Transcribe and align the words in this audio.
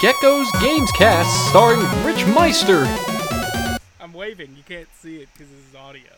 Gecko's 0.00 0.50
Games 0.62 0.90
Cast, 0.92 1.50
starring 1.50 1.80
Rich 2.06 2.24
Meister 2.26 2.84
I'm 4.00 4.14
waving. 4.14 4.54
You 4.56 4.62
can't 4.66 4.88
see 4.94 5.16
it 5.16 5.28
because 5.34 5.50
this 5.50 5.68
is 5.68 5.74
audio. 5.74 6.12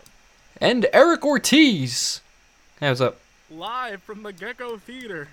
and 0.60 0.86
Eric 0.92 1.24
Ortiz. 1.24 2.20
Hey, 2.78 2.88
what's 2.90 3.00
up? 3.00 3.18
Live 3.50 4.00
from 4.02 4.22
the 4.22 4.32
Gecko 4.32 4.76
Theater. 4.76 5.26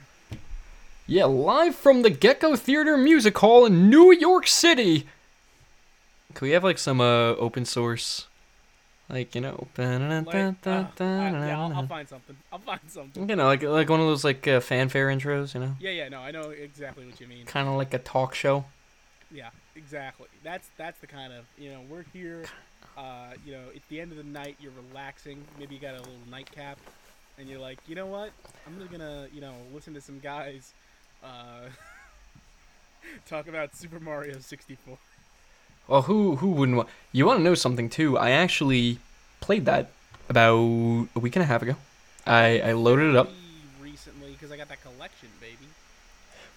Yeah, 1.05 1.25
live 1.25 1.75
from 1.75 2.01
the 2.01 2.09
Gecko 2.09 2.55
Theater 2.55 2.97
Music 2.97 3.37
Hall 3.37 3.67
in 3.67 3.87
New 3.87 4.11
York 4.11 4.47
City. 4.47 5.07
Can 6.33 6.47
we 6.47 6.51
have 6.53 6.63
like 6.63 6.79
some 6.79 6.99
uh, 6.99 7.35
open 7.35 7.65
source, 7.65 8.25
like 9.09 9.33
you 9.35 9.41
know, 9.41 9.67
Like, 9.77 9.87
uh, 9.87 10.69
uh, 10.69 10.87
yeah, 10.99 11.59
I'll, 11.59 11.73
I'll 11.73 11.87
find 11.87 12.07
something. 12.07 12.35
I'll 12.51 12.59
find 12.59 12.79
something. 12.87 13.29
you 13.29 13.35
know, 13.35 13.45
like 13.45 13.63
like 13.63 13.89
one 13.89 13.99
of 13.99 14.05
those 14.07 14.23
like 14.23 14.47
uh, 14.47 14.59
fanfare 14.59 15.07
intros, 15.07 15.53
you 15.53 15.59
know, 15.61 15.75
Yeah, 15.79 15.91
yeah, 15.91 16.09
no, 16.09 16.19
I 16.21 16.31
know 16.31 16.49
exactly 16.51 17.05
what 17.05 17.19
you 17.19 17.27
mean. 17.27 17.45
kind 17.45 17.67
of 17.67 17.75
like 17.75 17.93
a 17.93 17.99
talk 17.99 18.35
show. 18.35 18.65
Yeah, 19.31 19.49
exactly. 19.75 20.27
That's 20.43 20.69
that's 20.77 20.99
the 20.99 21.07
kind 21.07 21.33
of 21.33 21.45
you 21.57 21.71
know 21.71 21.81
we're 21.89 22.05
here. 22.13 22.45
Uh, 22.97 23.31
you 23.45 23.53
know, 23.53 23.63
at 23.75 23.81
the 23.89 24.01
end 24.01 24.11
of 24.11 24.17
the 24.17 24.23
night, 24.23 24.57
you're 24.59 24.71
relaxing. 24.89 25.43
Maybe 25.57 25.75
you 25.75 25.81
got 25.81 25.93
a 25.95 25.99
little 25.99 26.13
nightcap, 26.29 26.77
and 27.37 27.47
you're 27.47 27.59
like, 27.59 27.79
you 27.87 27.95
know 27.95 28.07
what? 28.07 28.31
I'm 28.67 28.77
just 28.79 28.91
gonna 28.91 29.27
you 29.33 29.41
know 29.41 29.53
listen 29.73 29.93
to 29.93 30.01
some 30.01 30.19
guys 30.19 30.73
uh, 31.23 31.69
talk 33.27 33.47
about 33.47 33.75
Super 33.75 33.99
Mario 33.99 34.39
64. 34.39 34.97
Well, 35.89 36.03
who 36.03 36.35
who 36.35 36.51
wouldn't 36.51 36.77
want? 36.77 36.89
You 37.11 37.25
want 37.25 37.39
to 37.39 37.43
know 37.43 37.55
something 37.55 37.89
too? 37.89 38.15
I 38.15 38.29
actually 38.29 38.99
played 39.41 39.65
that 39.65 39.89
about 40.29 40.55
a 41.15 41.19
week 41.19 41.35
and 41.35 41.41
a 41.41 41.47
half 41.47 41.63
ago. 41.63 41.75
I 42.27 42.59
I 42.59 42.71
loaded 42.73 43.09
it 43.09 43.15
up. 43.15 43.31
Recently 43.81 44.33
because 44.33 44.51
I 44.51 44.57
got 44.57 44.69
that 44.69 44.83
collection, 44.83 45.29
baby. 45.41 45.65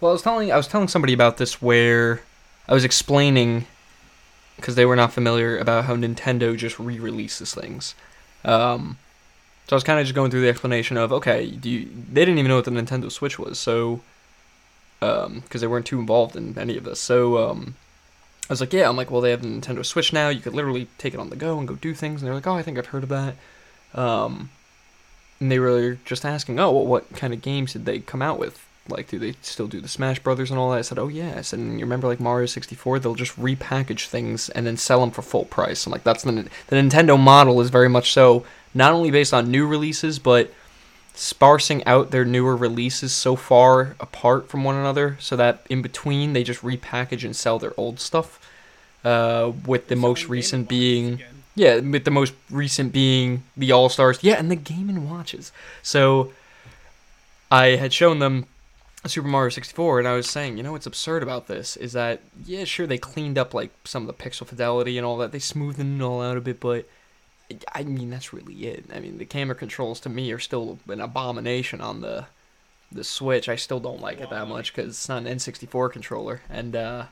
Well, 0.00 0.10
I 0.10 0.12
was 0.12 0.20
telling 0.20 0.52
I 0.52 0.56
was 0.58 0.68
telling 0.68 0.88
somebody 0.88 1.14
about 1.14 1.38
this 1.38 1.62
where 1.62 2.20
I 2.68 2.74
was 2.74 2.84
explaining 2.84 3.64
because 4.56 4.74
they 4.74 4.84
were 4.84 4.96
not 4.96 5.14
familiar 5.14 5.56
about 5.56 5.86
how 5.86 5.96
Nintendo 5.96 6.54
just 6.54 6.78
re-releases 6.78 7.54
things. 7.54 7.94
Um, 8.44 8.98
so 9.66 9.74
I 9.74 9.76
was 9.76 9.84
kind 9.84 9.98
of 9.98 10.04
just 10.04 10.14
going 10.14 10.30
through 10.30 10.42
the 10.42 10.50
explanation 10.50 10.98
of 10.98 11.10
okay, 11.10 11.50
do 11.50 11.70
you, 11.70 11.88
they 12.12 12.26
didn't 12.26 12.38
even 12.38 12.50
know 12.50 12.56
what 12.56 12.66
the 12.66 12.70
Nintendo 12.70 13.10
Switch 13.10 13.38
was, 13.38 13.58
so 13.58 14.02
because 15.00 15.62
they 15.62 15.66
weren't 15.66 15.86
too 15.86 15.98
involved 15.98 16.36
in 16.36 16.58
any 16.58 16.76
of 16.76 16.84
this. 16.84 17.00
So 17.00 17.38
um, 17.48 17.76
I 18.52 18.54
was 18.54 18.60
like, 18.60 18.74
yeah, 18.74 18.86
I'm 18.86 18.98
like, 18.98 19.10
well, 19.10 19.22
they 19.22 19.30
have 19.30 19.40
the 19.40 19.48
Nintendo 19.48 19.82
Switch 19.82 20.12
now. 20.12 20.28
You 20.28 20.42
could 20.42 20.52
literally 20.52 20.86
take 20.98 21.14
it 21.14 21.20
on 21.20 21.30
the 21.30 21.36
go 21.36 21.58
and 21.58 21.66
go 21.66 21.74
do 21.74 21.94
things. 21.94 22.20
And 22.20 22.26
they're 22.26 22.34
like, 22.34 22.46
oh, 22.46 22.52
I 22.52 22.62
think 22.62 22.76
I've 22.76 22.84
heard 22.84 23.02
of 23.02 23.08
that. 23.08 23.34
Um, 23.94 24.50
and 25.40 25.50
they 25.50 25.58
were 25.58 25.96
just 26.04 26.26
asking, 26.26 26.60
oh, 26.60 26.70
well, 26.70 26.86
what 26.86 27.10
kind 27.16 27.32
of 27.32 27.40
games 27.40 27.72
did 27.72 27.86
they 27.86 28.00
come 28.00 28.20
out 28.20 28.38
with? 28.38 28.62
Like, 28.88 29.08
do 29.08 29.18
they 29.18 29.36
still 29.40 29.68
do 29.68 29.80
the 29.80 29.88
Smash 29.88 30.18
Brothers 30.18 30.50
and 30.50 30.60
all 30.60 30.70
that? 30.72 30.78
I 30.80 30.82
said, 30.82 30.98
oh, 30.98 31.08
yes. 31.08 31.54
And 31.54 31.80
you 31.80 31.86
remember, 31.86 32.08
like, 32.08 32.20
Mario 32.20 32.44
64? 32.44 32.98
They'll 32.98 33.14
just 33.14 33.40
repackage 33.40 34.08
things 34.08 34.50
and 34.50 34.66
then 34.66 34.76
sell 34.76 35.00
them 35.00 35.12
for 35.12 35.22
full 35.22 35.46
price. 35.46 35.86
I'm 35.86 35.92
like, 35.92 36.04
that's 36.04 36.22
the, 36.22 36.32
the 36.66 36.76
Nintendo 36.76 37.18
model 37.18 37.58
is 37.62 37.70
very 37.70 37.88
much 37.88 38.12
so, 38.12 38.44
not 38.74 38.92
only 38.92 39.10
based 39.10 39.32
on 39.32 39.50
new 39.50 39.66
releases, 39.66 40.18
but 40.18 40.52
sparsing 41.14 41.84
out 41.84 42.10
their 42.10 42.24
newer 42.24 42.56
releases 42.56 43.12
so 43.12 43.36
far 43.36 43.96
apart 44.00 44.48
from 44.48 44.64
one 44.64 44.74
another 44.74 45.16
so 45.20 45.36
that 45.36 45.64
in 45.68 45.82
between 45.82 46.32
they 46.32 46.42
just 46.42 46.62
repackage 46.62 47.24
and 47.24 47.36
sell 47.36 47.58
their 47.58 47.74
old 47.76 48.00
stuff. 48.00 48.38
Uh, 49.04 49.52
with 49.66 49.88
the 49.88 49.96
They're 49.96 50.02
most 50.02 50.28
recent 50.28 50.68
being 50.68 51.20
yeah, 51.54 51.80
with 51.80 52.04
the 52.04 52.10
most 52.10 52.34
recent 52.50 52.92
being 52.92 53.42
the 53.56 53.72
All 53.72 53.88
Stars. 53.88 54.18
Yeah, 54.22 54.34
and 54.34 54.50
the 54.50 54.56
Game 54.56 54.88
and 54.88 55.10
Watches. 55.10 55.52
So 55.82 56.32
I 57.50 57.76
had 57.76 57.92
shown 57.92 58.20
them 58.20 58.46
Super 59.06 59.28
Mario 59.28 59.50
64, 59.50 59.98
and 59.98 60.08
I 60.08 60.14
was 60.14 60.30
saying, 60.30 60.56
you 60.56 60.62
know 60.62 60.72
what's 60.72 60.86
absurd 60.86 61.22
about 61.22 61.48
this 61.48 61.76
is 61.76 61.92
that 61.92 62.20
yeah, 62.46 62.64
sure 62.64 62.86
they 62.86 62.98
cleaned 62.98 63.36
up 63.36 63.52
like 63.52 63.70
some 63.84 64.08
of 64.08 64.16
the 64.16 64.22
pixel 64.22 64.46
fidelity 64.46 64.96
and 64.96 65.06
all 65.06 65.18
that. 65.18 65.32
They 65.32 65.38
smoothed 65.38 65.80
it 65.80 66.02
all 66.02 66.22
out 66.22 66.36
a 66.36 66.40
bit, 66.40 66.60
but 66.60 66.88
I 67.74 67.82
mean 67.84 68.10
that's 68.10 68.32
really 68.32 68.54
it. 68.66 68.84
I 68.94 69.00
mean 69.00 69.18
the 69.18 69.24
camera 69.24 69.54
controls 69.54 70.00
to 70.00 70.08
me 70.08 70.32
are 70.32 70.38
still 70.38 70.78
an 70.88 71.00
abomination 71.00 71.80
on 71.80 72.00
the 72.00 72.26
the 72.90 73.04
Switch. 73.04 73.48
I 73.48 73.56
still 73.56 73.80
don't 73.80 74.00
like 74.00 74.20
it 74.20 74.30
that 74.30 74.48
much 74.48 74.74
because 74.74 74.90
it's 74.90 75.08
not 75.08 75.24
an 75.24 75.36
N64 75.36 75.92
controller, 75.92 76.42
and 76.50 76.76
uh, 76.76 77.04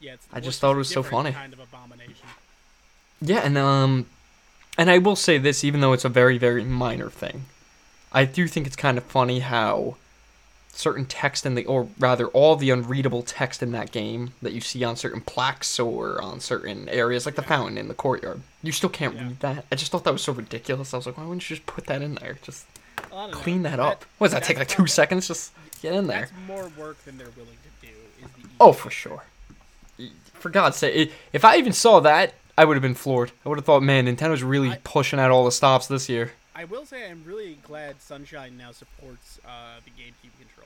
Yeah, 0.00 0.14
it's, 0.14 0.26
I 0.32 0.40
just 0.40 0.60
thought 0.60 0.74
it 0.74 0.78
was 0.78 0.88
so 0.88 1.02
funny. 1.02 1.32
Kind 1.32 1.52
of 1.52 1.60
abomination. 1.60 2.26
Yeah, 3.20 3.40
and 3.40 3.58
um, 3.58 4.06
and 4.76 4.90
I 4.90 4.98
will 4.98 5.16
say 5.16 5.38
this, 5.38 5.64
even 5.64 5.80
though 5.80 5.92
it's 5.92 6.04
a 6.04 6.08
very 6.08 6.38
very 6.38 6.64
minor 6.64 7.10
thing, 7.10 7.46
I 8.12 8.24
do 8.24 8.46
think 8.46 8.66
it's 8.66 8.76
kind 8.76 8.96
of 8.96 9.04
funny 9.04 9.40
how 9.40 9.96
certain 10.72 11.04
text 11.06 11.44
in 11.44 11.54
the, 11.54 11.64
or 11.66 11.88
rather, 11.98 12.26
all 12.28 12.54
the 12.56 12.70
unreadable 12.70 13.22
text 13.22 13.62
in 13.62 13.72
that 13.72 13.90
game 13.90 14.32
that 14.42 14.52
you 14.52 14.60
see 14.60 14.84
on 14.84 14.94
certain 14.96 15.20
plaques 15.20 15.78
or 15.80 16.20
on 16.22 16.38
certain 16.40 16.88
areas, 16.88 17.26
like 17.26 17.34
the 17.34 17.42
fountain 17.42 17.76
in 17.76 17.88
the 17.88 17.94
courtyard, 17.94 18.40
you 18.62 18.70
still 18.72 18.88
can't 18.90 19.14
Yeah. 19.16 19.22
read 19.24 19.40
that. 19.40 19.64
I 19.72 19.76
just 19.76 19.90
thought 19.90 20.04
that 20.04 20.12
was 20.12 20.22
so 20.22 20.32
ridiculous. 20.32 20.94
I 20.94 20.98
was 20.98 21.06
like, 21.06 21.16
why 21.18 21.24
wouldn't 21.24 21.48
you 21.50 21.56
just 21.56 21.66
put 21.66 21.86
that 21.86 22.00
in 22.02 22.14
there? 22.16 22.38
Just 22.42 22.66
know. 23.10 23.28
clean 23.32 23.62
that 23.64 23.80
up. 23.80 24.04
What 24.18 24.28
does 24.28 24.34
that 24.34 24.44
take? 24.44 24.58
Like 24.58 24.68
two 24.68 24.76
probably- 24.76 24.90
seconds? 24.90 25.26
Just 25.28 25.52
get 25.82 25.94
in 25.94 26.06
there. 26.06 26.28
That's 26.30 26.32
more 26.46 26.70
work 26.78 27.02
than 27.04 27.18
they're 27.18 27.30
willing 27.36 27.56
to 27.80 27.86
do. 27.86 27.92
Is 28.24 28.30
the 28.42 28.48
Oh, 28.60 28.72
for 28.72 28.90
sure. 28.90 29.24
For 30.34 30.50
God's 30.50 30.76
sake, 30.76 31.12
if 31.32 31.44
I 31.44 31.56
even 31.56 31.72
saw 31.72 31.98
that, 32.00 32.34
I 32.56 32.64
would 32.64 32.74
have 32.76 32.82
been 32.82 32.94
floored. 32.94 33.32
I 33.44 33.48
would 33.48 33.58
have 33.58 33.64
thought, 33.64 33.82
man, 33.82 34.06
Nintendo's 34.06 34.42
really 34.44 34.70
I- 34.70 34.80
pushing 34.84 35.18
out 35.18 35.30
all 35.32 35.44
the 35.44 35.50
stops 35.52 35.88
this 35.88 36.08
year. 36.08 36.32
I 36.54 36.64
will 36.64 36.84
say 36.84 37.08
I'm 37.08 37.22
really 37.24 37.56
glad 37.62 38.00
Sunshine 38.02 38.56
now 38.56 38.72
supports 38.72 39.38
uh, 39.46 39.76
the 39.84 39.90
GameCube 39.92 40.32
controller. 40.40 40.57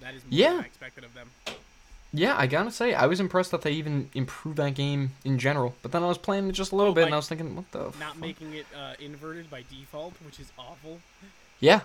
That 0.00 0.14
is 0.14 0.22
more 0.24 0.30
Yeah. 0.30 0.52
than 0.54 0.60
I 0.62 0.66
expected 0.66 1.04
of 1.04 1.14
them. 1.14 1.30
Yeah, 2.12 2.34
I 2.38 2.46
gotta 2.46 2.70
say, 2.70 2.94
I 2.94 3.04
was 3.06 3.20
impressed 3.20 3.50
that 3.50 3.60
they 3.62 3.72
even 3.72 4.08
improved 4.14 4.56
that 4.56 4.74
game 4.74 5.10
in 5.24 5.38
general. 5.38 5.74
But 5.82 5.92
then 5.92 6.02
I 6.02 6.06
was 6.06 6.16
playing 6.16 6.48
it 6.48 6.52
just 6.52 6.72
a 6.72 6.76
little 6.76 6.92
Oh, 6.92 6.94
bit, 6.94 7.04
and 7.04 7.12
I 7.12 7.16
was 7.18 7.28
thinking, 7.28 7.54
what 7.54 7.70
the? 7.72 7.84
Not 7.98 8.14
fuck? 8.14 8.16
making 8.16 8.54
it 8.54 8.66
uh, 8.74 8.94
inverted 8.98 9.50
by 9.50 9.62
default, 9.70 10.14
which 10.24 10.40
is 10.40 10.50
awful. 10.58 11.00
Yeah, 11.60 11.80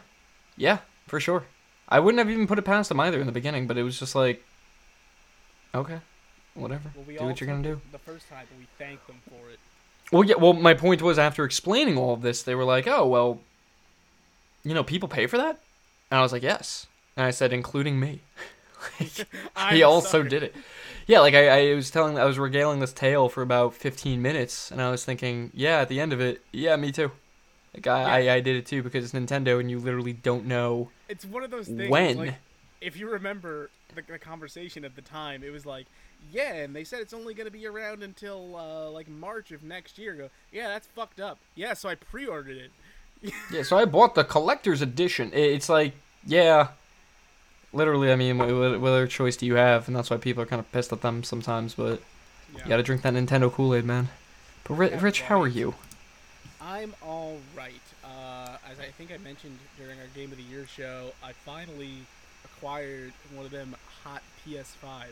yeah, 0.55 0.77
for 1.07 1.19
sure. 1.19 1.43
I 1.89 1.99
wouldn't 1.99 2.19
have 2.19 2.29
even 2.29 2.47
put 2.47 2.57
it 2.57 2.61
past 2.61 2.87
them 2.87 3.01
either 3.01 3.19
in 3.19 3.25
the 3.25 3.33
beginning, 3.33 3.67
but 3.67 3.77
it 3.77 3.83
was 3.83 3.99
just 3.99 4.15
like, 4.15 4.45
okay, 5.75 5.99
whatever. 6.53 6.91
Well, 6.95 7.03
we 7.05 7.17
do 7.17 7.25
what 7.25 7.41
you're 7.41 7.49
gonna 7.49 7.61
do. 7.63 7.81
The 7.91 7.99
first 7.99 8.29
time, 8.29 8.45
but 8.49 8.57
we 8.57 8.67
thanked 8.77 9.05
them 9.07 9.17
for 9.27 9.49
it. 9.49 9.59
Well, 10.11 10.23
yeah. 10.23 10.35
Well, 10.35 10.53
my 10.53 10.73
point 10.73 11.01
was 11.01 11.19
after 11.19 11.43
explaining 11.43 11.97
all 11.97 12.13
of 12.13 12.21
this, 12.21 12.43
they 12.43 12.55
were 12.55 12.63
like, 12.63 12.87
"Oh, 12.87 13.05
well, 13.07 13.41
you 14.63 14.73
know, 14.73 14.83
people 14.85 15.09
pay 15.09 15.27
for 15.27 15.37
that," 15.37 15.59
and 16.09 16.19
I 16.19 16.21
was 16.21 16.31
like, 16.31 16.43
"Yes," 16.43 16.87
and 17.15 17.25
I 17.25 17.31
said, 17.31 17.53
"Including 17.53 17.99
me." 17.99 18.21
Like, 18.99 19.27
he 19.71 19.81
also 19.81 20.09
sorry. 20.19 20.29
did 20.29 20.43
it. 20.43 20.55
Yeah, 21.07 21.21
like 21.21 21.33
I, 21.33 21.71
I 21.71 21.75
was 21.75 21.89
telling, 21.89 22.19
I 22.19 22.25
was 22.25 22.37
regaling 22.37 22.81
this 22.81 22.91
tale 22.91 23.29
for 23.29 23.41
about 23.41 23.73
15 23.73 24.21
minutes, 24.21 24.71
and 24.71 24.81
I 24.81 24.91
was 24.91 25.05
thinking, 25.05 25.51
yeah, 25.53 25.79
at 25.79 25.87
the 25.87 26.01
end 26.01 26.11
of 26.11 26.19
it, 26.19 26.41
yeah, 26.51 26.75
me 26.75 26.91
too. 26.91 27.09
Like 27.73 27.87
I, 27.87 28.27
I, 28.27 28.33
I 28.35 28.39
did 28.41 28.57
it 28.57 28.65
too 28.65 28.83
because 28.83 29.03
it's 29.03 29.13
Nintendo, 29.13 29.59
and 29.59 29.69
you 29.71 29.79
literally 29.79 30.13
don't 30.13 30.45
know 30.45 30.89
It's 31.09 31.25
one 31.25 31.43
of 31.43 31.51
those 31.51 31.67
things. 31.67 31.89
when. 31.89 32.17
Like, 32.17 32.35
if 32.81 32.97
you 32.97 33.09
remember 33.09 33.69
the, 33.95 34.01
the 34.01 34.19
conversation 34.19 34.83
at 34.85 34.95
the 34.95 35.01
time, 35.01 35.43
it 35.43 35.51
was 35.51 35.65
like, 35.65 35.87
yeah, 36.31 36.53
and 36.55 36.75
they 36.75 36.83
said 36.83 36.99
it's 36.99 37.13
only 37.13 37.33
going 37.33 37.47
to 37.47 37.51
be 37.51 37.65
around 37.65 38.03
until 38.03 38.55
uh, 38.55 38.89
like 38.89 39.09
March 39.09 39.51
of 39.51 39.63
next 39.63 39.97
year. 39.97 40.13
Go, 40.13 40.29
yeah, 40.51 40.67
that's 40.67 40.87
fucked 40.87 41.19
up. 41.19 41.39
Yeah, 41.55 41.73
so 41.73 41.89
I 41.89 41.95
pre-ordered 41.95 42.57
it. 42.57 43.31
Yeah, 43.51 43.63
so 43.63 43.77
I 43.77 43.85
bought 43.85 44.15
the 44.15 44.23
collector's 44.25 44.81
edition. 44.81 45.31
It's 45.33 45.69
like, 45.69 45.93
yeah, 46.25 46.67
literally. 47.73 48.11
I 48.11 48.15
mean, 48.15 48.37
what, 48.37 48.49
what 48.53 48.79
what 48.79 48.89
other 48.89 49.07
choice 49.07 49.35
do 49.35 49.45
you 49.45 49.55
have? 49.55 49.87
And 49.87 49.95
that's 49.95 50.09
why 50.09 50.17
people 50.17 50.41
are 50.43 50.45
kind 50.45 50.59
of 50.59 50.71
pissed 50.71 50.93
at 50.93 51.01
them 51.01 51.23
sometimes. 51.23 51.73
But 51.73 52.01
Yeah. 52.53 52.63
you 52.63 52.69
got 52.69 52.77
to 52.77 52.83
drink 52.83 53.01
that 53.01 53.13
Nintendo 53.13 53.51
Kool 53.51 53.73
Aid, 53.75 53.85
man. 53.85 54.09
But 54.63 54.75
Ri- 54.75 54.89
Yeah, 54.91 55.01
Rich, 55.01 55.21
how 55.23 55.41
are 55.41 55.47
you? 55.47 55.75
I'm 56.61 56.93
all 57.01 57.39
right. 57.55 57.73
Uh, 58.05 58.57
as 58.71 58.79
I 58.79 58.85
think 58.97 59.11
I 59.11 59.17
mentioned 59.17 59.57
during 59.77 59.99
our 59.99 60.07
Game 60.15 60.31
of 60.31 60.37
the 60.37 60.43
Year 60.43 60.65
show, 60.65 61.11
I 61.23 61.33
finally 61.33 61.91
acquired 62.45 63.11
one 63.35 63.45
of 63.45 63.51
them 63.51 63.75
hot 64.03 64.21
PS5s. 64.45 65.11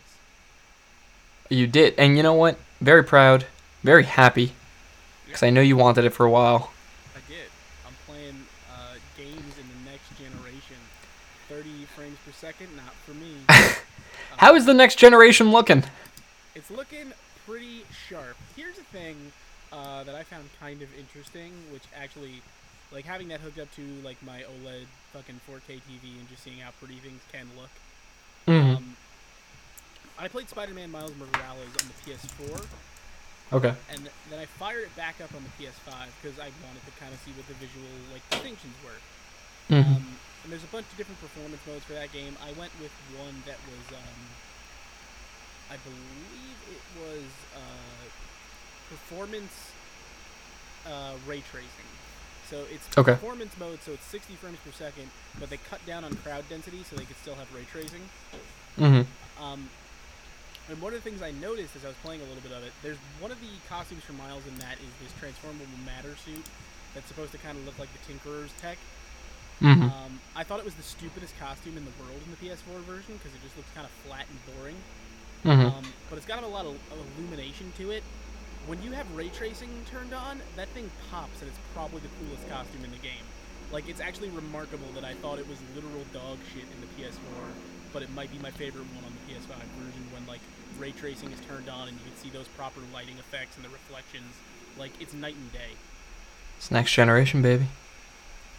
You 1.50 1.68
did, 1.68 1.96
and 1.98 2.16
you 2.16 2.24
know 2.24 2.34
what? 2.34 2.58
Very 2.80 3.04
proud, 3.04 3.46
very 3.84 4.04
happy, 4.04 4.54
because 5.26 5.44
I 5.44 5.50
know 5.50 5.60
you 5.60 5.76
wanted 5.76 6.06
it 6.06 6.12
for 6.12 6.26
a 6.26 6.30
while. 6.30 6.72
I 7.14 7.20
did. 7.28 7.48
I'm 7.86 7.94
playing 8.08 8.46
uh, 8.72 8.94
games 9.18 9.58
in 9.60 9.66
the 9.68 9.92
next 9.92 10.08
generation. 10.18 10.78
30 11.50 11.68
frames 11.98 12.16
per 12.24 12.30
second, 12.42 12.76
not 12.76 12.94
for 13.06 13.14
me. 13.14 13.36
How 14.38 14.56
is 14.56 14.66
the 14.66 14.74
next 14.74 14.98
generation 14.98 15.52
looking? 15.52 15.84
It's 16.56 16.72
looking 16.72 17.14
pretty 17.46 17.84
sharp. 18.10 18.36
Here's 18.56 18.80
a 18.80 18.84
thing 18.86 19.32
uh, 19.72 20.04
that 20.04 20.16
I 20.16 20.24
found 20.24 20.50
kind 20.60 20.82
of 20.82 20.90
interesting, 20.98 21.52
which 21.72 21.84
actually, 21.96 22.42
like 22.92 23.06
having 23.06 23.28
that 23.28 23.42
hooked 23.42 23.60
up 23.60 23.72
to 23.76 23.82
like 24.04 24.18
my 24.24 24.40
OLED 24.40 24.86
fucking 25.14 25.40
4K 25.48 25.76
TV 25.86 26.18
and 26.18 26.28
just 26.30 26.44
seeing 26.44 26.58
how 26.58 26.72
pretty 26.80 26.96
things 26.96 27.22
can 27.32 27.48
look. 27.56 27.70
Mm-hmm. 28.48 28.76
Um, 28.78 28.98
I 30.18 30.28
played 30.28 30.50
Spider-Man 30.50 30.90
Miles 30.90 31.14
Morales 31.20 31.74
on 31.80 31.86
the 31.88 32.12
PS4, 32.12 32.66
Okay. 33.54 33.74
and 33.92 34.10
then 34.32 34.40
I 34.40 34.46
fired 34.46 34.84
it 34.84 34.96
back 34.96 35.22
up 35.24 35.30
on 35.36 35.44
the 35.44 35.64
PS5 35.64 35.94
because 36.22 36.40
I 36.40 36.50
wanted 36.66 36.84
to 36.86 36.92
kind 37.00 37.14
of 37.14 37.20
see 37.24 37.32
what 37.38 37.48
the 37.48 37.54
visual 37.54 37.86
like 38.12 38.28
distinctions 38.32 38.74
were. 38.84 39.76
Mm-hmm. 39.76 39.94
Um, 39.94 40.18
and 40.44 40.52
there's 40.52 40.64
a 40.64 40.74
bunch 40.74 40.86
of 40.92 40.98
different 40.98 41.20
performance 41.22 41.62
modes 41.68 41.86
for 41.86 41.94
that 41.94 42.12
game. 42.12 42.36
I 42.42 42.52
went 42.58 42.72
with 42.82 42.92
one 43.18 43.44
that 43.46 43.58
was 43.70 43.86
um, 43.98 44.20
I 45.70 45.78
believe 45.86 46.58
it 46.72 46.84
was 47.00 47.30
uh, 47.56 48.04
performance 48.90 49.72
uh, 50.86 51.14
ray 51.28 51.42
tracing. 51.52 51.90
So 52.50 52.66
it's 52.70 52.86
Okay. 52.98 53.14
performance 53.14 53.56
mode, 53.58 53.80
so 53.82 53.94
it's 53.94 54.06
60 54.08 54.36
frames 54.36 54.58
per 54.66 54.72
second, 54.72 55.10
but 55.40 55.50
they 55.50 55.58
cut 55.58 55.86
down 55.86 56.04
on 56.04 56.14
crowd 56.18 56.44
density 56.50 56.84
so 56.84 56.98
they 56.98 57.06
could 57.06 57.16
still 57.18 57.36
have 57.36 57.48
ray 57.56 57.64
tracing. 57.72 58.10
Mm-hmm. 58.78 59.08
Um, 59.42 59.70
and 60.68 60.82
one 60.82 60.94
of 60.94 61.02
the 61.02 61.10
things 61.10 61.22
I 61.22 61.32
noticed 61.32 61.76
as 61.78 61.86
I 61.86 61.88
was 61.88 61.98
playing 62.04 62.20
a 62.22 62.26
little 62.26 62.44
bit 62.44 62.52
of 62.52 62.64
it, 62.64 62.74
there's 62.84 62.98
one 63.20 63.32
of 63.32 63.40
the 63.40 63.48
costumes 63.70 64.04
for 64.04 64.14
Miles 64.14 64.46
in 64.48 64.58
that 64.60 64.76
is 64.84 64.92
this 65.02 65.14
transformable 65.20 65.66
matter 65.86 66.16
suit 66.18 66.44
that's 66.94 67.08
supposed 67.08 67.32
to 67.32 67.38
kind 67.38 67.58
of 67.58 67.66
look 67.66 67.80
like 67.80 67.90
the 67.96 68.04
Tinkerer's 68.04 68.52
tech. 68.62 68.78
Mm-hmm. 69.62 69.84
Um, 69.84 70.20
I 70.36 70.44
thought 70.44 70.60
it 70.60 70.66
was 70.66 70.76
the 70.76 70.84
stupidest 70.84 71.38
costume 71.40 71.78
in 71.78 71.86
the 71.86 71.92
world 72.02 72.20
in 72.26 72.32
the 72.32 72.40
PS4 72.42 72.82
version 72.82 73.18
because 73.18 73.34
it 73.36 73.42
just 73.44 73.56
looks 73.56 73.70
kind 73.76 73.86
of 73.86 73.92
flat 74.08 74.26
and 74.26 74.40
boring. 74.56 74.78
mm-hmm. 75.46 75.78
Um, 75.78 75.86
but 76.10 76.18
it's 76.18 76.26
got 76.26 76.44
a 76.44 76.48
lot 76.48 76.66
of, 76.66 76.74
of 76.74 76.98
illumination 77.18 77.72
to 77.78 77.92
it. 77.92 78.04
When 78.68 78.82
you 78.82 78.92
have 78.92 79.10
ray 79.16 79.30
tracing 79.30 79.70
turned 79.90 80.14
on, 80.14 80.42
that 80.56 80.68
thing 80.70 80.90
pops, 81.10 81.42
and 81.42 81.50
it's 81.50 81.60
probably 81.74 82.02
the 82.02 82.14
coolest 82.22 82.48
costume 82.50 82.84
in 82.86 82.92
the 82.92 83.02
game. 83.02 83.26
Like, 83.72 83.88
it's 83.88 84.02
actually 84.02 84.30
remarkable 84.30 84.88
that 84.94 85.06
I 85.06 85.14
thought 85.16 85.40
it 85.40 85.48
was 85.48 85.58
literal 85.76 86.04
dog 86.14 86.38
shit 86.54 86.64
in 86.64 86.80
the 86.82 86.90
PS4, 86.98 87.18
but 87.94 88.04
it 88.04 88.12
might 88.12 88.32
be 88.32 88.38
my 88.40 88.52
favorite 88.52 88.86
one 88.94 89.06
on 89.06 89.14
the 89.14 89.34
PS5 89.34 89.56
version 89.80 90.04
when, 90.14 90.28
like, 90.28 90.42
ray 90.78 90.92
tracing 90.92 91.32
is 91.32 91.40
turned 91.42 91.70
on 91.70 91.88
and 91.88 91.98
you 91.98 92.04
can 92.04 92.16
see 92.18 92.30
those 92.30 92.48
proper 92.50 92.82
lighting 92.94 93.18
effects 93.18 93.56
and 93.56 93.66
the 93.66 93.70
reflections. 93.70 94.34
Like, 94.78 94.92
it's 95.00 95.14
night 95.14 95.36
and 95.36 95.52
day. 95.54 95.74
It's 96.58 96.70
next 96.70 96.94
generation, 96.94 97.42
baby. 97.42 97.68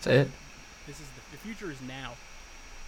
That's 0.02 0.06
it. 0.06 0.30
This 0.86 1.00
is 1.00 1.06
the, 1.08 1.20
the 1.32 1.38
future 1.38 1.70
is 1.70 1.80
now. 1.80 2.12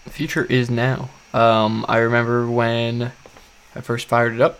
The 0.03 0.11
future 0.11 0.45
is 0.45 0.69
now. 0.69 1.09
Um, 1.33 1.85
I 1.87 1.97
remember 1.97 2.49
when 2.49 3.11
I 3.75 3.81
first 3.81 4.07
fired 4.07 4.33
it 4.33 4.41
up. 4.41 4.59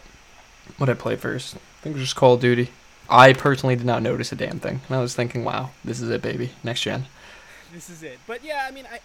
What 0.77 0.87
did 0.87 0.97
I 0.97 0.99
play 0.99 1.15
first? 1.15 1.55
I 1.55 1.59
think 1.81 1.95
it 1.95 1.99
was 1.99 2.07
just 2.07 2.15
Call 2.15 2.33
of 2.33 2.41
Duty. 2.41 2.69
I 3.09 3.33
personally 3.33 3.75
did 3.75 3.85
not 3.85 4.01
notice 4.01 4.31
a 4.31 4.35
damn 4.35 4.59
thing, 4.59 4.81
and 4.87 4.97
I 4.97 4.99
was 4.99 5.15
thinking, 5.15 5.43
"Wow, 5.43 5.69
this 5.83 6.01
is 6.01 6.09
it, 6.09 6.23
baby. 6.23 6.51
Next 6.63 6.81
gen." 6.81 7.05
This 7.71 7.89
is 7.89 8.01
it. 8.01 8.17
But 8.25 8.43
yeah, 8.43 8.65
I 8.67 8.71
mean, 8.71 8.87
I, 8.91 8.95
I 8.95 8.99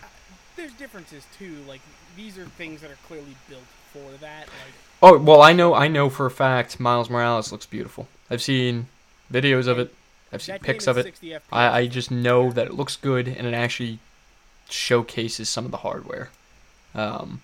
there's 0.56 0.72
differences 0.72 1.26
too. 1.38 1.56
Like, 1.68 1.80
these 2.16 2.38
are 2.38 2.46
things 2.46 2.80
that 2.80 2.90
are 2.90 2.98
clearly 3.06 3.36
built 3.48 3.64
for 3.92 4.10
that. 4.20 4.46
Like, 4.46 4.74
Oh 5.02 5.18
well, 5.18 5.42
I 5.42 5.52
know. 5.52 5.74
I 5.74 5.88
know 5.88 6.10
for 6.10 6.26
a 6.26 6.30
fact 6.30 6.78
Miles 6.78 7.08
Morales 7.08 7.52
looks 7.52 7.66
beautiful. 7.66 8.08
I've 8.30 8.42
seen 8.42 8.86
videos 9.32 9.66
of 9.66 9.78
it. 9.78 9.94
I've 10.32 10.42
seen 10.42 10.58
pics 10.58 10.86
of 10.86 10.98
it. 10.98 11.14
I, 11.50 11.80
I 11.80 11.86
just 11.86 12.10
know 12.10 12.50
that 12.52 12.68
it 12.68 12.74
looks 12.74 12.96
good 12.96 13.26
and 13.26 13.46
it 13.46 13.54
actually 13.54 13.98
showcases 14.72 15.48
some 15.48 15.64
of 15.64 15.70
the 15.70 15.78
hardware. 15.78 16.30
Um, 16.94 17.40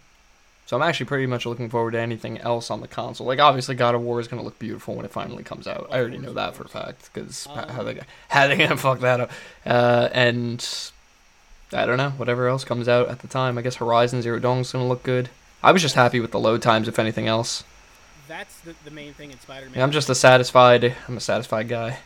so 0.67 0.76
I'm 0.76 0.82
actually 0.82 1.06
pretty 1.06 1.26
much 1.26 1.46
looking 1.46 1.69
forward 1.70 1.93
to 1.93 2.00
anything 2.00 2.38
else 2.38 2.70
on 2.70 2.81
the 2.81 2.88
console. 2.88 3.26
Like 3.26 3.38
obviously, 3.38 3.75
God 3.76 3.94
of 3.94 4.02
War 4.02 4.19
is 4.19 4.26
gonna 4.28 4.43
look 4.43 4.58
beautiful 4.58 4.96
when 4.96 5.05
it 5.05 5.12
finally 5.12 5.44
comes 5.44 5.67
out. 5.69 5.87
I 5.93 5.99
already 5.99 6.19
know 6.19 6.32
that 6.32 6.55
for 6.56 6.64
a 6.64 6.69
fact 6.69 7.11
because 7.12 7.46
Um, 7.49 7.69
how 7.69 7.82
they 7.84 8.00
how 8.28 8.49
they 8.49 8.56
gonna 8.56 8.76
fuck 8.76 9.00
that 9.00 9.20
up? 9.20 9.31
Uh, 9.64 10.08
and 10.12 10.67
I 11.73 11.87
don't 11.87 11.96
know 11.99 12.11
whatever 12.11 12.49
else 12.49 12.64
comes 12.64 12.88
out 12.88 13.08
at 13.08 13.20
the 13.20 13.28
time. 13.28 13.58
I 13.58 13.62
guess 13.62 13.76
Horizon 13.76 14.23
Zero 14.23 14.38
Dawn's 14.40 14.73
gonna 14.73 14.88
look 14.88 15.02
good. 15.05 15.28
I 15.62 15.73
was 15.73 15.82
just 15.82 15.94
happy 15.94 16.20
with 16.20 16.32
the 16.32 16.40
load 16.40 16.62
times, 16.62 16.88
if 16.88 16.99
anything 16.99 17.26
else. 17.28 17.64
That's 18.28 18.58
the, 18.61 18.75
the 18.84 18.90
main 18.90 19.14
thing 19.14 19.31
in 19.31 19.38
Spider-Man. 19.38 19.81
I'm 19.81 19.93
just 19.93 20.11
a 20.11 20.14
satisfied. 20.14 20.96
I'm 21.06 21.17
a 21.17 21.20
satisfied 21.20 21.69
guy. 21.69 22.00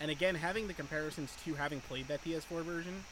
And 0.00 0.10
again, 0.10 0.34
having 0.34 0.66
the 0.66 0.74
comparisons 0.74 1.36
to 1.44 1.54
having 1.54 1.80
played 1.80 2.08
that 2.08 2.24
PS4 2.24 2.62
version, 2.62 3.04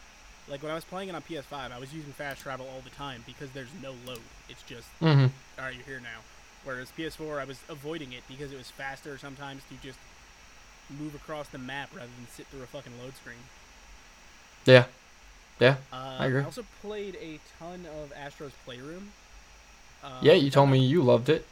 like 0.50 0.62
when 0.62 0.72
I 0.72 0.74
was 0.74 0.84
playing 0.84 1.08
it 1.08 1.14
on 1.14 1.22
PS5, 1.22 1.72
I 1.72 1.78
was 1.78 1.92
using 1.92 2.12
fast 2.12 2.40
travel 2.42 2.66
all 2.72 2.80
the 2.82 2.90
time 2.90 3.22
because 3.26 3.50
there's 3.50 3.68
no 3.82 3.92
load. 4.06 4.20
It's 4.48 4.62
just, 4.62 4.88
Mm-hmm. 5.00 5.26
all 5.58 5.64
right, 5.64 5.74
you're 5.74 5.84
here 5.84 6.00
now. 6.00 6.20
Whereas 6.64 6.90
PS4, 6.98 7.40
I 7.40 7.44
was 7.44 7.58
avoiding 7.68 8.12
it 8.12 8.22
because 8.28 8.52
it 8.52 8.56
was 8.58 8.70
faster 8.70 9.16
sometimes 9.18 9.62
to 9.70 9.74
just 9.86 9.98
move 10.98 11.14
across 11.14 11.48
the 11.48 11.58
map 11.58 11.90
rather 11.94 12.08
than 12.16 12.26
sit 12.32 12.46
through 12.48 12.62
a 12.62 12.66
fucking 12.66 12.92
load 13.02 13.14
screen. 13.16 13.36
Yeah. 14.64 14.84
Yeah. 15.60 15.76
Uh, 15.92 16.16
I 16.20 16.26
agree. 16.26 16.40
I 16.40 16.44
also 16.44 16.64
played 16.82 17.16
a 17.16 17.38
ton 17.58 17.86
of 18.02 18.12
Astro's 18.12 18.52
Playroom. 18.64 19.12
Uh, 20.02 20.18
Yeah, 20.22 20.34
you 20.34 20.50
told 20.50 20.70
me 20.70 20.78
you 20.78 21.02
loved 21.02 21.28
it. 21.28 21.46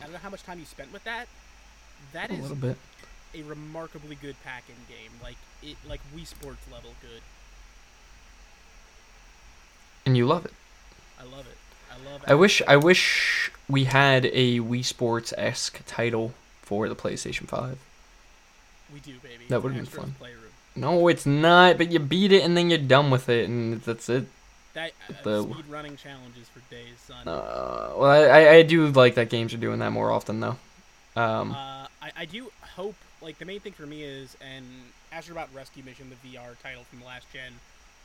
I 0.00 0.04
don't 0.04 0.12
know 0.12 0.18
how 0.18 0.30
much 0.30 0.42
time 0.42 0.58
you 0.58 0.64
spent 0.64 0.92
with 0.92 1.04
that. 1.04 1.28
That 2.12 2.30
A 2.30 2.34
is 2.34 2.40
little 2.40 2.56
bit. 2.56 2.76
a 3.34 3.42
remarkably 3.42 4.16
good 4.16 4.36
pack-in 4.44 4.74
game. 4.88 5.10
Like 5.22 5.36
it, 5.62 5.76
like 5.88 6.00
Wii 6.16 6.26
Sports 6.26 6.60
level 6.72 6.90
good. 7.00 7.22
And 10.06 10.16
you 10.16 10.26
love 10.26 10.44
it. 10.44 10.52
I 11.20 11.24
love 11.24 11.46
it. 11.46 11.56
I 11.90 12.10
love. 12.10 12.24
I 12.26 12.34
wish 12.34 12.62
I 12.66 12.76
wish 12.76 13.50
we 13.68 13.84
had 13.84 14.26
a 14.26 14.58
Wii 14.60 14.84
Sports 14.84 15.32
esque 15.38 15.80
title 15.86 16.34
for 16.62 16.88
the 16.88 16.96
PlayStation 16.96 17.46
5. 17.46 17.78
we 18.92 19.00
do, 19.00 19.14
baby. 19.22 19.44
That 19.48 19.62
would've 19.62 19.76
been 19.76 19.86
fun. 19.86 20.14
Playroom. 20.18 20.38
No, 20.74 21.08
it's 21.08 21.26
not, 21.26 21.76
but 21.78 21.92
you 21.92 21.98
beat 21.98 22.32
it 22.32 22.42
and 22.42 22.56
then 22.56 22.70
you're 22.70 22.78
done 22.78 23.10
with 23.10 23.28
it 23.28 23.48
and 23.48 23.80
that's 23.82 24.08
it. 24.08 24.24
That 24.74 24.92
uh, 25.10 25.12
The- 25.22 25.42
speed 25.42 25.64
running 25.68 25.96
challenges 25.96 26.48
for 26.48 26.60
days, 26.70 26.94
son. 27.06 27.28
Uh, 27.28 27.92
well, 27.96 28.04
I, 28.10 28.40
I- 28.40 28.50
I 28.56 28.62
do 28.62 28.86
like 28.88 29.14
that 29.16 29.28
games 29.28 29.52
are 29.52 29.58
doing 29.58 29.80
that 29.80 29.90
more 29.92 30.10
often 30.10 30.40
though. 30.40 30.56
Um, 31.14 31.52
Uh, 31.52 31.86
I, 32.00 32.10
I 32.16 32.24
do 32.24 32.50
hope, 32.74 32.94
like, 33.20 33.38
the 33.38 33.44
main 33.44 33.60
thing 33.60 33.72
for 33.74 33.84
me 33.86 34.02
is, 34.02 34.34
and 34.40 34.64
Astrobot 35.12 35.48
Rescue 35.54 35.82
Mission, 35.84 36.08
the 36.10 36.16
VR 36.28 36.56
title 36.62 36.84
from 36.84 37.04
last 37.04 37.30
gen 37.34 37.52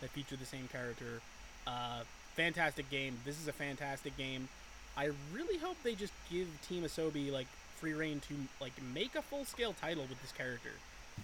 that 0.02 0.10
featured 0.10 0.40
the 0.40 0.46
same 0.46 0.68
character. 0.70 1.22
Uh, 1.68 2.02
fantastic 2.36 2.90
game. 2.90 3.18
This 3.26 3.40
is 3.42 3.48
a 3.48 3.52
fantastic 3.54 4.16
game. 4.18 4.48
I 4.96 5.10
really 5.34 5.58
hope 5.58 5.76
they 5.84 5.94
just 5.96 6.14
give 6.32 6.48
Team 6.68 6.84
Asobi, 6.84 7.32
like, 7.32 7.48
free 7.80 7.94
reign 7.94 8.22
to, 8.30 8.34
like, 8.62 8.72
make 8.94 9.16
a 9.16 9.22
full 9.22 9.46
scale 9.46 9.74
title 9.80 10.04
with 10.10 10.20
this 10.22 10.32
character. 10.32 10.72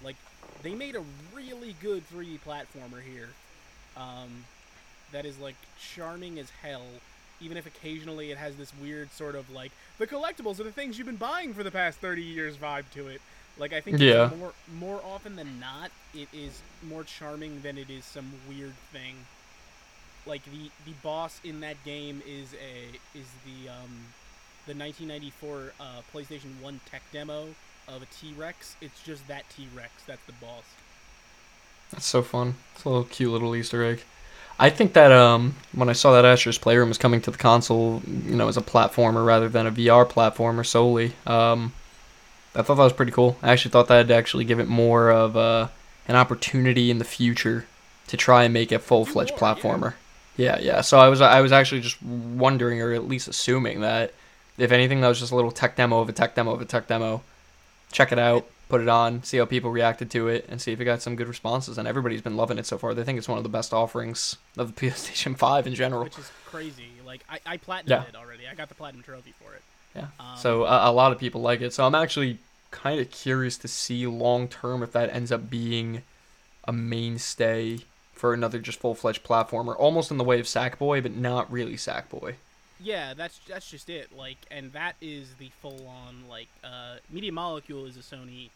Like, 0.03 0.15
they 0.61 0.75
made 0.75 0.95
a 0.95 1.03
really 1.33 1.75
good 1.81 2.03
3D 2.11 2.39
platformer 2.45 3.01
here. 3.01 3.29
Um, 3.97 4.45
that 5.11 5.25
is, 5.25 5.39
like, 5.39 5.55
charming 5.79 6.37
as 6.39 6.49
hell 6.61 6.83
even 7.41 7.57
if 7.57 7.65
occasionally 7.65 8.31
it 8.31 8.37
has 8.37 8.55
this 8.55 8.71
weird 8.81 9.11
sort 9.11 9.35
of 9.35 9.49
like 9.49 9.71
the 9.97 10.07
collectibles 10.07 10.59
are 10.61 10.63
the 10.63 10.71
things 10.71 10.97
you've 10.97 11.07
been 11.07 11.17
buying 11.17 11.53
for 11.53 11.61
the 11.63 11.71
past 11.71 11.97
30 11.99 12.21
years 12.21 12.55
vibe 12.55 12.85
to 12.93 13.07
it 13.07 13.19
like 13.57 13.73
i 13.73 13.81
think 13.81 13.99
Yeah. 13.99 14.29
more 14.39 14.53
more 14.79 15.01
often 15.03 15.35
than 15.35 15.59
not 15.59 15.91
it 16.13 16.29
is 16.31 16.61
more 16.87 17.03
charming 17.03 17.59
than 17.61 17.77
it 17.77 17.89
is 17.89 18.05
some 18.05 18.31
weird 18.47 18.75
thing 18.93 19.15
like 20.25 20.43
the 20.45 20.69
the 20.85 20.93
boss 21.01 21.39
in 21.43 21.59
that 21.61 21.83
game 21.83 22.21
is 22.27 22.53
a 22.53 23.17
is 23.17 23.27
the 23.45 23.69
um 23.69 24.05
the 24.65 24.73
1994 24.73 25.73
uh, 25.79 25.83
PlayStation 26.13 26.61
1 26.61 26.79
tech 26.89 27.01
demo 27.11 27.47
of 27.89 28.01
a 28.01 28.05
T-Rex. 28.05 28.77
It's 28.79 29.03
just 29.03 29.27
that 29.27 29.43
T-Rex. 29.49 29.91
That's 30.07 30.23
the 30.25 30.31
boss. 30.33 30.63
that's 31.91 32.05
so 32.05 32.21
fun. 32.21 32.55
It's 32.73 32.85
a 32.85 32.89
little 32.89 33.03
cute 33.03 33.31
little 33.31 33.55
Easter 33.55 33.83
egg. 33.83 34.03
I 34.59 34.69
think 34.69 34.93
that 34.93 35.11
um, 35.11 35.55
when 35.73 35.89
I 35.89 35.93
saw 35.93 36.13
that 36.13 36.25
Astro's 36.25 36.57
Playroom 36.57 36.87
was 36.87 36.97
coming 36.97 37.21
to 37.21 37.31
the 37.31 37.37
console, 37.37 38.01
you 38.07 38.35
know, 38.35 38.47
as 38.47 38.55
a 38.55 38.61
platformer 38.61 39.25
rather 39.25 39.49
than 39.49 39.67
a 39.67 39.71
VR 39.71 40.07
platformer 40.07 40.65
solely, 40.65 41.13
um, 41.25 41.73
I 42.55 42.61
thought 42.61 42.75
that 42.75 42.83
was 42.83 42.93
pretty 42.93 43.11
cool. 43.11 43.35
I 43.41 43.51
actually 43.51 43.71
thought 43.71 43.87
that'd 43.87 44.11
actually 44.11 44.45
give 44.45 44.59
it 44.59 44.67
more 44.67 45.09
of 45.09 45.35
uh, 45.35 45.69
an 46.07 46.15
opportunity 46.15 46.91
in 46.91 46.99
the 46.99 47.05
future 47.05 47.65
to 48.07 48.17
try 48.17 48.43
and 48.43 48.53
make 48.53 48.71
a 48.71 48.79
full 48.79 49.05
fledged 49.05 49.33
more, 49.41 49.55
yeah. 49.55 49.93
Yeah, 50.37 50.57
yeah. 50.59 50.81
So 50.81 50.97
I 50.99 51.09
was 51.09 51.21
I 51.21 51.41
was 51.41 51.51
actually 51.51 51.81
just 51.81 52.01
wondering, 52.01 52.81
or 52.81 52.93
at 52.93 53.07
least 53.07 53.27
assuming 53.27 53.81
that 53.81 54.13
if 54.57 54.71
anything, 54.71 55.01
that 55.01 55.07
was 55.07 55.19
just 55.19 55.31
a 55.31 55.35
little 55.35 55.51
tech 55.51 55.75
demo 55.75 55.99
of 55.99 56.09
a 56.09 56.13
tech 56.13 56.35
demo 56.35 56.51
of 56.51 56.61
a 56.61 56.65
tech 56.65 56.87
demo. 56.87 57.21
Check 57.91 58.11
it 58.11 58.17
out, 58.19 58.47
put 58.69 58.81
it 58.81 58.89
on, 58.89 59.21
see 59.23 59.37
how 59.37 59.45
people 59.45 59.69
reacted 59.69 60.09
to 60.11 60.27
it, 60.27 60.45
and 60.49 60.59
see 60.59 60.71
if 60.71 60.81
it 60.81 60.85
got 60.85 61.01
some 61.03 61.15
good 61.15 61.27
responses. 61.27 61.77
And 61.77 61.87
everybody's 61.87 62.21
been 62.21 62.35
loving 62.37 62.57
it 62.57 62.65
so 62.65 62.77
far. 62.79 62.93
They 62.95 63.03
think 63.03 63.19
it's 63.19 63.27
one 63.29 63.37
of 63.37 63.43
the 63.43 63.49
best 63.49 63.73
offerings 63.73 64.37
of 64.57 64.73
the 64.73 64.81
PlayStation 64.87 65.37
Five 65.37 65.67
in 65.67 65.75
general. 65.75 66.03
Which 66.03 66.17
is 66.17 66.31
crazy. 66.45 66.87
Like 67.05 67.23
I, 67.29 67.39
I 67.45 67.57
platinumed 67.57 67.89
Yeah. 67.89 68.03
it 68.03 68.15
already. 68.15 68.47
I 68.47 68.55
got 68.55 68.69
the 68.69 68.75
platinum 68.75 69.03
trophy 69.03 69.33
for 69.39 69.53
it. 69.53 69.61
Yeah. 69.95 70.07
Um, 70.19 70.37
So 70.37 70.63
a, 70.65 70.89
a 70.89 70.91
lot 70.91 71.11
of 71.11 71.19
people 71.19 71.41
like 71.41 71.61
it. 71.61 71.73
So 71.73 71.85
I'm 71.85 71.93
actually 71.95 72.39
kind 72.71 72.99
of 72.99 73.11
curious 73.11 73.55
to 73.59 73.67
see 73.67 74.07
long 74.07 74.47
term 74.47 74.81
if 74.81 74.91
that 74.93 75.13
ends 75.13 75.31
up 75.31 75.51
being 75.51 76.01
a 76.67 76.73
mainstay 76.73 77.77
for 78.13 78.33
another 78.33 78.59
just 78.59 78.79
full 78.79 78.95
fledged 78.95 79.23
platformer, 79.23 79.75
almost 79.77 80.11
in 80.11 80.17
the 80.17 80.23
way 80.23 80.39
of 80.39 80.45
Sackboy, 80.45 81.01
but 81.01 81.15
not 81.15 81.51
really 81.51 81.75
Sackboy. 81.75 82.35
Yeah, 82.79 83.13
that's 83.13 83.39
that's 83.47 83.69
just 83.69 83.89
it. 83.89 84.15
Like, 84.15 84.37
and 84.51 84.71
that 84.73 84.95
is 85.01 85.35
the 85.39 85.49
full 85.61 85.87
on 85.87 86.27
like 86.29 86.47
uh, 86.63 86.95
Media 87.09 87.31
Molecule 87.31 87.85
is 87.85 87.95
a 87.97 88.01
Sony 88.01 88.49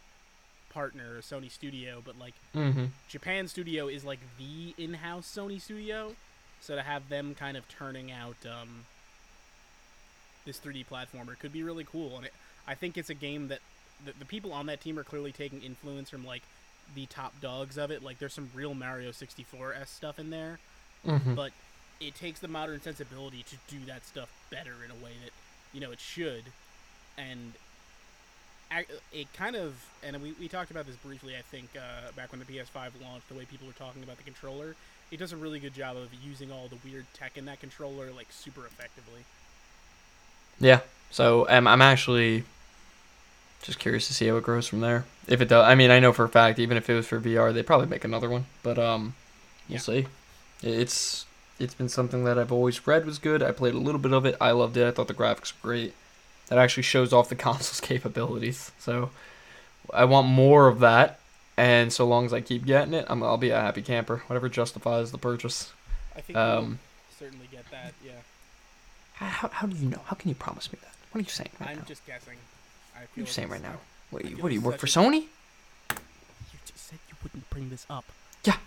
partner, 0.70 1.18
a 1.18 1.22
Sony 1.22 1.50
studio, 1.50 2.02
but 2.06 2.20
like 2.20 2.34
Mm-hmm. 2.56 2.86
Japan 3.08 3.48
studio 3.48 3.88
is 3.88 4.04
like 4.04 4.20
the 4.38 4.74
in-house 4.82 5.32
Sony 5.34 5.62
studio. 5.62 6.14
So 6.60 6.76
to 6.76 6.82
have 6.82 7.08
them 7.10 7.36
kind 7.36 7.56
of 7.56 7.68
turning 7.70 8.12
out 8.12 8.36
um, 8.46 8.86
this 10.46 10.60
3D 10.60 10.86
platformer 10.88 11.38
could 11.38 11.54
be 11.54 11.62
really 11.64 11.84
cool, 11.84 12.18
and 12.18 12.26
it, 12.26 12.34
I 12.68 12.74
think 12.74 12.98
it's 12.98 13.10
a 13.12 13.14
game 13.14 13.48
that 13.50 13.60
the, 14.06 14.14
the 14.18 14.26
people 14.26 14.52
on 14.54 14.66
that 14.66 14.82
team 14.82 14.98
are 14.98 15.04
clearly 15.04 15.32
taking 15.32 15.62
influence 15.62 16.10
from 16.10 16.26
like 16.26 16.42
the 16.96 17.06
top 17.08 17.40
dogs 17.42 17.78
of 17.78 17.92
it. 17.92 18.04
Like, 18.04 18.20
there's 18.20 18.34
some 18.34 18.50
real 18.54 18.74
Mario 18.74 19.12
64 19.12 19.74
s 19.74 19.90
stuff 19.90 20.20
in 20.20 20.30
there. 20.30 20.60
Mm-hmm. 21.06 21.36
but 21.36 21.52
it 22.02 22.16
takes 22.16 22.40
the 22.40 22.48
modern 22.48 22.82
sensibility 22.82 23.44
to 23.44 23.56
do 23.70 23.86
that 23.86 24.06
stuff 24.06 24.30
better 24.50 24.74
in 24.84 24.92
a 24.92 25.04
way 25.04 25.12
that 25.24 25.32
you 25.74 25.80
know 25.80 25.92
it 25.92 26.00
should 26.00 26.44
and 27.18 27.54
it 29.14 29.32
kind 29.34 29.56
of 29.56 29.76
and 30.04 30.22
we, 30.22 30.34
we 30.34 30.48
talked 30.48 30.72
about 30.72 30.86
this 30.86 30.96
briefly 30.98 31.36
i 31.38 31.42
think 31.42 31.70
uh, 31.78 32.12
back 32.16 32.32
when 32.32 32.40
the 32.40 32.46
ps5 32.46 32.90
launched 33.02 33.30
the 33.30 33.36
way 33.36 33.46
people 33.46 33.66
were 33.68 33.74
talking 33.74 34.04
about 34.04 34.18
the 34.18 34.24
controller 34.24 34.76
it 35.12 35.18
does 35.18 35.32
a 35.32 35.38
really 35.38 35.60
good 35.60 35.74
job 35.74 35.96
of 35.96 36.10
using 36.24 36.52
all 36.52 36.68
the 36.68 36.78
weird 36.84 37.06
tech 37.14 37.38
in 37.38 37.46
that 37.46 37.60
controller 37.60 38.12
like 38.12 38.28
super 38.32 38.66
effectively 38.66 39.24
Yeah. 40.60 40.80
So 41.12 41.48
um, 41.50 41.68
I'm 41.68 41.82
actually 41.82 42.44
just 43.68 43.78
curious 43.80 44.08
to 44.08 44.14
see 44.14 44.28
how 44.28 44.38
it 44.38 44.44
grows 44.44 44.68
from 44.68 44.80
there. 44.82 45.06
If 45.28 45.42
it 45.42 45.48
does, 45.50 45.64
I 45.66 45.76
mean, 45.76 45.92
I 45.92 46.00
know 46.00 46.12
for 46.14 46.24
a 46.26 46.30
fact, 46.30 46.58
even 46.58 46.78
if 46.78 46.90
it 46.90 46.96
was 46.96 47.06
for 47.08 47.20
VR, 47.20 47.54
they'd 47.54 47.68
probably 47.68 47.88
make 47.88 48.04
another 48.04 48.30
one. 48.30 48.46
But 48.64 48.80
um, 48.80 49.14
we'll 49.70 49.76
Yeah. 49.76 49.80
see. 49.82 50.08
It's 50.64 51.26
it's 51.60 51.74
been 51.74 51.90
something 51.90 52.24
that 52.24 52.38
I've 52.40 52.52
always 52.52 52.86
read 52.88 53.06
was 53.06 53.20
good. 53.20 53.42
I 53.44 53.52
played 53.52 53.74
a 53.74 53.80
little 53.80 54.00
bit 54.00 54.14
of 54.14 54.26
it. 54.26 54.36
I 54.42 54.52
loved 54.52 54.78
it. 54.78 54.88
I 54.88 54.92
thought 54.92 55.08
the 55.08 55.14
graphics 55.14 55.54
were 55.62 55.70
great. 55.70 55.94
That 56.48 56.58
actually 56.60 56.84
shows 56.84 57.14
off 57.14 57.30
the 57.30 57.36
console's 57.48 57.82
capabilities. 57.82 58.72
So 58.80 59.10
I 59.94 60.06
want 60.06 60.28
more 60.28 60.68
of 60.68 60.80
that. 60.80 61.20
And 61.58 61.92
so 61.92 62.06
long 62.06 62.26
as 62.26 62.34
I 62.34 62.42
keep 62.42 62.66
getting 62.66 62.94
it, 62.94 63.06
I'm, 63.10 63.24
I'll 63.24 63.38
be 63.38 63.50
a 63.50 63.60
happy 63.60 63.82
camper. 63.82 64.24
Whatever 64.28 64.48
justifies 64.50 65.12
the 65.12 65.18
purchase. 65.18 65.74
i 66.16 66.22
think 66.22 66.38
Um, 66.38 66.80
certainly 67.20 67.48
get 67.52 67.66
that 67.72 67.94
yeah 68.06 68.12
How, 69.14 69.48
how 69.50 69.66
do 69.68 69.76
you 69.76 69.90
know? 69.90 70.02
How 70.06 70.16
can 70.16 70.30
you 70.30 70.36
promise 70.36 70.72
me 70.72 70.78
that? 70.84 70.94
What 71.12 71.20
are 71.20 71.24
you 71.24 71.30
saying 71.30 71.50
right 71.60 71.70
i'm 71.72 71.78
now? 71.78 71.84
just 71.88 72.06
guessing 72.06 72.38
What 73.00 73.18
are 73.18 73.20
you 73.22 73.26
saying 73.26 73.50
right 73.50 73.62
now? 73.62 73.76
What, 74.12 74.26
you- 74.26 74.38
what 74.38 74.50
do 74.50 74.54
you 74.56 74.62
work 74.62 74.78
for 74.78 74.88
Sony? 74.88 75.26
you 75.92 76.60
just 76.66 76.88
said 76.90 77.00
you 77.10 77.16
wouldn't 77.24 77.50
bring 77.50 77.70
this 77.70 77.86
up 77.90 78.06
Yeah. 78.44 78.58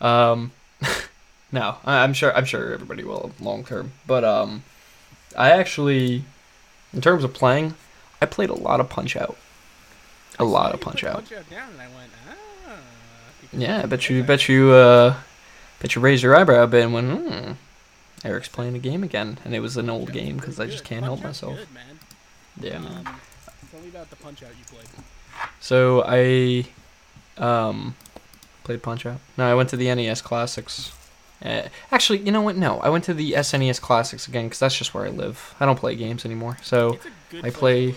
Um, 0.00 0.52
no, 1.52 1.76
I- 1.84 1.98
I'm 2.02 2.12
sure. 2.12 2.34
I'm 2.36 2.44
sure 2.44 2.72
everybody 2.72 3.04
will 3.04 3.32
long 3.40 3.64
term. 3.64 3.92
But 4.06 4.24
um, 4.24 4.62
I 5.36 5.50
actually, 5.50 6.24
in 6.92 7.00
terms 7.00 7.24
of 7.24 7.32
playing, 7.34 7.74
I 8.22 8.26
played 8.26 8.50
a 8.50 8.54
lot 8.54 8.80
of 8.80 8.88
Punch 8.88 9.16
Out. 9.16 9.36
A 10.38 10.42
I 10.42 10.46
lot 10.46 10.72
of 10.72 10.80
Punch 10.80 11.02
Out. 11.04 11.14
punch 11.14 11.32
out 11.32 11.50
down 11.50 11.70
and 11.72 11.80
i 11.80 11.86
went 11.88 12.10
ah 12.28 12.76
Yeah, 13.52 13.82
I 13.82 13.86
bet 13.86 14.08
you. 14.08 14.22
Bet 14.22 14.48
you. 14.48 14.70
Uh, 14.72 15.14
bet 15.80 15.94
you 15.94 16.00
raised 16.00 16.22
your 16.22 16.36
eyebrow 16.36 16.62
a 16.64 16.66
bit 16.66 16.84
and 16.84 16.92
went, 16.92 17.10
hmm. 17.18 17.52
Eric's 18.24 18.48
playing 18.48 18.74
a 18.74 18.78
game 18.80 19.02
again, 19.04 19.38
and 19.44 19.54
it 19.54 19.60
was 19.60 19.76
an 19.76 19.88
old 19.90 20.12
game 20.12 20.36
because 20.36 20.58
I 20.58 20.66
just 20.66 20.84
can't 20.84 21.04
help 21.04 21.22
myself. 21.22 21.56
good. 21.56 21.68
Yeah. 22.72 22.78
man. 22.80 23.06
Um, 23.06 23.20
tell 23.78 23.84
me 23.84 23.90
about 23.90 24.10
the 24.10 24.16
punch 24.16 24.42
out 24.42 24.50
you 24.50 24.64
played. 24.64 24.88
So 25.60 26.02
I 26.06 26.64
um 27.38 27.94
played 28.64 28.82
Punch 28.82 29.06
Out. 29.06 29.18
No, 29.36 29.50
I 29.50 29.54
went 29.54 29.68
to 29.70 29.76
the 29.76 29.94
NES 29.94 30.20
Classics. 30.20 30.92
Uh, 31.44 31.62
actually, 31.92 32.18
you 32.18 32.32
know 32.32 32.42
what? 32.42 32.56
No, 32.56 32.80
I 32.80 32.88
went 32.88 33.04
to 33.04 33.14
the 33.14 33.32
SNES 33.32 33.80
Classics 33.80 34.26
again 34.26 34.46
because 34.46 34.58
that's 34.58 34.76
just 34.76 34.92
where 34.92 35.06
I 35.06 35.10
live. 35.10 35.54
I 35.60 35.66
don't 35.66 35.78
play 35.78 35.94
games 35.94 36.24
anymore. 36.24 36.58
So 36.62 36.94
It's 36.94 37.06
a 37.06 37.10
good 37.30 37.44
I 37.44 37.50
play-. 37.50 37.94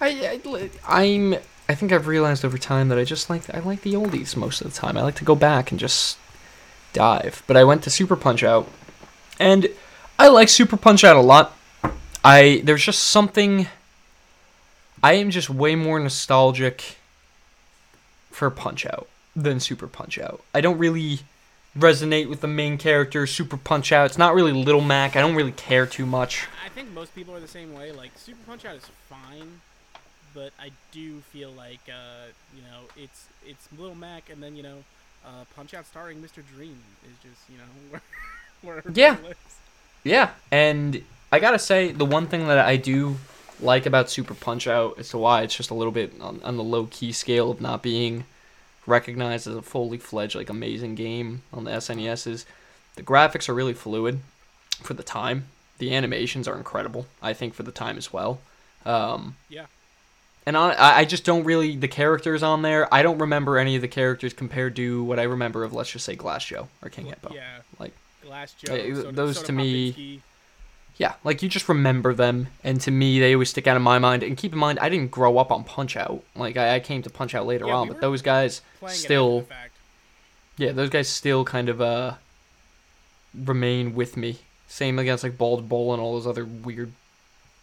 I, 0.00 0.40
I 0.48 0.70
I'm 0.86 1.36
I 1.68 1.74
think 1.74 1.92
I've 1.92 2.08
realized 2.08 2.44
over 2.44 2.58
time 2.58 2.88
that 2.88 2.98
I 2.98 3.04
just 3.04 3.30
like 3.30 3.54
I 3.54 3.60
like 3.60 3.82
the 3.82 3.94
oldies 3.94 4.36
most 4.36 4.60
of 4.60 4.72
the 4.72 4.76
time. 4.78 4.96
I 4.96 5.02
like 5.02 5.14
to 5.16 5.24
go 5.24 5.34
back 5.36 5.70
and 5.70 5.78
just 5.78 6.18
dive. 6.92 7.42
But 7.46 7.56
I 7.56 7.64
went 7.64 7.82
to 7.84 7.90
Super 7.90 8.16
Punch 8.16 8.42
Out, 8.42 8.68
and 9.38 9.68
I 10.18 10.28
like 10.28 10.48
Super 10.48 10.76
Punch 10.76 11.04
Out 11.04 11.16
a 11.16 11.20
lot. 11.20 11.56
I 12.24 12.62
there's 12.64 12.84
just 12.84 13.04
something. 13.04 13.68
I 15.06 15.12
am 15.12 15.30
just 15.30 15.48
way 15.48 15.76
more 15.76 16.00
nostalgic 16.00 16.96
for 18.32 18.50
Punch 18.50 18.84
Out 18.84 19.06
than 19.36 19.60
Super 19.60 19.86
Punch 19.86 20.18
Out. 20.18 20.42
I 20.52 20.60
don't 20.60 20.78
really 20.78 21.20
resonate 21.78 22.28
with 22.28 22.40
the 22.40 22.48
main 22.48 22.76
character, 22.76 23.24
Super 23.24 23.56
Punch 23.56 23.92
Out. 23.92 24.06
It's 24.06 24.18
not 24.18 24.34
really 24.34 24.50
Little 24.50 24.80
Mac. 24.80 25.14
I 25.14 25.20
don't 25.20 25.36
really 25.36 25.52
care 25.52 25.86
too 25.86 26.06
much. 26.06 26.48
I 26.64 26.70
think 26.70 26.90
most 26.90 27.14
people 27.14 27.36
are 27.36 27.38
the 27.38 27.46
same 27.46 27.72
way. 27.72 27.92
Like 27.92 28.10
Super 28.16 28.40
Punch 28.48 28.64
Out 28.64 28.74
is 28.74 28.90
fine, 29.08 29.60
but 30.34 30.50
I 30.58 30.70
do 30.90 31.20
feel 31.20 31.52
like 31.52 31.88
uh, 31.88 32.32
you 32.56 32.62
know 32.62 32.88
it's 32.96 33.28
it's 33.46 33.68
Little 33.78 33.94
Mac, 33.94 34.28
and 34.28 34.42
then 34.42 34.56
you 34.56 34.64
know 34.64 34.78
uh, 35.24 35.44
Punch 35.54 35.72
Out 35.72 35.86
starring 35.86 36.20
Mr. 36.20 36.42
Dream 36.56 36.82
is 37.04 37.16
just 37.22 37.48
you 37.48 37.58
know 37.58 38.00
where, 38.62 38.82
where 38.82 38.92
Yeah. 38.92 39.18
Yeah, 40.02 40.30
and 40.50 41.00
I 41.30 41.38
gotta 41.38 41.60
say, 41.60 41.92
the 41.92 42.04
one 42.04 42.26
thing 42.26 42.48
that 42.48 42.58
I 42.58 42.74
do 42.74 43.18
like 43.60 43.86
about 43.86 44.10
Super 44.10 44.34
Punch 44.34 44.66
Out 44.66 44.98
as 44.98 45.08
to 45.10 45.18
why 45.18 45.42
it's 45.42 45.56
just 45.56 45.70
a 45.70 45.74
little 45.74 45.92
bit 45.92 46.12
on, 46.20 46.40
on 46.42 46.56
the 46.56 46.62
low 46.64 46.86
key 46.90 47.12
scale 47.12 47.50
of 47.50 47.60
not 47.60 47.82
being 47.82 48.24
recognized 48.86 49.46
as 49.46 49.54
a 49.56 49.62
fully 49.62 49.98
fledged 49.98 50.34
like 50.36 50.48
amazing 50.50 50.94
game 50.94 51.42
on 51.52 51.64
the 51.64 51.70
SNES 51.72 52.26
is 52.26 52.46
the 52.94 53.02
graphics 53.02 53.48
are 53.48 53.54
really 53.54 53.74
fluid 53.74 54.20
for 54.82 54.94
the 54.94 55.02
time. 55.02 55.46
The 55.78 55.94
animations 55.94 56.46
are 56.48 56.56
incredible, 56.56 57.06
I 57.20 57.32
think, 57.32 57.54
for 57.54 57.62
the 57.62 57.72
time 57.72 57.98
as 57.98 58.12
well. 58.12 58.40
Um, 58.84 59.36
Yeah. 59.48 59.66
And 60.48 60.56
on, 60.56 60.70
I 60.78 60.98
I 60.98 61.04
just 61.04 61.24
don't 61.24 61.42
really 61.42 61.74
the 61.74 61.88
characters 61.88 62.44
on 62.44 62.62
there. 62.62 62.92
I 62.94 63.02
don't 63.02 63.18
remember 63.18 63.58
any 63.58 63.74
of 63.74 63.82
the 63.82 63.88
characters 63.88 64.32
compared 64.32 64.76
to 64.76 65.02
what 65.02 65.18
I 65.18 65.24
remember 65.24 65.64
of 65.64 65.72
let's 65.72 65.90
just 65.90 66.04
say 66.04 66.14
Glass 66.14 66.44
Joe 66.44 66.68
or 66.82 66.88
King 66.88 67.06
Hippo. 67.06 67.34
Yeah, 67.34 67.42
Like- 67.80 67.94
Glass 68.24 68.52
Joe. 68.54 69.10
Those 69.10 69.42
to 69.42 69.52
me-. 69.52 70.20
Yeah, 70.98 71.14
like 71.24 71.42
you 71.42 71.48
just 71.50 71.68
remember 71.68 72.14
them, 72.14 72.48
and 72.64 72.80
to 72.80 72.90
me, 72.90 73.20
they 73.20 73.34
always 73.34 73.50
stick 73.50 73.66
out 73.66 73.76
in 73.76 73.82
my 73.82 73.98
mind. 73.98 74.22
And 74.22 74.34
keep 74.36 74.52
in 74.54 74.58
mind, 74.58 74.78
I 74.78 74.88
didn't 74.88 75.10
grow 75.10 75.36
up 75.36 75.52
on 75.52 75.62
Punch 75.64 75.94
Out. 75.96 76.22
Like 76.34 76.56
I, 76.56 76.76
I 76.76 76.80
came 76.80 77.02
to 77.02 77.10
Punch 77.10 77.34
Out 77.34 77.44
later 77.46 77.66
Yeah, 77.66 77.74
on, 77.74 77.88
we 77.88 77.92
but 77.92 78.00
those 78.00 78.22
guys, 78.22 78.62
playing 78.80 78.92
it 78.92 78.94
after 78.94 79.04
still- 79.04 79.48
yeah, 80.56 80.72
those 80.72 80.88
guys 80.88 81.08
still 81.08 81.44
kind 81.44 81.68
of 81.68 81.82
uh 81.82 82.14
remain 83.34 83.94
with 83.94 84.16
me. 84.16 84.38
Same 84.68 84.98
against 84.98 85.22
like 85.22 85.36
Bald 85.38 85.68
Bull 85.68 85.92
and 85.92 86.00
all 86.02 86.14
those 86.14 86.26
other 86.26 86.44
weird 86.44 86.92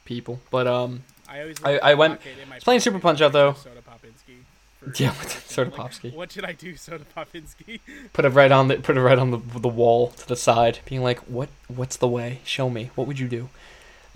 people. 0.06 0.40
But 0.52 0.68
um, 0.68 1.02
I 1.28 1.42
always 1.42 1.58
I- 1.64 1.80
I 1.80 1.94
went- 1.96 2.20
Pocket 2.20 2.36
in 2.42 2.50
my 2.50 2.60
playing 2.60 2.80
Super 2.82 3.00
Punch-Out, 3.00 3.32
though. 3.32 3.54
Soda 3.54 3.82
Popinski 3.82 4.38
for 4.84 4.94
Yeah, 5.00 5.10
reason. 5.12 5.42
Soda 5.48 5.72
Like, 5.72 6.14
What 6.14 6.32
should 6.32 6.46
I 6.46 6.54
do, 6.54 6.76
Soda 6.76 7.06
Popinski? 7.16 7.80
put 8.14 8.26
it 8.26 8.30
right 8.30 8.52
on 8.52 8.68
the 8.68 8.76
put 8.78 8.98
it 8.98 9.02
right 9.02 9.18
on 9.18 9.32
the 9.32 9.38
the 9.38 9.68
wall 9.68 10.10
to 10.10 10.28
the 10.28 10.36
side, 10.36 10.80
being 10.86 11.02
like, 11.02 11.20
"What 11.22 11.50
what's 11.68 11.98
the 11.98 12.08
way? 12.08 12.40
Show 12.44 12.70
me. 12.70 12.92
What 12.96 13.08
would 13.08 13.20
you 13.20 13.28
do?" 13.28 13.50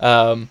Um, 0.00 0.48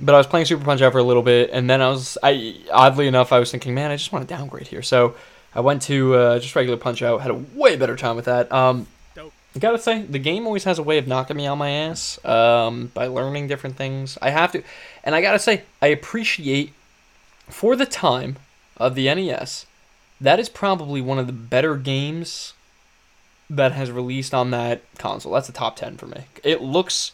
but 0.00 0.14
I 0.14 0.18
was 0.18 0.26
playing 0.26 0.46
Super 0.46 0.64
Punch 0.64 0.80
Out 0.82 0.92
for 0.92 0.98
a 0.98 1.02
little 1.02 1.22
bit, 1.22 1.50
and 1.52 1.68
then 1.68 1.80
I 1.80 1.88
was 1.88 2.18
I 2.22 2.56
oddly 2.72 3.06
enough 3.06 3.32
I 3.32 3.38
was 3.38 3.50
thinking, 3.50 3.74
man, 3.74 3.90
I 3.90 3.96
just 3.96 4.12
want 4.12 4.28
to 4.28 4.34
downgrade 4.34 4.68
here. 4.68 4.82
So 4.82 5.16
I 5.54 5.60
went 5.60 5.82
to 5.82 6.14
uh, 6.14 6.38
just 6.38 6.54
regular 6.54 6.78
Punch 6.78 7.02
Out, 7.02 7.20
had 7.20 7.30
a 7.30 7.40
way 7.54 7.76
better 7.76 7.96
time 7.96 8.16
with 8.16 8.26
that. 8.26 8.50
Um. 8.52 8.86
I 9.56 9.60
gotta 9.60 9.78
say, 9.78 10.02
the 10.02 10.18
game 10.18 10.46
always 10.46 10.64
has 10.64 10.78
a 10.78 10.82
way 10.82 10.98
of 10.98 11.08
knocking 11.08 11.36
me 11.36 11.46
on 11.46 11.58
my 11.58 11.70
ass 11.70 12.22
um, 12.24 12.92
by 12.92 13.06
learning 13.06 13.48
different 13.48 13.76
things. 13.76 14.18
I 14.20 14.30
have 14.30 14.52
to, 14.52 14.62
and 15.02 15.14
I 15.14 15.22
gotta 15.22 15.38
say, 15.38 15.62
I 15.80 15.88
appreciate 15.88 16.74
for 17.48 17.74
the 17.74 17.86
time 17.86 18.36
of 18.78 18.94
the 18.94 19.12
NES. 19.12 19.66
That 20.20 20.40
is 20.40 20.48
probably 20.48 21.00
one 21.00 21.18
of 21.18 21.26
the 21.26 21.32
better 21.32 21.76
games 21.76 22.54
that 23.50 23.72
has 23.72 23.90
released 23.90 24.34
on 24.34 24.50
that 24.50 24.82
console. 24.98 25.32
That's 25.32 25.46
the 25.46 25.52
top 25.52 25.76
10 25.76 25.96
for 25.96 26.06
me. 26.06 26.24
It 26.44 26.60
looks, 26.60 27.12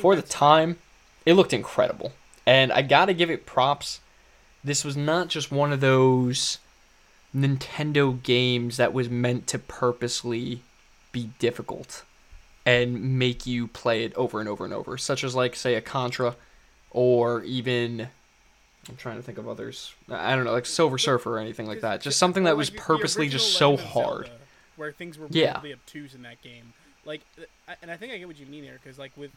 for 0.00 0.14
the 0.16 0.22
time, 0.22 0.78
it 1.24 1.34
looked 1.34 1.52
incredible. 1.52 2.12
And 2.46 2.72
I 2.72 2.82
gotta 2.82 3.14
give 3.14 3.30
it 3.30 3.46
props. 3.46 4.00
This 4.64 4.84
was 4.84 4.96
not 4.96 5.28
just 5.28 5.50
one 5.50 5.72
of 5.72 5.80
those 5.80 6.58
Nintendo 7.34 8.22
games 8.22 8.76
that 8.76 8.92
was 8.92 9.08
meant 9.08 9.46
to 9.48 9.58
purposely 9.58 10.62
be 11.12 11.30
difficult 11.38 12.04
and 12.66 13.18
make 13.18 13.46
you 13.46 13.66
play 13.66 14.04
it 14.04 14.14
over 14.14 14.40
and 14.40 14.48
over 14.48 14.64
and 14.64 14.74
over, 14.74 14.96
such 14.98 15.24
as, 15.24 15.34
like, 15.34 15.56
say, 15.56 15.74
a 15.74 15.80
Contra 15.80 16.36
or 16.90 17.42
even. 17.44 18.08
I'm 18.88 18.96
trying 18.96 19.16
to 19.16 19.22
think 19.22 19.38
of 19.38 19.48
others. 19.48 19.94
I 20.10 20.34
don't 20.34 20.44
know, 20.44 20.52
like 20.52 20.66
Silver 20.66 20.98
Surfer 20.98 21.36
or 21.36 21.38
anything 21.38 21.66
like 21.66 21.82
that. 21.82 22.00
Just 22.00 22.18
something 22.18 22.44
that 22.44 22.56
was 22.56 22.68
like 22.68 22.74
the- 22.76 22.80
the 22.80 22.84
purposely 22.86 23.28
just 23.28 23.54
so 23.54 23.76
hard. 23.76 24.26
Zelda, 24.26 24.40
where 24.76 24.92
things 24.92 25.18
were 25.18 25.28
Yeah. 25.30 25.56
really 25.58 25.72
obtuse 25.72 26.14
in 26.14 26.22
that 26.22 26.42
game. 26.42 26.72
Like, 27.04 27.20
and 27.80 27.90
I 27.90 27.96
think 27.96 28.12
I 28.12 28.18
get 28.18 28.26
what 28.26 28.38
you 28.38 28.46
mean 28.46 28.64
here, 28.64 28.78
because 28.82 28.98
like 28.98 29.12
with 29.16 29.30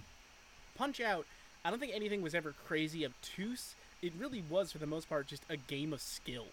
Punch 0.77 0.99
Out, 0.99 1.25
I 1.63 1.69
don't 1.69 1.79
think 1.79 1.93
anything 1.95 2.21
was 2.21 2.33
ever 2.35 2.53
crazy 2.67 3.05
obtuse. 3.05 3.75
It 4.01 4.13
really 4.19 4.43
was, 4.49 4.71
for 4.71 4.77
the 4.79 4.85
most 4.87 5.07
part, 5.09 5.27
just 5.27 5.43
a 5.49 5.57
game 5.57 5.93
of 5.93 6.01
skill. 6.01 6.47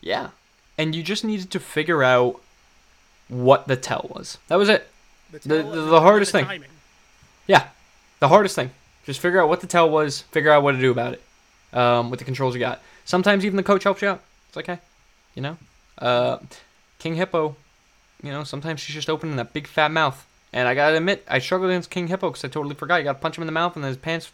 Yeah. 0.00 0.30
And 0.78 0.94
you 0.94 1.02
just 1.02 1.24
needed 1.24 1.50
to 1.52 1.60
figure 1.60 2.02
out 2.02 2.40
what 3.28 3.68
the 3.68 3.76
tell 3.76 4.10
was. 4.14 4.38
That 4.48 4.56
was 4.56 4.68
it. 4.68 4.88
The, 5.30 5.38
The- 5.38 5.62
the- 5.62 5.80
the 5.86 6.00
hardest 6.00 6.32
thing. 6.32 6.44
timing. 6.44 6.70
Yeah. 7.46 7.68
The 8.20 8.28
hardest 8.28 8.54
thing. 8.56 8.70
Just 9.06 9.18
figure 9.20 9.40
out 9.40 9.48
what 9.48 9.60
the 9.60 9.66
tell 9.66 9.88
was, 9.90 10.22
figure 10.22 10.50
out 10.50 10.62
what 10.62 10.72
to 10.72 10.78
do 10.80 10.90
about 10.90 11.14
it. 11.14 11.22
Um, 11.72 12.10
with 12.10 12.18
the 12.18 12.24
controls 12.24 12.54
you 12.54 12.60
got. 12.60 12.82
Sometimes 13.04 13.44
even 13.44 13.56
the 13.56 13.62
coach 13.62 13.84
helps 13.84 14.02
you 14.02 14.08
out. 14.08 14.22
It's 14.48 14.56
okay. 14.58 14.78
You 15.34 15.42
know? 15.42 15.56
Uh, 15.98 16.38
King 16.98 17.14
Hippo, 17.14 17.56
you 18.22 18.30
know, 18.30 18.44
sometimes 18.44 18.80
she's 18.80 18.94
just 18.94 19.08
opening 19.08 19.36
that 19.36 19.52
big 19.52 19.66
fat 19.66 19.90
mouth. 19.90 20.26
And 20.52 20.68
I 20.68 20.74
gotta 20.74 20.96
admit, 20.98 21.24
I 21.28 21.38
struggled 21.38 21.70
against 21.70 21.88
King 21.90 22.08
Hippo 22.08 22.28
because 22.28 22.44
I 22.44 22.48
totally 22.48 22.74
forgot. 22.74 22.96
You 22.96 23.04
gotta 23.04 23.18
punch 23.18 23.38
him 23.38 23.42
in 23.42 23.46
the 23.46 23.52
mouth 23.52 23.74
and 23.74 23.82
then 23.84 23.88
his 23.88 23.96
pants 23.96 24.30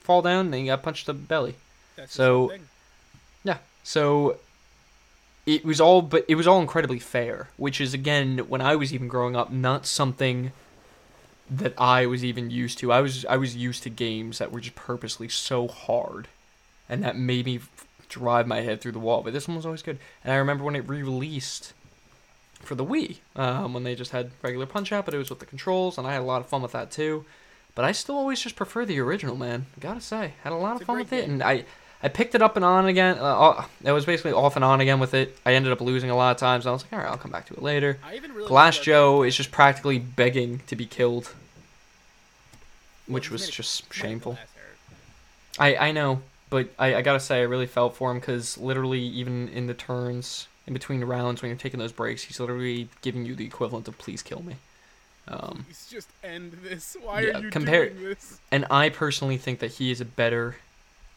fall 0.00 0.20
down, 0.20 0.46
and 0.46 0.54
then 0.54 0.60
you 0.60 0.66
gotta 0.66 0.82
punch 0.82 1.04
the 1.06 1.14
belly. 1.14 1.54
That's 1.96 2.12
So- 2.14 2.48
thing. 2.48 2.68
Yeah. 3.44 3.58
So 3.82 4.36
it 5.46 5.64
was 5.64 5.80
all 5.80 6.02
but 6.02 6.24
it 6.28 6.34
was 6.34 6.46
all 6.46 6.60
incredibly 6.60 6.98
fair, 6.98 7.48
which 7.56 7.80
is 7.80 7.94
again 7.94 8.38
when 8.48 8.60
I 8.60 8.76
was 8.76 8.92
even 8.92 9.08
growing 9.08 9.34
up 9.34 9.50
not 9.50 9.86
something 9.86 10.52
that 11.50 11.74
I 11.78 12.06
was 12.06 12.22
even 12.24 12.50
used 12.50 12.78
to. 12.78 12.92
I 12.92 13.00
was 13.00 13.24
I 13.26 13.36
was 13.38 13.56
used 13.56 13.82
to 13.84 13.90
games 13.90 14.38
that 14.38 14.52
were 14.52 14.60
just 14.60 14.76
purposely 14.76 15.28
so 15.28 15.66
hard 15.68 16.28
and 16.92 17.02
that 17.02 17.16
made 17.16 17.46
me 17.46 17.60
drive 18.08 18.46
my 18.46 18.60
head 18.60 18.80
through 18.80 18.92
the 18.92 18.98
wall. 18.98 19.22
But 19.22 19.32
this 19.32 19.48
one 19.48 19.56
was 19.56 19.64
always 19.66 19.82
good. 19.82 19.98
And 20.22 20.32
I 20.32 20.36
remember 20.36 20.64
when 20.64 20.76
it 20.76 20.86
re-released 20.88 21.72
for 22.60 22.74
the 22.74 22.84
Wii, 22.84 23.16
um, 23.34 23.72
when 23.74 23.82
they 23.84 23.94
just 23.94 24.12
had 24.12 24.30
regular 24.42 24.66
Punch 24.66 24.92
Out, 24.92 25.04
but 25.04 25.14
it 25.14 25.18
was 25.18 25.30
with 25.30 25.38
the 25.40 25.46
controls, 25.46 25.98
and 25.98 26.06
I 26.06 26.12
had 26.12 26.20
a 26.20 26.24
lot 26.24 26.40
of 26.42 26.48
fun 26.48 26.62
with 26.62 26.72
that 26.72 26.90
too. 26.90 27.24
But 27.74 27.84
I 27.84 27.92
still 27.92 28.16
always 28.16 28.40
just 28.40 28.54
prefer 28.54 28.84
the 28.84 28.98
original, 29.00 29.34
man. 29.36 29.66
Gotta 29.80 30.00
say, 30.00 30.34
had 30.44 30.52
a 30.52 30.56
lot 30.56 30.72
It's 30.72 30.82
of 30.82 30.86
fun 30.88 30.98
with 30.98 31.12
it, 31.12 31.22
game. 31.22 31.30
and 31.30 31.42
I. 31.42 31.64
I 32.04 32.08
picked 32.08 32.34
it 32.34 32.42
up 32.42 32.56
and 32.56 32.64
on 32.64 32.86
again. 32.86 33.16
Uh, 33.16 33.64
it 33.84 33.92
was 33.92 34.04
basically 34.04 34.32
off 34.32 34.56
and 34.56 34.64
on 34.64 34.80
again 34.80 34.98
with 34.98 35.14
it. 35.14 35.38
I 35.46 35.54
ended 35.54 35.70
up 35.70 35.80
losing 35.80 36.10
a 36.10 36.16
lot 36.16 36.32
of 36.32 36.36
times. 36.36 36.66
And 36.66 36.70
I 36.70 36.72
was 36.72 36.82
like, 36.82 36.92
all 36.94 36.98
right, 36.98 37.08
I'll 37.08 37.16
come 37.16 37.30
back 37.30 37.46
to 37.46 37.54
it 37.54 37.62
later. 37.62 37.96
I 38.04 38.16
even 38.16 38.32
really 38.32 38.48
Glass 38.48 38.76
Joe 38.80 39.22
is 39.22 39.36
just 39.36 39.52
practically 39.52 40.00
begging 40.00 40.62
to 40.66 40.74
be 40.74 40.84
killed, 40.84 41.32
which 43.06 43.26
he's 43.26 43.32
was 43.32 43.48
just 43.50 43.82
he's 43.84 44.02
made 44.02 44.06
a 44.06 44.08
shameful. 44.08 44.38
I 45.60 45.76
I 45.76 45.92
know, 45.92 46.22
but 46.52 46.68
I, 46.78 46.94
I 46.96 47.02
gotta 47.02 47.18
say 47.18 47.38
I 47.40 47.42
really 47.42 47.66
felt 47.66 47.96
for 47.96 48.10
him 48.12 48.20
because 48.20 48.56
literally 48.58 49.00
even 49.00 49.48
in 49.48 49.66
the 49.66 49.74
turns 49.74 50.46
in 50.68 50.72
between 50.72 51.00
the 51.00 51.06
rounds 51.06 51.42
when 51.42 51.48
you're 51.48 51.58
taking 51.58 51.80
those 51.80 51.90
breaks, 51.90 52.22
he's 52.22 52.38
literally 52.38 52.88
giving 53.00 53.26
you 53.26 53.34
the 53.34 53.44
equivalent 53.44 53.88
of 53.88 53.98
"please 53.98 54.22
kill 54.22 54.42
me." 54.44 54.54
Um, 55.28 55.64
Please 55.68 55.88
just 55.90 56.08
end 56.22 56.52
this. 56.62 56.96
Why 57.02 57.22
yeah, 57.22 57.38
are 57.38 57.42
you 57.42 57.50
compare- 57.50 57.90
doing 57.90 58.04
this? 58.04 58.38
and 58.50 58.66
I 58.70 58.88
personally 58.88 59.36
think 59.38 59.58
that 59.60 59.72
he 59.72 59.90
is 59.90 60.00
a 60.00 60.04
better 60.04 60.56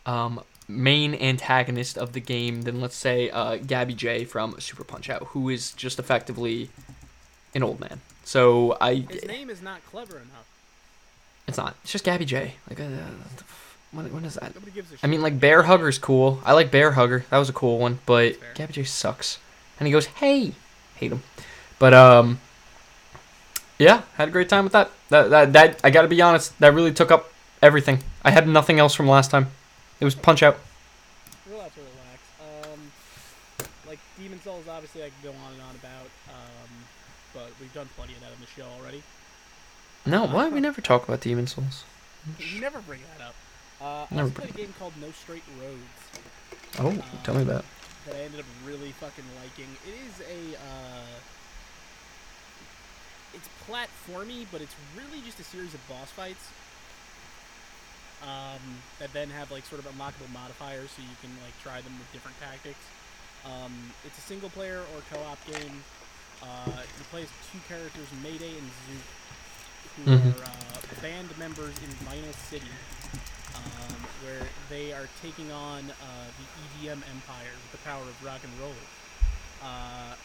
um, 0.06 0.42
main 0.68 1.14
antagonist 1.16 1.98
of 1.98 2.14
the 2.14 2.20
game 2.22 2.62
than 2.64 2.80
let's 2.82 2.96
say 2.96 3.30
uh, 3.32 3.58
Gabby 3.58 3.94
Jay 3.96 4.24
from 4.26 4.60
Super 4.60 4.84
Punch 4.84 5.10
Out, 5.10 5.24
who 5.30 5.50
is 5.50 5.72
just 5.74 5.98
effectively 6.00 6.70
an 7.56 7.64
old 7.64 7.80
man. 7.80 8.02
So 8.24 8.78
I, 8.82 8.96
His 9.10 9.26
name 9.26 9.50
is 9.50 9.62
not 9.62 9.84
clever 9.92 10.18
enough. 10.18 10.48
it's 11.48 11.58
not. 11.58 11.76
It's 11.84 11.92
just 11.92 12.04
Gabby 12.06 12.26
Jay. 12.26 12.56
Like, 12.70 12.80
uh, 12.80 12.86
what, 13.96 14.04
the 14.04 14.10
what, 14.10 14.22
what 14.22 14.28
is 14.28 14.36
that? 14.36 14.54
Nobody 14.56 14.72
gives 14.72 14.92
a 14.92 14.96
shit. 14.96 15.04
I 15.04 15.08
mean, 15.08 15.22
like 15.22 15.40
Bear 15.40 15.64
Hugger's 15.64 15.98
cool. 15.98 16.40
I 16.46 16.54
like 16.54 16.72
Bear 16.72 16.92
Hugger. 16.92 17.26
That 17.30 17.38
was 17.38 17.50
a 17.50 17.54
cool 17.54 17.78
one. 17.80 18.00
But 18.06 18.26
That's 18.26 18.38
fair. 18.38 18.54
Gabby 18.56 18.74
Jay 18.74 18.84
sucks. 18.84 19.40
And 19.80 19.88
he 19.88 19.92
goes, 19.92 20.06
"Hey," 20.06 20.54
hate 20.96 21.12
him. 21.12 21.24
But 21.80 21.94
um, 21.94 22.40
yeah, 23.78 24.04
had 24.16 24.30
a 24.30 24.32
great 24.32 24.50
time 24.50 24.64
with 24.64 24.74
that. 24.74 24.92
That 25.10 25.30
that 25.30 25.54
that 25.54 25.82
I 25.84 25.90
got 25.90 26.04
to 26.04 26.08
be 26.08 26.22
honest. 26.22 26.58
That 26.60 26.74
really 26.74 26.94
took 26.94 27.12
up 27.12 27.32
everything. 27.62 28.00
I 28.24 28.32
had 28.32 28.48
nothing 28.48 28.80
else 28.80 28.94
from 28.94 29.08
last 29.08 29.32
time. 29.32 29.48
It 30.00 30.06
was 30.06 30.16
Punch 30.16 30.44
Out. 30.44 30.58
relax 31.50 31.74
to 31.76 31.82
relax. 31.82 32.72
Um, 32.74 32.92
like 33.88 34.00
Demon 34.18 34.42
Souls, 34.42 34.66
obviously 34.70 35.04
I 35.04 35.06
could 35.06 35.24
go 35.24 35.30
on 35.30 35.54
and 35.54 35.62
on 35.62 35.76
about. 35.76 36.08
Um, 36.30 36.70
but 37.34 37.52
we've 37.60 37.74
done 37.74 37.90
plenty 37.96 38.14
of 38.14 38.20
that 38.22 38.32
on 38.32 38.40
the 38.40 38.48
show 38.48 38.68
already. 38.80 39.04
No, 40.06 40.26
what? 40.26 40.52
We 40.52 40.60
never 40.60 40.82
talk 40.82 41.08
about 41.08 41.22
Demon 41.22 41.48
Souls. 41.48 41.84
You 42.40 42.62
never 42.62 42.80
bring 42.80 43.02
that 43.18 43.26
up. 43.26 43.36
Uh, 43.86 44.08
I 44.10 44.20
also 44.22 44.34
played 44.34 44.50
a 44.50 44.54
game 44.58 44.74
called 44.80 44.94
No 45.00 45.12
Straight 45.12 45.44
Roads 45.62 46.02
Oh, 46.80 46.92
tell 47.24 47.36
me 47.36 47.44
about. 47.44 47.60
it. 47.62 47.66
that 48.08 48.16
I 48.16 48.20
ended 48.22 48.40
up 48.40 48.46
really 48.66 48.92
fucking 48.94 49.24
liking. 49.42 49.70
It 49.88 49.94
is 50.10 50.16
a. 50.26 50.58
Uh, 50.58 51.06
it's 53.36 53.48
platformy, 53.70 54.46
but 54.52 54.62
it's 54.62 54.74
really 54.98 55.22
just 55.24 55.40
a 55.40 55.44
series 55.44 55.74
of 55.76 55.88
boss 55.88 56.10
fights. 56.10 56.50
Um, 58.24 58.82
that 59.00 59.14
then 59.14 59.30
have 59.30 59.52
like 59.52 59.66
sort 59.66 59.86
of 59.86 59.92
unlockable 59.94 60.32
modifiers, 60.34 60.90
so 60.92 61.02
you 61.04 61.16
can 61.22 61.30
like 61.44 61.54
try 61.62 61.80
them 61.82 61.94
with 62.00 62.12
different 62.12 62.40
tactics. 62.42 62.82
Um, 63.46 63.92
it's 64.04 64.18
a 64.18 64.22
single 64.22 64.50
player 64.50 64.80
or 64.96 65.02
co-op 65.14 65.38
game. 65.46 65.84
Uh, 66.42 66.82
you 66.98 67.04
play 67.12 67.22
as 67.24 67.30
two 67.52 67.60
characters, 67.68 68.08
Mayday 68.24 68.58
and 68.58 68.70
Zook, 68.90 69.06
who 69.96 70.04
Mhm. 70.12 70.42
are 70.42 70.44
uh, 70.44 71.02
band 71.02 71.30
members 71.38 71.76
in 71.86 71.92
Vinyl 72.08 72.34
City, 72.50 72.72
um, 73.56 73.96
where 74.24 74.48
they 74.70 74.94
are 74.94 75.08
taking 75.22 75.52
on 75.52 75.92
uh, 75.92 76.28
the 76.38 76.46
EDM 76.88 77.02
empire 77.10 77.54
with 77.62 77.72
the 77.72 77.78
power 77.80 78.02
of 78.04 78.24
rock 78.24 78.42
and 78.44 78.54
roll. 78.60 78.76
Uh, 79.62 80.16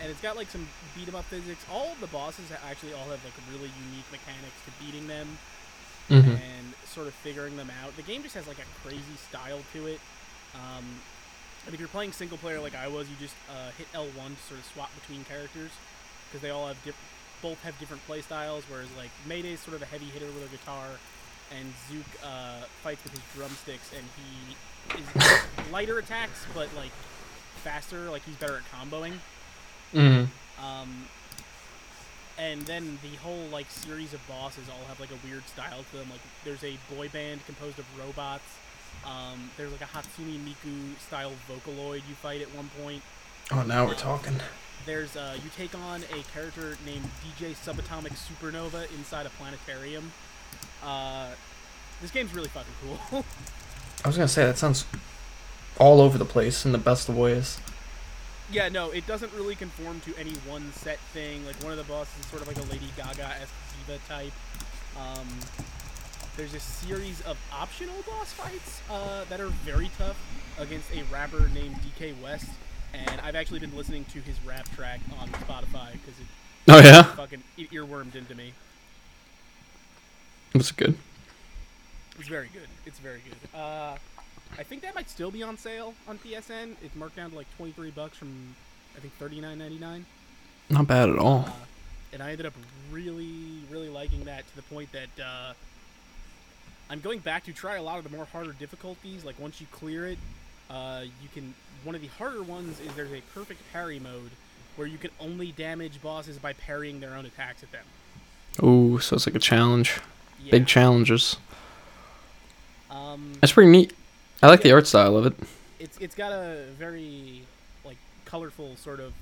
and 0.00 0.10
it's 0.10 0.20
got 0.20 0.36
like 0.36 0.48
some 0.50 0.68
beat 0.94 1.08
'em 1.08 1.14
up 1.16 1.24
physics. 1.26 1.64
All 1.70 1.96
the 2.00 2.06
bosses 2.06 2.50
actually 2.52 2.92
all 2.92 3.10
have 3.10 3.24
like 3.24 3.34
really 3.50 3.70
unique 3.90 4.06
mechanics 4.10 4.62
to 4.64 4.70
beating 4.84 5.06
them 5.08 5.38
hmm 6.08 6.36
and 6.36 6.74
sort 6.86 7.06
of 7.06 7.14
figuring 7.14 7.56
them 7.56 7.70
out. 7.82 7.96
The 7.96 8.02
game 8.02 8.22
just 8.22 8.34
has 8.34 8.46
like 8.46 8.58
a 8.58 8.66
crazy 8.82 9.16
style 9.16 9.62
to 9.72 9.86
it. 9.86 10.00
Um, 10.54 11.02
and 11.66 11.74
if 11.74 11.80
you're 11.80 11.88
playing 11.88 12.12
single 12.12 12.38
player 12.38 12.60
like 12.60 12.74
I 12.74 12.88
was, 12.88 13.10
you 13.10 13.16
just 13.16 13.36
uh, 13.50 13.70
hit 13.76 13.92
L1 13.92 14.36
to 14.36 14.42
sort 14.42 14.60
of 14.60 14.66
swap 14.66 14.94
between 14.94 15.24
characters 15.24 15.72
because 16.28 16.40
they 16.42 16.50
all 16.50 16.66
have 16.68 16.82
diff- 16.82 16.96
both 17.42 17.62
have 17.62 17.78
different 17.78 18.04
play 18.06 18.22
styles. 18.22 18.64
Whereas 18.68 18.88
like 18.96 19.10
Mayday's 19.26 19.60
sort 19.60 19.74
of 19.76 19.82
a 19.82 19.86
heavy 19.86 20.06
hitter 20.06 20.26
with 20.26 20.44
a 20.46 20.48
guitar, 20.48 21.00
and 21.56 21.72
Zook 21.90 22.06
uh, 22.24 22.62
fights 22.82 23.02
with 23.04 23.12
his 23.12 23.22
drumsticks, 23.34 23.90
and 23.92 24.04
he 24.16 24.98
is 25.00 25.42
lighter 25.72 25.98
attacks 25.98 26.46
but 26.54 26.68
like 26.76 26.90
faster. 27.62 28.10
Like 28.10 28.22
he's 28.24 28.36
better 28.36 28.56
at 28.62 28.64
comboing. 28.72 29.14
hmm 29.92 30.24
Um, 30.62 31.06
and 32.38 32.62
then 32.62 32.98
the 33.02 33.16
whole 33.18 33.46
like 33.50 33.70
series 33.70 34.14
of 34.14 34.26
bosses 34.28 34.68
all 34.68 34.84
have 34.86 35.00
like 35.00 35.10
a 35.10 35.26
weird 35.26 35.46
style 35.48 35.84
to 35.90 35.96
them. 35.98 36.08
Like 36.10 36.20
there's 36.44 36.64
a 36.64 36.76
boy 36.94 37.08
band 37.08 37.44
composed 37.46 37.78
of 37.78 37.86
robots. 37.98 38.44
Um, 39.04 39.50
there's 39.56 39.72
like 39.72 39.80
a 39.80 39.84
Hatsune 39.84 40.44
Miku 40.44 40.98
style 40.98 41.32
Vocaloid 41.48 42.02
you 42.08 42.14
fight 42.14 42.40
at 42.40 42.54
one 42.54 42.70
point. 42.82 43.02
Oh, 43.50 43.62
now 43.62 43.86
we're 43.86 43.94
talking. 43.94 44.34
There's 44.86 45.16
uh, 45.16 45.36
you 45.42 45.50
take 45.56 45.74
on 45.76 46.02
a 46.12 46.22
character 46.32 46.76
named 46.86 47.08
DJ 47.24 47.52
Subatomic 47.54 48.12
Supernova 48.12 48.90
inside 48.96 49.26
a 49.26 49.30
planetarium. 49.30 50.12
Uh, 50.84 51.28
this 52.00 52.10
game's 52.10 52.34
really 52.34 52.48
fucking 52.48 52.72
cool. 52.82 53.24
I 54.04 54.08
was 54.08 54.16
gonna 54.16 54.28
say 54.28 54.44
that 54.44 54.58
sounds 54.58 54.84
all 55.78 56.00
over 56.00 56.18
the 56.18 56.24
place 56.24 56.64
in 56.64 56.72
the 56.72 56.78
best 56.78 57.08
of 57.08 57.16
ways. 57.16 57.58
Yeah, 58.50 58.68
no, 58.68 58.90
it 58.90 59.06
doesn't 59.06 59.32
really 59.34 59.54
conform 59.54 60.00
to 60.00 60.16
any 60.16 60.32
one 60.46 60.72
set 60.72 60.98
thing. 61.12 61.44
Like 61.44 61.56
one 61.62 61.72
of 61.72 61.78
the 61.78 61.84
bosses 61.84 62.18
is 62.20 62.26
sort 62.26 62.42
of 62.42 62.48
like 62.48 62.56
a 62.56 62.72
Lady 62.72 62.88
Gaga 62.96 63.24
esque 63.42 63.54
diva 63.86 63.98
type. 64.08 64.32
Um, 64.96 65.26
there's 66.36 66.54
a 66.54 66.60
series 66.60 67.20
of 67.22 67.36
optional 67.52 67.96
boss 68.06 68.32
fights 68.32 68.80
uh, 68.90 69.24
that 69.28 69.40
are 69.40 69.48
very 69.48 69.90
tough 69.98 70.16
against 70.58 70.90
a 70.92 71.02
rapper 71.12 71.48
named 71.52 71.76
DK 71.76 72.20
West, 72.22 72.48
and 72.94 73.20
I've 73.20 73.34
actually 73.34 73.58
been 73.58 73.76
listening 73.76 74.04
to 74.12 74.20
his 74.20 74.36
rap 74.46 74.68
track 74.74 75.00
on 75.20 75.28
Spotify 75.28 75.92
because 75.92 76.18
it 76.20 76.26
Oh 76.70 76.80
yeah, 76.80 77.02
fucking 77.02 77.42
earwormed 77.58 78.14
into 78.14 78.34
me. 78.34 78.52
Was 80.58 80.70
it 80.70 80.76
good? 80.76 80.94
It's 82.18 82.28
very 82.28 82.50
good. 82.52 82.68
It's 82.84 82.98
very 82.98 83.20
good. 83.24 83.58
Uh, 83.58 83.96
I 84.58 84.62
think 84.62 84.82
that 84.82 84.94
might 84.94 85.08
still 85.08 85.30
be 85.30 85.42
on 85.42 85.56
sale 85.56 85.94
on 86.08 86.18
PSN. 86.18 86.76
It's 86.82 86.94
marked 86.96 87.16
down 87.16 87.30
to 87.30 87.36
like 87.36 87.46
23 87.56 87.90
bucks 87.92 88.16
from 88.16 88.54
I 88.96 89.00
think 89.00 89.18
39.99. 89.18 90.04
Not 90.70 90.86
bad 90.86 91.08
at 91.08 91.18
all. 91.18 91.44
Uh, 91.46 91.52
and 92.12 92.22
I 92.22 92.30
ended 92.32 92.46
up 92.46 92.54
really, 92.90 93.60
really 93.70 93.88
liking 93.88 94.24
that 94.24 94.46
to 94.48 94.56
the 94.56 94.62
point 94.62 94.90
that 94.92 95.24
uh, 95.24 95.52
I'm 96.90 97.00
going 97.00 97.20
back 97.20 97.44
to 97.44 97.52
try 97.52 97.76
a 97.76 97.82
lot 97.82 97.98
of 97.98 98.04
the 98.04 98.14
more 98.14 98.24
harder 98.26 98.52
difficulties. 98.52 99.24
Like 99.24 99.38
once 99.38 99.60
you 99.60 99.66
clear 99.70 100.06
it, 100.06 100.18
uh, 100.70 101.04
you 101.22 101.28
can. 101.32 101.54
One 101.84 101.94
of 101.94 102.00
the 102.00 102.08
harder 102.08 102.42
ones 102.42 102.80
is 102.80 102.92
there's 102.94 103.12
a 103.12 103.20
perfect 103.32 103.60
parry 103.72 104.00
mode 104.00 104.30
where 104.74 104.88
you 104.88 104.98
can 104.98 105.10
only 105.20 105.52
damage 105.52 106.02
bosses 106.02 106.38
by 106.38 106.52
parrying 106.52 106.98
their 106.98 107.14
own 107.14 107.24
attacks 107.24 107.62
at 107.62 107.70
them. 107.70 107.84
Ooh, 108.62 108.98
so 108.98 109.14
it's 109.14 109.26
like 109.26 109.36
a 109.36 109.40
challenge. 109.40 110.00
Yeah. 110.44 110.50
Big 110.52 110.66
challenges. 110.66 111.36
Um, 112.90 113.32
That's 113.40 113.52
pretty 113.52 113.70
neat. 113.70 113.92
I 114.42 114.46
like 114.48 114.62
the 114.62 114.72
art 114.72 114.86
style 114.86 115.16
of 115.16 115.26
it. 115.26 115.34
it's 115.80 115.98
it's 115.98 116.14
got 116.14 116.32
a 116.32 116.64
very 116.78 117.42
like 117.84 117.96
colorful 118.24 118.76
sort 118.76 119.00
of. 119.00 119.12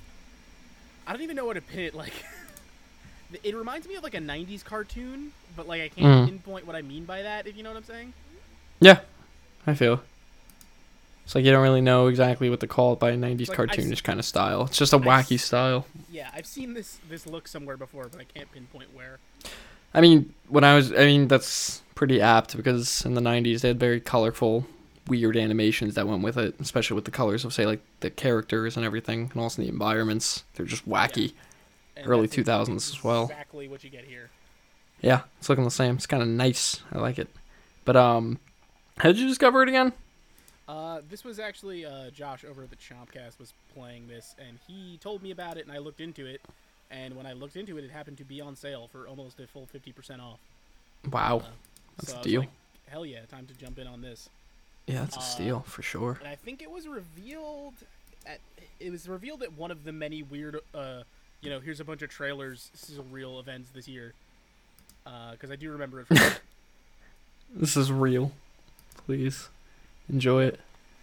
I 1.05 1.13
don't 1.13 1.21
even 1.21 1.35
know 1.35 1.45
what 1.45 1.53
to 1.55 1.61
pin 1.61 1.79
it 1.81 1.95
like. 1.95 2.13
it 3.43 3.55
reminds 3.55 3.87
me 3.87 3.95
of 3.95 4.03
like 4.03 4.13
a 4.13 4.19
'90s 4.19 4.63
cartoon, 4.63 5.31
but 5.55 5.67
like 5.67 5.81
I 5.81 5.89
can't 5.89 6.07
Mm. 6.07 6.25
pinpoint 6.29 6.67
what 6.67 6.75
I 6.75 6.81
mean 6.81 7.05
by 7.05 7.23
that. 7.23 7.47
If 7.47 7.57
you 7.57 7.63
know 7.63 7.69
what 7.71 7.77
I'm 7.77 7.83
saying. 7.83 8.13
Yeah, 8.79 8.99
I 9.65 9.73
feel. 9.73 10.01
It's 11.25 11.35
like 11.35 11.43
you 11.43 11.51
don't 11.51 11.63
really 11.63 11.81
know 11.81 12.07
exactly 12.07 12.49
what 12.49 12.61
to 12.61 12.67
call 12.67 12.93
it 12.93 12.99
by 12.99 13.09
a 13.11 13.17
90s 13.17 13.49
Like, 13.49 13.57
cartoonish 13.57 14.01
kind 14.01 14.17
of 14.17 14.23
style. 14.25 14.63
It's 14.67 14.77
just 14.77 14.93
a 14.93 14.97
I 14.97 14.99
wacky 14.99 15.37
style. 15.37 15.85
Yeah, 16.09 16.29
I've 16.33 16.45
seen 16.45 16.73
this 16.73 16.99
this 17.09 17.25
look 17.27 17.47
somewhere 17.49 17.75
before, 17.75 18.07
but 18.07 18.21
I 18.21 18.23
can't 18.23 18.49
pinpoint 18.51 18.93
where. 18.95 19.17
I 19.97 20.01
mean, 20.01 20.31
when 20.47 20.63
I 20.63 20.75
was, 20.75 20.93
I 20.93 21.07
mean, 21.07 21.27
that's 21.27 21.81
pretty 21.95 22.21
apt 22.21 22.55
because 22.55 23.03
in 23.03 23.15
the 23.15 23.21
90s 23.21 23.61
they 23.61 23.69
had 23.69 23.79
very 23.79 23.99
colorful, 23.99 24.67
weird 25.07 25.35
animations 25.35 25.95
that 25.95 26.07
went 26.07 26.21
with 26.21 26.37
it, 26.37 26.53
especially 26.59 26.93
with 26.93 27.05
the 27.05 27.11
colors 27.11 27.43
of, 27.43 27.51
say, 27.51 27.65
like 27.65 27.81
the 28.01 28.11
characters 28.11 28.77
and 28.77 28.85
everything, 28.85 29.31
and 29.33 29.41
also 29.41 29.63
the 29.63 29.67
environments. 29.67 30.43
They're 30.53 30.67
just 30.67 30.87
wacky. 30.87 31.33
And 31.95 32.07
Early 32.07 32.27
that's 32.27 32.47
2000s 32.47 32.75
as 32.75 33.03
well. 33.03 33.23
Exactly 33.23 33.67
what 33.67 33.83
you 33.83 33.89
get 33.89 34.05
here. 34.05 34.29
Yeah, 35.01 35.21
it's 35.39 35.49
looking 35.49 35.63
the 35.63 35.71
same. 35.71 35.95
It's 35.95 36.05
kind 36.05 36.21
of 36.21 36.29
nice. 36.29 36.79
I 36.91 36.99
like 36.99 37.17
it. 37.17 37.29
But, 37.83 37.95
um, 37.95 38.37
how 38.99 39.09
did 39.09 39.17
you 39.17 39.27
discover 39.27 39.63
it 39.63 39.69
again? 39.69 39.93
Uh, 40.67 41.01
this 41.09 41.23
was 41.23 41.39
actually 41.39 41.85
uh, 41.85 42.11
Josh 42.11 42.45
over 42.45 42.61
at 42.61 42.69
the 42.69 42.75
Chompcast 42.75 43.39
was 43.39 43.51
playing 43.73 44.07
this, 44.07 44.35
and 44.37 44.59
he 44.67 44.99
told 45.01 45.23
me 45.23 45.31
about 45.31 45.57
it, 45.57 45.65
and 45.65 45.75
I 45.75 45.79
looked 45.79 46.01
into 46.01 46.27
it. 46.27 46.41
And 46.89 47.15
when 47.15 47.25
I 47.25 47.33
looked 47.33 47.55
into 47.57 47.77
it, 47.77 47.83
it 47.83 47.91
happened 47.91 48.17
to 48.19 48.23
be 48.23 48.39
on 48.41 48.55
sale 48.55 48.87
for 48.91 49.07
almost 49.07 49.39
a 49.39 49.47
full 49.47 49.65
fifty 49.65 49.91
percent 49.91 50.21
off. 50.21 50.39
Wow. 51.11 51.37
Uh, 51.39 51.43
That's 51.97 52.11
so 52.11 52.13
a 52.13 52.15
I 52.15 52.19
was 52.19 52.27
deal. 52.27 52.39
like, 52.41 52.49
Hell 52.87 53.05
yeah, 53.05 53.25
time 53.25 53.45
to 53.47 53.53
jump 53.53 53.77
in 53.79 53.87
on 53.87 54.01
this. 54.01 54.29
Yeah, 54.87 55.01
that's 55.01 55.17
a 55.17 55.19
Uh, 55.19 55.23
steal 55.23 55.59
for 55.61 55.81
sure. 55.81 56.17
and 56.21 56.29
I 56.29 56.35
think 56.35 56.61
it 56.61 56.71
was 56.71 56.87
revealed 56.87 57.73
at 58.25 58.39
it 58.79 58.89
was 58.91 59.09
revealed 59.09 59.43
at 59.43 59.51
one 59.53 59.71
of 59.71 59.83
the 59.83 59.91
many 59.91 60.23
weird 60.23 60.59
uh 60.73 61.03
you 61.41 61.49
know 61.49 61.59
here's 61.59 61.79
a 61.81 61.83
bunch 61.83 62.01
of 62.01 62.09
trailers 62.09 62.69
this 62.71 62.89
is 62.89 62.97
a 62.97 63.01
real 63.01 63.39
events 63.39 63.69
this 63.71 63.87
year 63.87 64.13
because 65.31 65.51
I 65.51 65.55
do 65.57 65.71
remember 65.71 66.01
it. 66.01 66.07
From 66.07 66.17
This 67.55 67.75
is 67.77 67.91
real. 67.91 68.31
Please 69.05 69.49
enjoy 70.09 70.43
it. 70.45 70.59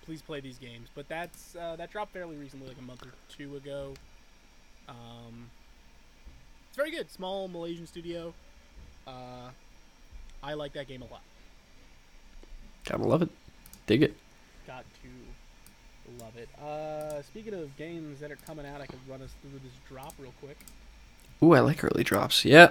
please 0.07 0.21
play 0.23 0.41
these 0.41 0.59
games. 0.59 0.89
But 0.95 1.09
that's 1.09 1.55
uh, 1.57 1.77
that 1.77 1.91
dropped 1.91 2.13
fairly 2.13 2.37
recently, 2.37 2.69
like 2.69 2.79
a 2.79 2.83
month 2.83 3.03
or 3.07 3.13
two 3.35 3.57
ago. 3.57 3.95
Um, 4.89 5.51
it's 6.75 6.77
very 6.77 6.91
good. 6.91 7.09
Small 7.09 7.47
Malaysian 7.47 7.87
studio. 7.87 8.35
Uh, 9.07 9.51
I 10.43 10.55
like 10.55 10.73
that 10.73 10.89
game 10.89 11.03
a 11.03 11.05
lot. 11.05 11.21
Gotta 12.85 13.05
love 13.05 13.23
it. 13.23 13.29
Dig 13.87 14.03
it. 14.03 14.17
Got 14.67 14.85
to 15.03 16.25
love 16.25 16.37
it. 16.37 16.49
Uh, 16.61 17.23
speaking 17.23 17.55
of 17.55 17.77
games 17.77 18.19
that 18.19 18.33
are 18.33 18.39
coming 18.45 18.67
out, 18.67 18.81
I 18.81 18.87
could 18.87 18.99
run 19.09 19.23
us 19.23 19.31
through 19.41 19.61
this 19.63 19.73
drop 19.89 20.15
real 20.19 20.35
quick. 20.41 20.59
Ooh, 21.45 21.55
I 21.55 21.61
like 21.61 21.85
early 21.85 22.03
drops. 22.03 22.45
Yeah. 22.45 22.71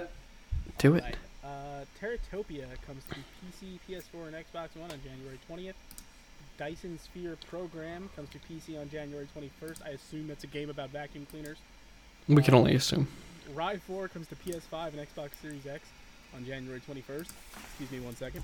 Do 0.76 0.96
it. 0.96 1.04
Right. 1.04 1.16
Uh, 1.42 1.84
Terratopia 1.98 2.66
comes 2.86 3.04
to 3.04 3.14
PC, 3.14 3.78
PS4, 3.88 4.26
and 4.26 4.36
Xbox 4.36 4.76
One 4.78 4.90
on 4.90 5.00
January 5.02 5.38
20th. 5.50 5.72
Dyson 6.58 6.98
Sphere 6.98 7.38
Program 7.48 8.10
comes 8.14 8.28
to 8.30 8.38
PC 8.40 8.78
on 8.78 8.90
January 8.90 9.26
21st. 9.34 9.78
I 9.82 9.90
assume 9.90 10.28
that's 10.28 10.44
a 10.44 10.48
game 10.48 10.68
about 10.68 10.90
vacuum 10.90 11.26
cleaners. 11.30 11.56
We 12.28 12.42
can 12.42 12.52
only 12.52 12.74
assume. 12.74 13.08
Ride 13.52 13.82
4 13.82 14.08
comes 14.08 14.26
to 14.28 14.36
PS5 14.36 14.88
and 14.88 15.06
Xbox 15.06 15.30
Series 15.40 15.66
X 15.66 15.86
on 16.34 16.44
January 16.46 16.80
21st. 16.80 17.28
Excuse 17.78 17.90
me 17.92 18.00
one 18.00 18.16
second. 18.16 18.42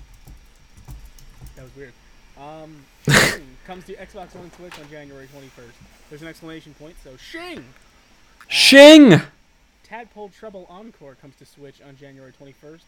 That 1.55 1.63
was 1.63 1.75
weird. 1.75 1.93
Um, 2.39 2.75
Shing 3.09 3.43
comes 3.65 3.85
to 3.85 3.95
Xbox 3.95 4.33
One 4.35 4.43
and 4.45 4.53
Switch 4.53 4.79
on 4.79 4.89
January 4.89 5.27
21st. 5.27 5.71
There's 6.09 6.21
an 6.21 6.27
exclamation 6.27 6.73
point, 6.75 6.95
so 7.03 7.17
Shing! 7.17 7.59
Uh, 7.59 7.63
Shing! 8.47 9.21
Tadpole 9.83 10.29
Treble 10.29 10.65
Encore 10.69 11.15
comes 11.15 11.35
to 11.37 11.45
Switch 11.45 11.81
on 11.81 11.97
January 11.97 12.31
21st. 12.39 12.81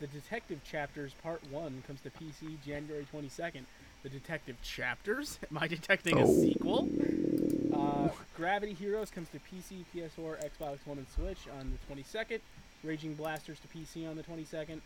The 0.00 0.06
Detective 0.08 0.62
Chapters 0.64 1.14
Part 1.22 1.40
1 1.50 1.84
comes 1.86 2.00
to 2.02 2.10
PC 2.10 2.56
January 2.66 3.06
22nd. 3.14 3.62
The 4.02 4.08
Detective 4.08 4.56
Chapters? 4.62 5.38
Am 5.50 5.58
I 5.58 5.68
detecting 5.68 6.18
a 6.18 6.24
Oh. 6.24 6.40
sequel? 6.42 6.88
Uh, 7.72 8.08
Gravity 8.36 8.72
Heroes 8.72 9.10
comes 9.10 9.28
to 9.28 9.38
PC, 9.38 9.84
PS4, 9.94 10.42
Xbox 10.42 10.78
One, 10.86 10.98
and 10.98 11.06
Switch 11.08 11.46
on 11.58 11.70
the 11.88 11.94
22nd. 11.94 12.40
Raging 12.82 13.14
Blasters 13.14 13.58
to 13.60 13.68
PC 13.68 14.08
on 14.08 14.16
the 14.16 14.22
22nd. 14.22 14.80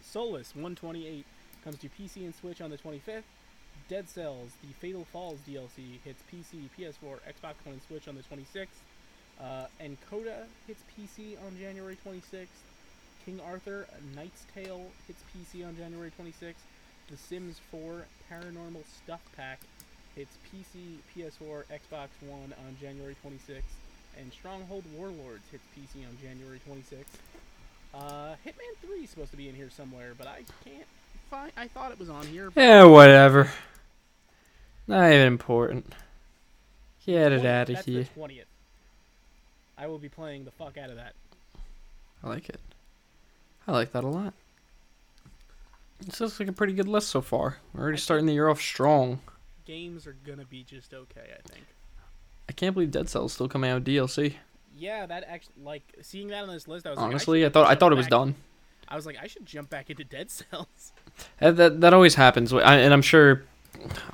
Solus 0.00 0.54
128 0.54 1.26
comes 1.64 1.78
to 1.78 1.88
PC 1.88 2.18
and 2.18 2.34
Switch 2.34 2.60
on 2.60 2.70
the 2.70 2.78
25th. 2.78 3.24
Dead 3.88 4.08
Cells, 4.08 4.52
the 4.62 4.72
Fatal 4.74 5.04
Falls 5.12 5.40
DLC, 5.48 5.98
hits 6.04 6.22
PC, 6.32 6.68
PS4, 6.78 7.18
Xbox 7.26 7.54
One, 7.64 7.74
and 7.74 7.82
Switch 7.82 8.06
on 8.06 8.14
the 8.14 8.22
26th. 8.22 8.68
Uh, 9.40 9.66
and 9.80 9.96
Coda 10.08 10.46
hits 10.68 10.84
PC 10.96 11.36
on 11.44 11.58
January 11.58 11.96
26th. 12.06 12.46
King 13.26 13.40
Arthur, 13.44 13.86
Knight's 14.14 14.46
Tale 14.54 14.86
hits 15.08 15.22
PC 15.34 15.66
on 15.66 15.76
January 15.76 16.12
26th. 16.18 16.54
The 17.10 17.16
Sims 17.16 17.60
4 17.72 18.06
Paranormal 18.30 18.84
Stuff 18.86 19.20
Pack 19.36 19.60
hits 20.16 20.36
PC, 20.52 20.98
PS4, 21.16 21.64
Xbox 21.72 22.08
One 22.28 22.52
on 22.66 22.76
January 22.80 23.16
26th. 23.24 23.62
And 24.18 24.32
Stronghold 24.32 24.84
Warlords 24.96 25.44
hits 25.50 25.64
PC 25.76 26.06
on 26.06 26.16
January 26.22 26.60
26th. 26.68 27.04
Uh, 27.94 28.34
Hitman 28.46 28.76
3 28.86 29.04
is 29.04 29.10
supposed 29.10 29.30
to 29.30 29.36
be 29.36 29.48
in 29.48 29.54
here 29.54 29.70
somewhere, 29.70 30.12
but 30.16 30.26
I 30.26 30.42
can't 30.64 30.86
find. 31.30 31.52
I 31.56 31.68
thought 31.68 31.92
it 31.92 31.98
was 31.98 32.10
on 32.10 32.26
here. 32.26 32.50
Yeah, 32.54 32.84
whatever. 32.84 33.50
Not 34.86 35.06
even 35.12 35.26
important. 35.26 35.92
Get 37.06 37.32
it 37.32 37.44
out 37.44 37.68
of 37.68 37.76
that's 37.76 37.86
here. 37.86 38.04
the 38.14 38.20
20th. 38.20 38.44
I 39.78 39.86
will 39.86 39.98
be 39.98 40.08
playing 40.08 40.44
the 40.44 40.50
fuck 40.52 40.76
out 40.78 40.90
of 40.90 40.96
that. 40.96 41.14
I 42.22 42.28
like 42.28 42.48
it. 42.48 42.60
I 43.66 43.72
like 43.72 43.92
that 43.92 44.04
a 44.04 44.08
lot. 44.08 44.34
This 46.00 46.20
looks 46.20 46.38
like 46.38 46.48
a 46.48 46.52
pretty 46.52 46.72
good 46.72 46.88
list 46.88 47.08
so 47.08 47.20
far. 47.20 47.58
We're 47.72 47.82
already 47.82 47.98
starting 47.98 48.26
the 48.26 48.32
year 48.32 48.48
off 48.48 48.60
strong. 48.60 49.20
Games 49.64 50.06
are 50.06 50.16
gonna 50.26 50.44
be 50.44 50.62
just 50.64 50.92
okay, 50.94 51.20
I 51.38 51.48
think. 51.52 51.64
I 52.48 52.52
can't 52.52 52.74
believe 52.74 52.90
Dead 52.90 53.08
Cells 53.08 53.32
still 53.32 53.48
coming 53.48 53.70
out 53.70 53.76
with 53.76 53.86
DLC. 53.86 54.34
Yeah, 54.76 55.06
that 55.06 55.24
actually 55.28 55.54
like 55.62 55.82
seeing 56.02 56.28
that 56.28 56.42
on 56.42 56.48
this 56.48 56.66
list. 56.66 56.86
I 56.86 56.90
was 56.90 56.98
like, 56.98 57.06
Honestly, 57.06 57.46
I 57.46 57.48
thought 57.48 57.70
I 57.70 57.74
thought 57.74 57.92
it 57.92 57.96
was 57.96 58.06
done. 58.08 58.34
I 58.88 58.96
was 58.96 59.06
like, 59.06 59.16
I 59.22 59.26
should 59.26 59.46
jump 59.46 59.70
back 59.70 59.88
into 59.90 60.04
Dead 60.04 60.30
Cells. 60.30 60.92
That 61.40 61.56
that, 61.58 61.80
that 61.82 61.92
always 61.94 62.14
happens, 62.14 62.52
I, 62.54 62.76
and 62.78 62.92
I'm 62.94 63.02
sure 63.02 63.42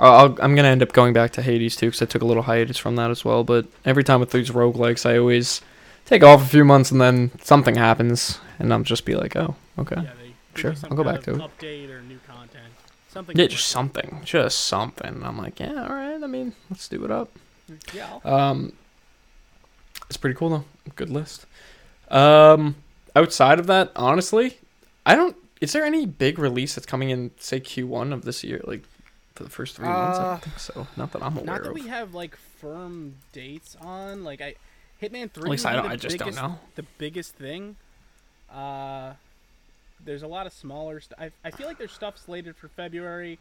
I'll, 0.00 0.12
I'll- 0.12 0.38
I'm 0.42 0.56
gonna 0.56 0.68
end 0.68 0.82
up 0.82 0.92
going 0.92 1.12
back 1.12 1.30
to 1.32 1.42
Hades 1.42 1.76
too, 1.76 1.86
because 1.86 2.02
I 2.02 2.06
took 2.06 2.22
a 2.22 2.24
little 2.24 2.42
hiatus 2.42 2.76
from 2.76 2.96
that 2.96 3.10
as 3.12 3.24
well. 3.24 3.44
But 3.44 3.66
every 3.84 4.02
time 4.02 4.18
with 4.18 4.32
these 4.32 4.50
roguelikes, 4.50 5.06
I 5.08 5.16
always 5.16 5.60
take 6.06 6.24
off 6.24 6.42
a 6.42 6.46
few 6.46 6.64
months, 6.64 6.90
and 6.90 7.00
then 7.00 7.30
something 7.40 7.76
happens, 7.76 8.40
and 8.58 8.72
I'll 8.72 8.82
just 8.82 9.04
be 9.04 9.14
like, 9.14 9.36
oh, 9.36 9.54
okay, 9.78 9.96
Yeah, 10.02 10.10
they 10.20 10.60
Sure, 10.60 10.74
I'll 10.90 10.96
go 10.96 11.04
back 11.04 11.22
to 11.22 11.34
it. 11.34 11.38
Update 11.38 11.88
or 11.90 12.02
new 12.02 12.18
content, 12.26 12.57
something. 13.08 13.36
yeah, 13.36 13.46
just 13.46 13.68
work 13.68 13.72
something, 13.94 14.20
just 14.24 14.58
something. 14.64 15.06
And 15.06 15.24
I'm 15.24 15.38
like, 15.38 15.58
yeah, 15.60 15.82
all 15.88 15.94
right. 15.94 16.22
I 16.22 16.26
mean, 16.26 16.54
let's 16.70 16.88
do 16.88 17.04
it 17.04 17.10
up. 17.10 17.30
Yeah, 17.92 18.18
Um, 18.24 18.72
it's 20.08 20.16
pretty 20.16 20.34
cool 20.36 20.48
though. 20.50 20.64
Good 20.96 21.10
list. 21.10 21.44
Um, 22.10 22.76
outside 23.14 23.58
of 23.58 23.66
that, 23.66 23.92
honestly, 23.96 24.58
I 25.04 25.14
don't. 25.14 25.36
Is 25.60 25.72
there 25.72 25.84
any 25.84 26.06
big 26.06 26.38
release 26.38 26.74
that's 26.74 26.86
coming 26.86 27.10
in, 27.10 27.32
say 27.38 27.60
Q1 27.60 28.12
of 28.12 28.22
this 28.24 28.42
year, 28.44 28.60
like 28.64 28.84
for 29.34 29.44
the 29.44 29.50
first 29.50 29.76
three 29.76 29.86
months? 29.88 30.18
I 30.18 30.22
Uh, 30.22 30.30
don't 30.30 30.42
think 30.42 30.58
so. 30.58 30.86
Not 30.96 31.12
that 31.12 31.22
I'm 31.22 31.32
aware 31.36 31.40
of. 31.40 31.46
not 31.46 31.62
that 31.64 31.68
of. 31.70 31.74
we 31.74 31.88
have 31.88 32.14
like 32.14 32.36
firm 32.36 33.16
dates 33.32 33.76
on. 33.82 34.24
Like 34.24 34.40
I, 34.40 34.54
Hitman 35.02 35.30
Three. 35.30 35.42
At 35.44 35.50
least 35.50 35.64
would 35.64 35.70
I 35.70 35.72
be 35.72 35.76
don't. 35.80 35.88
the 35.88 35.92
I 35.92 35.96
just 35.96 36.16
don't 36.18 36.26
biggest- 36.28 36.42
know. 36.42 36.58
The 36.76 36.84
biggest 36.96 37.34
thing. 37.34 37.76
Uh, 38.50 39.12
there's 40.08 40.22
a 40.22 40.26
lot 40.26 40.46
of 40.46 40.52
smaller 40.54 41.00
stuff. 41.00 41.18
I, 41.20 41.30
I 41.44 41.50
feel 41.50 41.66
like 41.66 41.76
there's 41.76 41.92
stuff 41.92 42.16
slated 42.16 42.56
for 42.56 42.68
February. 42.68 43.38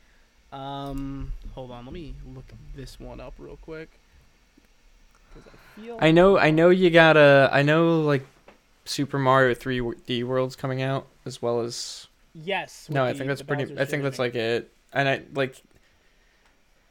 Um, 0.51 1.31
hold 1.55 1.71
on, 1.71 1.85
let 1.85 1.93
me 1.93 2.13
look 2.35 2.43
this 2.75 2.99
one 2.99 3.21
up 3.21 3.33
real 3.37 3.57
quick. 3.61 3.89
I 5.35 5.39
feel. 5.79 5.97
I 6.01 6.11
know. 6.11 6.37
I 6.37 6.51
know 6.51 6.69
you 6.69 6.89
gotta. 6.89 7.49
I 7.53 7.61
know 7.61 8.01
like 8.01 8.25
Super 8.83 9.17
Mario 9.17 9.55
3D 9.55 10.25
World's 10.25 10.55
coming 10.55 10.81
out 10.81 11.07
as 11.25 11.41
well 11.41 11.61
as. 11.61 12.07
Yes. 12.33 12.87
No, 12.89 13.05
with 13.05 13.15
I 13.15 13.17
think 13.17 13.29
that's 13.29 13.41
pretty. 13.41 13.79
I 13.79 13.85
think 13.85 14.03
that's 14.03 14.19
like 14.19 14.35
it. 14.35 14.69
And 14.91 15.07
I 15.07 15.21
like. 15.33 15.55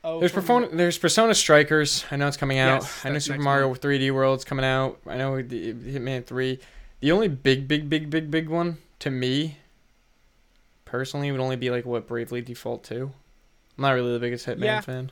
Oh, 0.05 0.21
There's 0.21 0.31
Persona, 0.31 0.69
there's 0.71 0.97
Persona 0.99 1.35
Strikers. 1.35 2.05
I 2.13 2.17
know 2.17 2.29
it's 2.29 2.37
coming 2.37 2.61
out. 2.61 2.83
Yes, 2.83 3.05
I 3.05 3.11
know 3.11 3.19
Super 3.19 3.41
Mario 3.41 3.69
month. 3.69 3.81
3D 3.81 4.13
World's 4.13 4.45
coming 4.45 4.65
out. 4.65 5.01
I 5.05 5.17
know 5.17 5.43
the 5.43 5.75
Hitman 5.75 6.25
3. 6.25 6.61
The 7.01 7.11
only 7.11 7.27
big, 7.27 7.67
big, 7.67 7.91
big, 7.91 8.09
big, 8.09 8.31
big 8.31 8.49
one 8.49 8.79
to 9.01 9.11
me, 9.11 9.59
personally, 10.87 11.31
would 11.31 11.41
only 11.41 11.57
be 11.57 11.69
like 11.71 11.85
what 11.85 12.07
Bravely 12.07 12.41
Default 12.41 12.83
2. 12.85 13.13
I'm 13.77 13.83
not 13.83 13.91
really 13.91 14.13
the 14.15 14.19
biggest 14.19 14.47
Hitman 14.47 14.65
Yeah. 14.65 14.81
fan. 14.81 15.11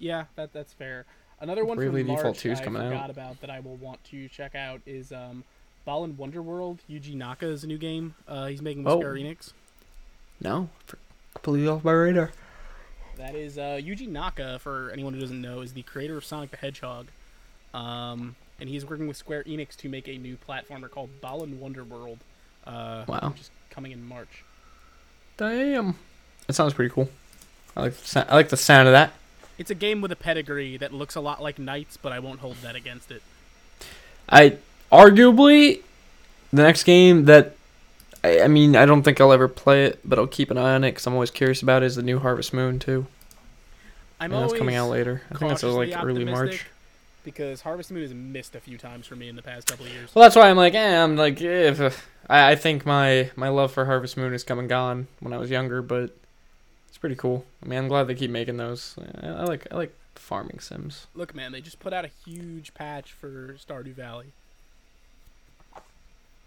Yeah, 0.00 0.24
that 0.34 0.52
that's 0.52 0.72
fair. 0.72 1.04
Another 1.40 1.64
one 1.64 1.76
Bravely 1.76 2.02
from 2.02 2.08
March 2.08 2.18
Default 2.18 2.38
2 2.38 2.50
is 2.52 2.60
I 2.60 2.64
coming 2.64 2.82
out. 2.92 3.10
about 3.10 3.40
that 3.40 3.50
I 3.50 3.60
will 3.60 3.76
want 3.76 4.02
to 4.04 4.28
check 4.28 4.54
out 4.56 4.80
is 4.86 5.12
um, 5.12 5.44
Balan 5.84 6.14
Wonderworld. 6.14 6.78
Yuji 6.90 7.14
Naka 7.14 7.46
is 7.46 7.62
a 7.64 7.66
new 7.68 7.78
game. 7.78 8.14
Uh, 8.26 8.46
he's 8.46 8.60
making 8.62 8.82
with 8.84 8.92
Oh. 8.92 8.98
Square 9.00 9.14
Enix. 9.14 9.52
No, 10.40 10.68
for, 10.86 10.98
completely 11.34 11.68
off 11.68 11.84
my 11.84 11.92
radar. 11.92 12.32
That 13.16 13.34
is 13.36 13.58
uh, 13.58 13.78
Yuji 13.82 14.08
Naka. 14.08 14.58
For 14.58 14.90
anyone 14.92 15.14
who 15.14 15.20
doesn't 15.20 15.40
know, 15.40 15.60
is 15.60 15.72
the 15.72 15.82
creator 15.82 16.16
of 16.16 16.24
Sonic 16.24 16.50
the 16.50 16.56
Hedgehog. 16.56 17.06
Um, 17.74 18.34
and 18.60 18.68
he's 18.68 18.84
working 18.84 19.06
with 19.06 19.16
Square 19.16 19.44
Enix 19.44 19.76
to 19.76 19.88
make 19.88 20.08
a 20.08 20.16
new 20.18 20.36
platformer 20.36 20.90
called 20.90 21.10
Balan 21.20 21.58
Wonderworld. 21.58 22.18
Uh, 22.66 23.04
Wow. 23.06 23.30
Which 23.30 23.40
is 23.42 23.50
coming 23.70 23.92
in 23.92 24.06
March. 24.06 24.44
Damn, 25.36 25.96
that 26.46 26.52
sounds 26.52 26.74
pretty 26.74 26.92
cool. 26.92 27.08
I 27.76 27.82
like 27.82 27.96
the 27.96 28.06
sound, 28.06 28.30
I 28.30 28.34
like 28.34 28.48
the 28.50 28.56
sound 28.56 28.88
of 28.88 28.92
that. 28.92 29.12
It's 29.58 29.70
a 29.70 29.74
game 29.74 30.00
with 30.00 30.12
a 30.12 30.16
pedigree 30.16 30.76
that 30.76 30.92
looks 30.92 31.14
a 31.14 31.20
lot 31.20 31.42
like 31.42 31.58
Knights, 31.58 31.96
but 31.96 32.12
I 32.12 32.18
won't 32.18 32.40
hold 32.40 32.56
that 32.62 32.74
against 32.74 33.10
it. 33.10 33.22
I 34.28 34.56
arguably 34.90 35.80
the 36.52 36.62
next 36.62 36.84
game 36.84 37.24
that 37.26 37.54
I, 38.22 38.42
I 38.42 38.48
mean 38.48 38.76
I 38.76 38.86
don't 38.86 39.02
think 39.02 39.20
I'll 39.20 39.32
ever 39.32 39.48
play 39.48 39.86
it, 39.86 40.00
but 40.04 40.18
I'll 40.18 40.26
keep 40.26 40.50
an 40.50 40.58
eye 40.58 40.74
on 40.74 40.84
it 40.84 40.92
because 40.92 41.06
I'm 41.06 41.14
always 41.14 41.30
curious 41.30 41.62
about 41.62 41.82
it, 41.82 41.86
is 41.86 41.96
the 41.96 42.02
new 42.02 42.18
Harvest 42.18 42.52
Moon 42.52 42.78
too. 42.78 43.06
I'm 44.20 44.26
and 44.26 44.34
that's 44.34 44.52
always 44.52 44.58
coming 44.58 44.76
out 44.76 44.88
later. 44.88 45.22
I 45.32 45.38
think 45.38 45.50
that's 45.50 45.62
like 45.64 45.92
early 46.00 46.24
March. 46.24 46.66
because 47.24 47.62
Harvest 47.62 47.90
Moon 47.90 48.02
has 48.02 48.14
missed 48.14 48.54
a 48.54 48.60
few 48.60 48.78
times 48.78 49.06
for 49.06 49.16
me 49.16 49.28
in 49.28 49.34
the 49.36 49.42
past 49.42 49.66
couple 49.66 49.86
of 49.86 49.92
years. 49.92 50.14
Well, 50.14 50.22
that's 50.22 50.36
why 50.36 50.48
I'm 50.48 50.56
like, 50.56 50.74
eh, 50.74 51.02
I'm 51.02 51.16
like, 51.16 51.40
eh, 51.42 51.68
if, 51.70 51.80
uh, 51.80 51.90
I, 52.32 52.52
I 52.52 52.56
think 52.56 52.86
my 52.86 53.30
my 53.36 53.50
love 53.50 53.72
for 53.72 53.84
Harvest 53.84 54.16
Moon 54.16 54.32
has 54.32 54.42
come 54.42 54.58
and 54.58 54.68
gone 54.68 55.06
when 55.20 55.32
I 55.32 55.38
was 55.38 55.50
younger, 55.50 55.82
but 55.82 56.16
it's 56.88 56.98
pretty 56.98 57.14
cool. 57.14 57.44
I 57.62 57.68
mean, 57.68 57.78
I'm 57.78 57.88
glad 57.88 58.06
they 58.06 58.14
keep 58.14 58.30
making 58.30 58.56
those. 58.56 58.96
I, 59.22 59.28
I 59.28 59.44
like 59.44 59.66
I 59.70 59.76
like 59.76 59.94
farming 60.14 60.60
sims. 60.60 61.06
Look, 61.14 61.34
man, 61.34 61.52
they 61.52 61.60
just 61.60 61.78
put 61.78 61.92
out 61.92 62.06
a 62.06 62.10
huge 62.24 62.72
patch 62.72 63.12
for 63.12 63.54
Stardew 63.54 63.94
Valley. 63.94 64.32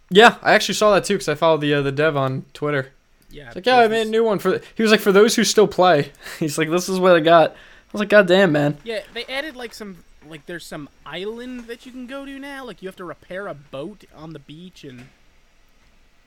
Yeah, 0.10 0.38
I 0.42 0.54
actually 0.54 0.76
saw 0.76 0.94
that 0.96 1.06
too 1.06 1.16
because 1.16 1.30
I 1.30 1.36
followed 1.36 1.62
the 1.62 1.76
uh, 1.76 1.82
the 1.84 1.92
dev 1.92 2.18
on 2.18 2.46
Twitter. 2.54 2.92
Yeah. 3.30 3.48
It's 3.48 3.56
like, 3.56 3.66
yeah, 3.66 3.80
I 3.80 3.88
made 3.88 4.08
a 4.08 4.10
new 4.10 4.24
one 4.24 4.40
for. 4.40 4.62
He 4.76 4.82
was 4.82 4.92
like, 4.92 5.02
for 5.02 5.12
those 5.12 5.36
who 5.36 5.44
still 5.44 5.68
play. 5.68 6.12
He's 6.40 6.58
like, 6.58 6.70
this 6.70 6.90
is 6.90 7.00
what 7.00 7.16
I 7.16 7.20
got. 7.20 7.52
I 7.52 7.56
was 7.92 8.00
like, 8.00 8.10
God 8.10 8.28
damn, 8.28 8.52
man. 8.52 8.78
Yeah, 8.84 9.02
they 9.14 9.26
added 9.26 9.56
like 9.56 9.74
some 9.74 10.04
like 10.28 10.48
there's 10.48 10.66
some 10.66 10.90
island 11.06 11.66
that 11.68 11.86
you 11.86 11.92
can 11.92 12.08
go 12.08 12.26
to 12.26 12.40
now. 12.40 12.66
Like 12.66 12.82
you 12.82 12.88
have 12.88 12.96
to 12.96 13.06
repair 13.06 13.48
a 13.48 13.54
boat 13.54 14.06
on 14.16 14.34
the 14.34 14.40
beach 14.40 14.84
and 14.84 15.10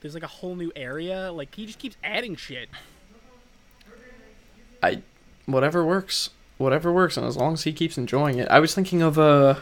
there's 0.01 0.13
like 0.13 0.23
a 0.23 0.27
whole 0.27 0.55
new 0.55 0.71
area. 0.75 1.31
Like 1.31 1.53
he 1.55 1.65
just 1.65 1.79
keeps 1.79 1.97
adding 2.03 2.35
shit. 2.35 2.69
I, 4.81 5.01
whatever 5.45 5.85
works, 5.85 6.29
whatever 6.57 6.91
works, 6.93 7.17
and 7.17 7.25
as 7.25 7.35
long 7.35 7.53
as 7.53 7.63
he 7.63 7.73
keeps 7.73 7.97
enjoying 7.97 8.39
it. 8.39 8.47
I 8.49 8.59
was 8.59 8.73
thinking 8.73 9.01
of 9.01 9.19
uh, 9.19 9.55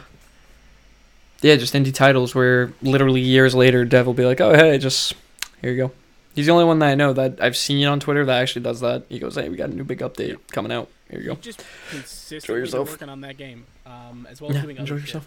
yeah, 1.42 1.56
just 1.56 1.74
indie 1.74 1.94
titles 1.94 2.34
where 2.34 2.72
literally 2.82 3.20
years 3.20 3.54
later, 3.54 3.84
Dev 3.84 4.06
will 4.06 4.14
be 4.14 4.24
like, 4.24 4.40
oh 4.40 4.54
hey, 4.54 4.78
just 4.78 5.14
here 5.60 5.72
you 5.72 5.76
go. 5.76 5.92
He's 6.34 6.46
the 6.46 6.52
only 6.52 6.64
one 6.64 6.78
that 6.78 6.90
I 6.90 6.94
know 6.94 7.12
that 7.14 7.42
I've 7.42 7.56
seen 7.56 7.84
on 7.86 7.98
Twitter 7.98 8.24
that 8.24 8.40
actually 8.40 8.62
does 8.62 8.80
that. 8.80 9.04
He 9.08 9.18
goes, 9.18 9.34
hey, 9.34 9.48
we 9.48 9.56
got 9.56 9.70
a 9.70 9.74
new 9.74 9.82
big 9.82 9.98
update 9.98 10.38
coming 10.52 10.70
out. 10.70 10.88
Here 11.10 11.20
you 11.20 11.26
go. 11.26 11.34
just 11.36 11.64
consistently 11.90 12.54
been 12.54 12.62
yourself. 12.62 12.90
working 12.90 13.08
on 13.08 13.22
that 13.22 13.36
game, 13.36 13.66
um, 13.86 14.26
as 14.30 14.40
well 14.40 14.50
as 14.50 14.56
Yeah, 14.56 14.62
doing 14.62 14.76
enjoy 14.76 14.94
other 14.96 15.00
yourself. 15.00 15.26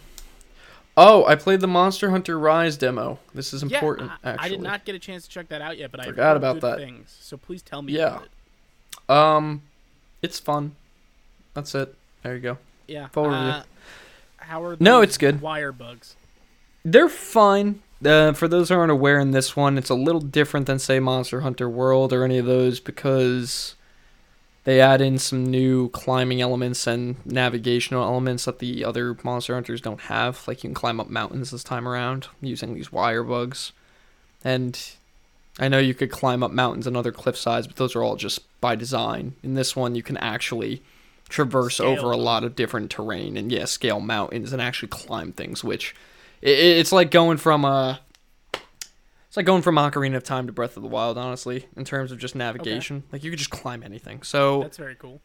Oh, 0.96 1.24
I 1.24 1.36
played 1.36 1.60
the 1.60 1.66
Monster 1.68 2.10
Hunter 2.10 2.38
Rise 2.38 2.76
demo. 2.76 3.18
This 3.34 3.54
is 3.54 3.62
important, 3.62 4.10
Yeah, 4.10 4.16
I, 4.22 4.30
actually. 4.34 4.46
I 4.46 4.48
did 4.50 4.60
not 4.60 4.84
get 4.84 4.94
a 4.94 4.98
chance 4.98 5.24
to 5.24 5.30
check 5.30 5.48
that 5.48 5.62
out 5.62 5.78
yet, 5.78 5.90
but 5.90 6.00
I 6.00 6.04
Forgot 6.04 6.36
about 6.36 6.60
that. 6.60 6.78
things. 6.78 7.16
So 7.20 7.36
please 7.38 7.62
tell 7.62 7.80
me 7.82 7.94
Yeah. 7.94 8.08
about 8.16 8.24
it. 8.24 9.10
Um, 9.10 9.62
it's 10.20 10.38
fun. 10.38 10.76
That's 11.54 11.74
it. 11.74 11.94
There 12.22 12.34
you 12.34 12.40
go. 12.40 12.58
Yeah. 12.86 13.08
Full 13.08 13.24
review. 13.24 13.38
uh, 13.38 13.62
how 14.36 14.62
are 14.64 14.76
No, 14.80 15.00
it's 15.00 15.16
good. 15.16 15.40
Wire 15.40 15.72
bugs. 15.72 16.14
They're 16.84 17.08
fine. 17.08 17.80
Uh, 18.04 18.32
for 18.32 18.48
those 18.48 18.68
who 18.68 18.74
aren't 18.74 18.90
aware, 18.92 19.18
in 19.20 19.30
this 19.30 19.54
one, 19.56 19.78
it's 19.78 19.88
a 19.90 19.94
little 19.94 20.20
different 20.20 20.66
than 20.66 20.78
say 20.78 20.98
Monster 21.00 21.40
Hunter 21.42 21.68
World 21.70 22.12
or 22.12 22.24
any 22.24 22.36
of 22.36 22.46
those 22.46 22.80
because 22.80 23.76
they 24.64 24.80
add 24.80 25.00
in 25.00 25.18
some 25.18 25.44
new 25.44 25.88
climbing 25.88 26.40
elements 26.40 26.86
and 26.86 27.16
navigational 27.26 28.04
elements 28.04 28.44
that 28.44 28.60
the 28.60 28.84
other 28.84 29.16
Monster 29.24 29.54
Hunters 29.54 29.80
don't 29.80 30.02
have. 30.02 30.46
Like 30.46 30.62
you 30.62 30.68
can 30.68 30.74
climb 30.74 31.00
up 31.00 31.10
mountains 31.10 31.50
this 31.50 31.64
time 31.64 31.88
around 31.88 32.28
using 32.40 32.74
these 32.74 32.92
wire 32.92 33.24
bugs, 33.24 33.72
and 34.44 34.80
I 35.58 35.68
know 35.68 35.78
you 35.78 35.94
could 35.94 36.10
climb 36.10 36.42
up 36.42 36.50
mountains 36.50 36.86
and 36.86 36.96
other 36.96 37.12
cliff 37.12 37.36
sides, 37.36 37.66
but 37.66 37.76
those 37.76 37.94
are 37.94 38.02
all 38.02 38.16
just 38.16 38.40
by 38.60 38.74
design. 38.74 39.34
In 39.42 39.54
this 39.54 39.74
one, 39.76 39.94
you 39.94 40.02
can 40.02 40.16
actually 40.18 40.82
traverse 41.28 41.76
Scale 41.76 41.88
over 41.88 42.10
a 42.10 42.16
lot 42.16 42.44
of 42.44 42.54
different 42.54 42.90
terrain 42.90 43.36
and 43.36 43.50
yeah, 43.50 43.64
scale 43.64 44.00
mountains 44.00 44.52
and 44.52 44.62
actually 44.62 44.88
climb 44.88 45.32
things, 45.32 45.64
which 45.64 45.94
it's 46.40 46.92
like 46.92 47.10
going 47.10 47.38
from 47.38 47.64
uh 47.64 47.96
it's 49.32 49.36
like 49.38 49.46
going 49.46 49.62
from 49.62 49.76
Ocarina 49.76 50.16
of 50.16 50.24
Time 50.24 50.46
to 50.46 50.52
Breath 50.52 50.76
of 50.76 50.82
the 50.82 50.90
Wild, 50.90 51.16
honestly, 51.16 51.64
in 51.74 51.86
terms 51.86 52.12
of 52.12 52.18
just 52.18 52.34
navigation. 52.34 53.02
Like 53.10 53.24
you 53.24 53.30
could 53.30 53.38
just 53.38 53.48
climb 53.48 53.82
anything. 53.82 54.22
So 54.22 54.60
That's 54.60 54.76
very 54.76 54.94
cool. 54.94 55.22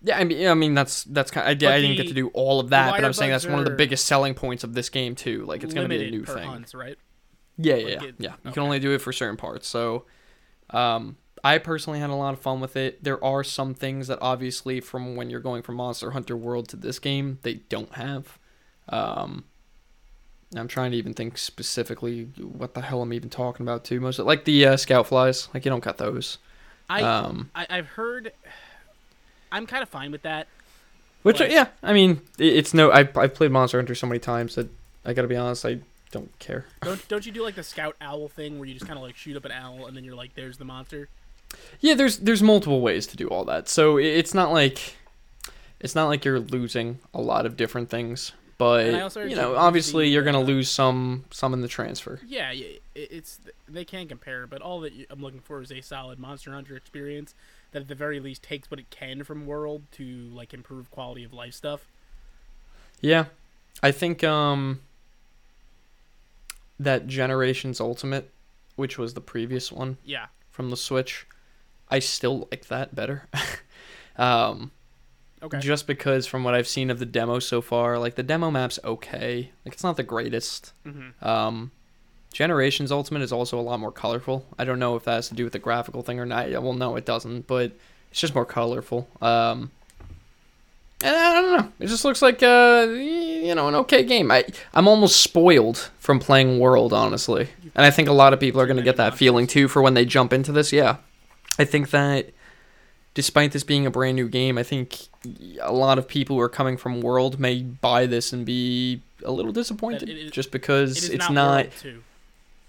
yeah, 0.00 0.16
I 0.16 0.22
mean, 0.22 0.46
I 0.46 0.54
mean 0.54 0.74
that's 0.74 1.02
that's 1.02 1.32
kind. 1.32 1.48
I, 1.48 1.54
did, 1.54 1.66
But 1.66 1.72
I 1.72 1.80
didn't 1.80 1.96
get 1.96 2.06
to 2.06 2.14
do 2.14 2.28
all 2.34 2.60
of 2.60 2.68
that, 2.68 2.92
but 2.92 3.04
I'm 3.04 3.12
saying 3.12 3.32
that's 3.32 3.44
one 3.44 3.58
of 3.58 3.64
the 3.64 3.72
biggest 3.72 4.06
selling 4.06 4.34
points 4.34 4.62
of 4.62 4.74
this 4.74 4.88
game 4.90 5.16
too. 5.16 5.44
Like 5.44 5.64
it's 5.64 5.74
gonna 5.74 5.88
be 5.88 6.06
a 6.06 6.10
new 6.12 6.22
per 6.22 6.34
thing. 6.36 6.48
hunts, 6.48 6.72
right? 6.72 6.96
Yeah, 7.58 7.74
yeah, 7.74 7.84
Like 7.84 8.02
yeah. 8.02 8.08
it- 8.10 8.14
yeah. 8.18 8.28
You 8.30 8.36
okay. 8.50 8.52
can 8.52 8.62
only 8.62 8.78
do 8.78 8.92
it 8.92 8.98
for 8.98 9.12
certain 9.12 9.36
parts. 9.36 9.66
So, 9.66 10.04
um, 10.70 11.16
I 11.42 11.58
personally 11.58 11.98
had 11.98 12.10
a 12.10 12.14
lot 12.14 12.34
of 12.34 12.40
fun 12.40 12.60
with 12.60 12.76
it. 12.76 13.02
There 13.02 13.22
are 13.24 13.42
some 13.42 13.74
things 13.74 14.06
that 14.06 14.20
obviously 14.22 14.80
from 14.80 15.16
when 15.16 15.30
you're 15.30 15.40
going 15.40 15.62
from 15.62 15.74
Monster 15.74 16.12
Hunter 16.12 16.36
World 16.36 16.68
to 16.68 16.76
this 16.76 17.00
game, 17.00 17.40
they 17.42 17.54
don't 17.54 17.92
have. 17.94 18.38
Um, 18.88 19.46
I'm 20.56 20.68
trying 20.68 20.90
to 20.90 20.96
even 20.96 21.14
think 21.14 21.38
specifically 21.38 22.24
what 22.38 22.74
the 22.74 22.82
hell 22.82 23.02
I'm 23.02 23.12
even 23.12 23.30
talking 23.30 23.64
about 23.64 23.84
too. 23.84 24.00
Most 24.00 24.18
of, 24.18 24.26
like 24.26 24.44
the 24.44 24.66
uh, 24.66 24.76
scout 24.76 25.06
flies, 25.06 25.48
like 25.54 25.64
you 25.64 25.70
don't 25.70 25.80
cut 25.80 25.98
those. 25.98 26.38
I, 26.90 27.02
um, 27.02 27.50
I 27.54 27.66
I've 27.70 27.86
heard. 27.88 28.32
I'm 29.50 29.66
kind 29.66 29.82
of 29.82 29.88
fine 29.88 30.12
with 30.12 30.22
that. 30.22 30.46
which 31.22 31.40
like- 31.40 31.50
yeah, 31.50 31.68
I 31.82 31.92
mean 31.92 32.20
it, 32.38 32.54
it's 32.56 32.74
no. 32.74 32.90
I 32.90 33.08
I've 33.16 33.34
played 33.34 33.50
Monster 33.50 33.78
Hunter 33.78 33.94
so 33.94 34.06
many 34.06 34.18
times 34.18 34.54
that 34.56 34.68
I 35.04 35.12
gotta 35.12 35.28
be 35.28 35.36
honest, 35.36 35.64
I 35.64 35.78
don't 36.10 36.36
care. 36.38 36.66
Don't 36.82 37.06
don't 37.08 37.24
you 37.24 37.32
do 37.32 37.42
like 37.42 37.54
the 37.54 37.62
scout 37.62 37.96
owl 38.00 38.28
thing 38.28 38.58
where 38.58 38.68
you 38.68 38.74
just 38.74 38.86
kind 38.86 38.98
of 38.98 39.02
like 39.04 39.16
shoot 39.16 39.36
up 39.36 39.44
an 39.44 39.52
owl 39.52 39.86
and 39.86 39.96
then 39.96 40.04
you're 40.04 40.14
like, 40.14 40.34
there's 40.34 40.58
the 40.58 40.64
monster. 40.64 41.08
Yeah, 41.80 41.94
there's 41.94 42.18
there's 42.18 42.42
multiple 42.42 42.80
ways 42.80 43.06
to 43.08 43.16
do 43.16 43.28
all 43.28 43.44
that. 43.46 43.68
So 43.68 43.96
it's 43.98 44.34
not 44.34 44.52
like 44.52 44.96
it's 45.80 45.94
not 45.94 46.08
like 46.08 46.24
you're 46.24 46.40
losing 46.40 46.98
a 47.14 47.20
lot 47.20 47.44
of 47.46 47.56
different 47.56 47.88
things, 47.90 48.32
but 48.62 48.86
And 48.86 48.96
I 48.96 49.00
also 49.00 49.22
heard 49.22 49.30
you 49.30 49.36
know, 49.36 49.56
obviously 49.56 50.06
you're 50.08 50.22
gonna 50.22 50.38
uh, 50.38 50.44
lose 50.44 50.70
some 50.70 51.24
some 51.32 51.52
in 51.52 51.62
the 51.62 51.68
transfer. 51.68 52.20
Yeah, 52.24 52.52
yeah, 52.52 52.78
it's 52.94 53.40
they 53.68 53.84
can't 53.84 54.08
compare, 54.08 54.46
but 54.46 54.62
all 54.62 54.78
that 54.82 54.92
I'm 55.10 55.20
looking 55.20 55.40
for 55.40 55.60
is 55.60 55.72
a 55.72 55.80
solid 55.80 56.20
Monster 56.20 56.52
Hunter 56.52 56.76
experience 56.76 57.34
that 57.72 57.82
at 57.82 57.88
the 57.88 57.96
very 57.96 58.20
least 58.20 58.44
takes 58.44 58.70
what 58.70 58.78
it 58.78 58.88
can 58.88 59.24
from 59.24 59.46
World 59.46 59.82
to 59.92 60.04
like 60.04 60.54
improve 60.54 60.92
quality 60.92 61.24
of 61.24 61.32
life 61.32 61.54
stuff. 61.54 61.88
Yeah, 63.00 63.24
I 63.82 63.90
think 63.90 64.22
um 64.22 64.82
that 66.78 67.08
Generations 67.08 67.80
Ultimate, 67.80 68.30
which 68.76 68.96
was 68.96 69.14
the 69.14 69.20
previous 69.20 69.72
one 69.72 69.96
Yeah, 70.04 70.26
from 70.52 70.70
the 70.70 70.76
Switch, 70.76 71.26
I 71.88 71.98
still 71.98 72.46
like 72.52 72.66
that 72.68 72.94
better. 72.94 73.28
um, 74.16 74.70
okay. 75.42 75.58
just 75.58 75.86
because 75.86 76.26
from 76.26 76.44
what 76.44 76.54
I've 76.54 76.68
seen 76.68 76.90
of 76.90 76.98
the 76.98 77.06
demo 77.06 77.38
so 77.38 77.60
far, 77.60 77.98
like 77.98 78.14
the 78.14 78.22
demo 78.22 78.50
map's 78.50 78.78
okay. 78.84 79.50
Like 79.64 79.74
it's 79.74 79.84
not 79.84 79.96
the 79.96 80.02
greatest. 80.02 80.72
hmm 80.84 81.10
Um, 81.20 81.70
Generations 82.32 82.90
Ultimate 82.90 83.20
is 83.22 83.30
also 83.32 83.58
a 83.58 83.62
lot 83.62 83.78
more 83.78 83.92
colorful. 83.92 84.46
I 84.58 84.64
don't 84.64 84.78
know 84.78 84.96
if 84.96 85.04
that 85.04 85.14
has 85.16 85.28
to 85.28 85.34
do 85.34 85.44
with 85.44 85.52
the 85.52 85.58
graphical 85.58 86.02
thing 86.02 86.18
or 86.18 86.24
not. 86.24 86.50
Well, 86.50 86.72
no, 86.72 86.96
it 86.96 87.04
doesn't, 87.04 87.46
but 87.46 87.72
it's 88.10 88.20
just 88.20 88.34
more 88.34 88.46
colorful. 88.46 89.06
Um, 89.20 89.70
and 91.04 91.14
I 91.14 91.32
don't 91.34 91.58
know. 91.60 91.72
It 91.80 91.88
just 91.88 92.04
looks 92.04 92.22
like 92.22 92.42
uh, 92.42 92.86
you 92.90 93.54
know, 93.54 93.68
an 93.68 93.74
okay 93.74 94.02
game. 94.04 94.30
I 94.30 94.44
I'm 94.72 94.88
almost 94.88 95.20
spoiled 95.20 95.90
from 95.98 96.20
playing 96.20 96.58
World, 96.58 96.92
honestly, 96.92 97.48
and 97.74 97.84
I 97.84 97.90
think 97.90 98.08
a 98.08 98.12
lot 98.12 98.32
of 98.32 98.40
people 98.40 98.60
are 98.60 98.66
gonna 98.66 98.82
get 98.82 98.96
that 98.96 99.16
feeling 99.16 99.46
too 99.46 99.68
for 99.68 99.82
when 99.82 99.94
they 99.94 100.04
jump 100.04 100.32
into 100.32 100.52
this. 100.52 100.72
Yeah, 100.72 100.96
I 101.58 101.64
think 101.64 101.90
that 101.90 102.30
despite 103.14 103.52
this 103.52 103.64
being 103.64 103.86
a 103.86 103.90
brand 103.90 104.16
new 104.16 104.28
game, 104.28 104.58
I 104.58 104.62
think 104.62 105.08
a 105.60 105.72
lot 105.72 105.98
of 105.98 106.08
people 106.08 106.36
who 106.36 106.42
are 106.42 106.48
coming 106.48 106.76
from 106.76 107.00
World 107.00 107.38
may 107.38 107.62
buy 107.62 108.06
this 108.06 108.32
and 108.32 108.44
be 108.44 109.02
a 109.24 109.30
little 109.30 109.52
disappointed 109.52 110.08
is- 110.08 110.30
just 110.30 110.50
because 110.50 111.08
It 111.08 111.14
it's 111.14 111.30
not, 111.30 111.34
not 111.34 111.66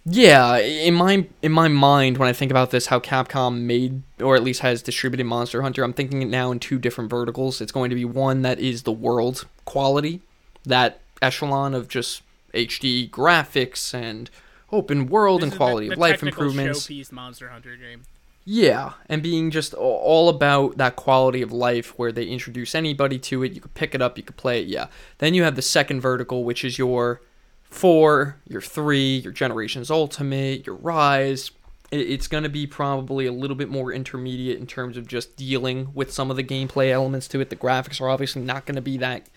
yeah, 0.06 0.58
in 0.58 0.96
my 0.96 1.28
in 1.42 1.52
my 1.54 1.70
mind 1.70 2.18
when 2.18 2.28
I 2.28 2.34
think 2.34 2.52
about 2.52 2.72
this, 2.72 2.88
how 2.88 3.00
Capcom 3.00 3.62
made 3.62 4.04
or 4.22 4.36
at 4.36 4.44
least 4.44 4.60
has 4.60 4.82
distributed 4.82 5.26
Monster 5.26 5.62
Hunter, 5.62 5.84
I'm 5.84 5.94
thinking 5.94 6.22
it 6.22 6.28
now 6.28 6.52
in 6.52 6.60
two 6.60 6.78
different 6.78 7.10
verticals. 7.10 7.62
It's 7.62 7.72
going 7.72 7.90
to 7.90 7.96
be 7.96 8.04
one 8.04 8.42
that 8.42 8.60
is 8.60 8.84
the 8.84 8.92
world 8.92 9.46
quality, 9.64 10.20
that 10.66 11.00
echelon 11.22 11.74
of 11.74 11.88
just 11.88 12.22
HD 12.54 13.10
graphics 13.10 13.94
and 13.94 14.30
open 14.74 15.08
world 15.08 15.42
This 15.42 15.52
and 15.52 15.58
quality 15.58 15.88
the, 15.88 15.94
of 15.94 16.00
life 16.00 16.22
improvements. 16.22 16.86
Showpiece 16.86 17.12
Monster 17.14 17.50
Hunter 17.50 17.78
game. 17.78 18.02
Yeah, 18.46 18.94
and 19.08 19.24
being 19.24 19.52
just 19.52 19.74
all 19.74 20.28
about 20.28 20.78
that 20.78 20.96
quality 20.98 21.42
of 21.42 21.54
life 21.54 21.98
where 21.98 22.12
they 22.12 22.26
introduce 22.26 22.76
anybody 22.76 23.18
to 23.20 23.44
it. 23.44 23.54
You 23.54 23.62
could 23.62 23.74
pick 23.74 23.96
it 23.96 24.02
up, 24.02 24.18
you 24.18 24.24
could 24.24 24.36
play 24.36 24.62
it, 24.62 24.68
yeah. 24.68 24.88
Then 25.20 25.34
you 25.34 25.44
have 25.44 25.56
the 25.56 25.62
second 25.62 26.02
vertical, 26.02 26.44
which 26.44 26.66
is 26.66 26.78
your 26.78 27.22
four, 27.64 28.38
your 28.48 28.62
three, 28.62 29.18
your 29.18 29.32
Generations 29.32 29.90
Ultimate, 29.90 30.68
your 30.68 30.76
Rise. 30.76 31.52
It's 31.92 32.28
going 32.28 32.44
to 32.44 32.50
be 32.50 32.66
probably 32.68 33.28
a 33.28 33.32
little 33.32 33.56
bit 33.56 33.70
more 33.70 33.94
intermediate 33.94 34.60
in 34.60 34.68
terms 34.68 34.98
of 34.98 35.08
just 35.08 35.38
dealing 35.38 35.94
with 35.94 36.12
some 36.12 36.30
of 36.32 36.38
the 36.38 36.44
gameplay 36.44 36.92
elements 36.92 37.28
to 37.30 37.40
it. 37.40 37.50
The 37.50 37.56
graphics 37.56 38.02
are 38.02 38.10
obviously 38.10 38.42
not 38.42 38.66
going 38.66 38.76
to 38.76 38.82
be 38.82 38.98
that 38.98 39.28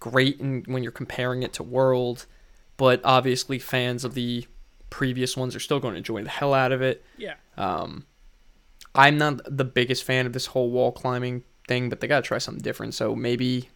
great 0.00 0.40
in, 0.40 0.64
when 0.66 0.82
you're 0.82 0.90
comparing 0.90 1.42
it 1.42 1.52
to 1.54 1.62
World, 1.62 2.26
but 2.76 3.00
obviously 3.04 3.58
fans 3.58 4.04
of 4.04 4.14
the 4.14 4.46
previous 4.90 5.36
ones 5.36 5.54
are 5.54 5.60
still 5.60 5.80
going 5.80 5.94
to 5.94 5.98
enjoy 5.98 6.22
the 6.24 6.30
hell 6.30 6.54
out 6.54 6.72
of 6.72 6.82
it. 6.82 7.04
Yeah, 7.16 7.34
Um, 7.56 8.06
I'm 8.94 9.16
not 9.18 9.40
the 9.46 9.64
biggest 9.64 10.04
fan 10.04 10.26
of 10.26 10.32
this 10.32 10.46
whole 10.46 10.70
wall 10.70 10.92
climbing 10.92 11.44
thing, 11.66 11.88
but 11.88 12.00
they 12.00 12.06
gotta 12.06 12.22
try 12.22 12.38
something 12.38 12.62
different. 12.62 12.94
So 12.94 13.14
maybe 13.16 13.68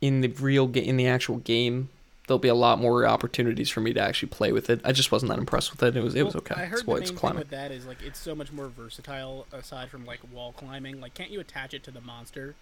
in 0.00 0.20
the 0.20 0.28
real 0.28 0.66
ga- 0.66 0.86
in 0.86 0.96
the 0.96 1.06
actual 1.08 1.38
game, 1.38 1.88
there'll 2.26 2.38
be 2.38 2.48
a 2.48 2.54
lot 2.54 2.78
more 2.78 3.06
opportunities 3.06 3.68
for 3.68 3.80
me 3.80 3.92
to 3.92 4.00
actually 4.00 4.28
play 4.28 4.52
with 4.52 4.70
it. 4.70 4.80
I 4.84 4.92
just 4.92 5.10
wasn't 5.10 5.30
that 5.30 5.38
impressed 5.38 5.72
with 5.72 5.82
it. 5.82 5.96
It 5.96 6.02
was 6.02 6.14
it 6.14 6.22
was 6.24 6.34
Well, 6.34 6.42
okay. 6.42 6.54
I 6.54 6.62
It's 6.62 6.70
heard 6.70 6.86
the 6.86 6.92
main 6.92 7.02
it's 7.02 7.10
thing 7.10 7.34
with 7.34 7.50
that 7.50 7.72
is 7.72 7.86
like 7.86 8.00
it's 8.02 8.18
so 8.20 8.34
much 8.34 8.52
more 8.52 8.68
versatile 8.68 9.46
aside 9.52 9.90
from 9.90 10.04
like 10.04 10.20
wall 10.32 10.52
climbing. 10.52 11.00
Like, 11.00 11.14
can't 11.14 11.30
you 11.30 11.40
attach 11.40 11.74
it 11.74 11.82
to 11.84 11.90
the 11.90 12.00
monster 12.00 12.54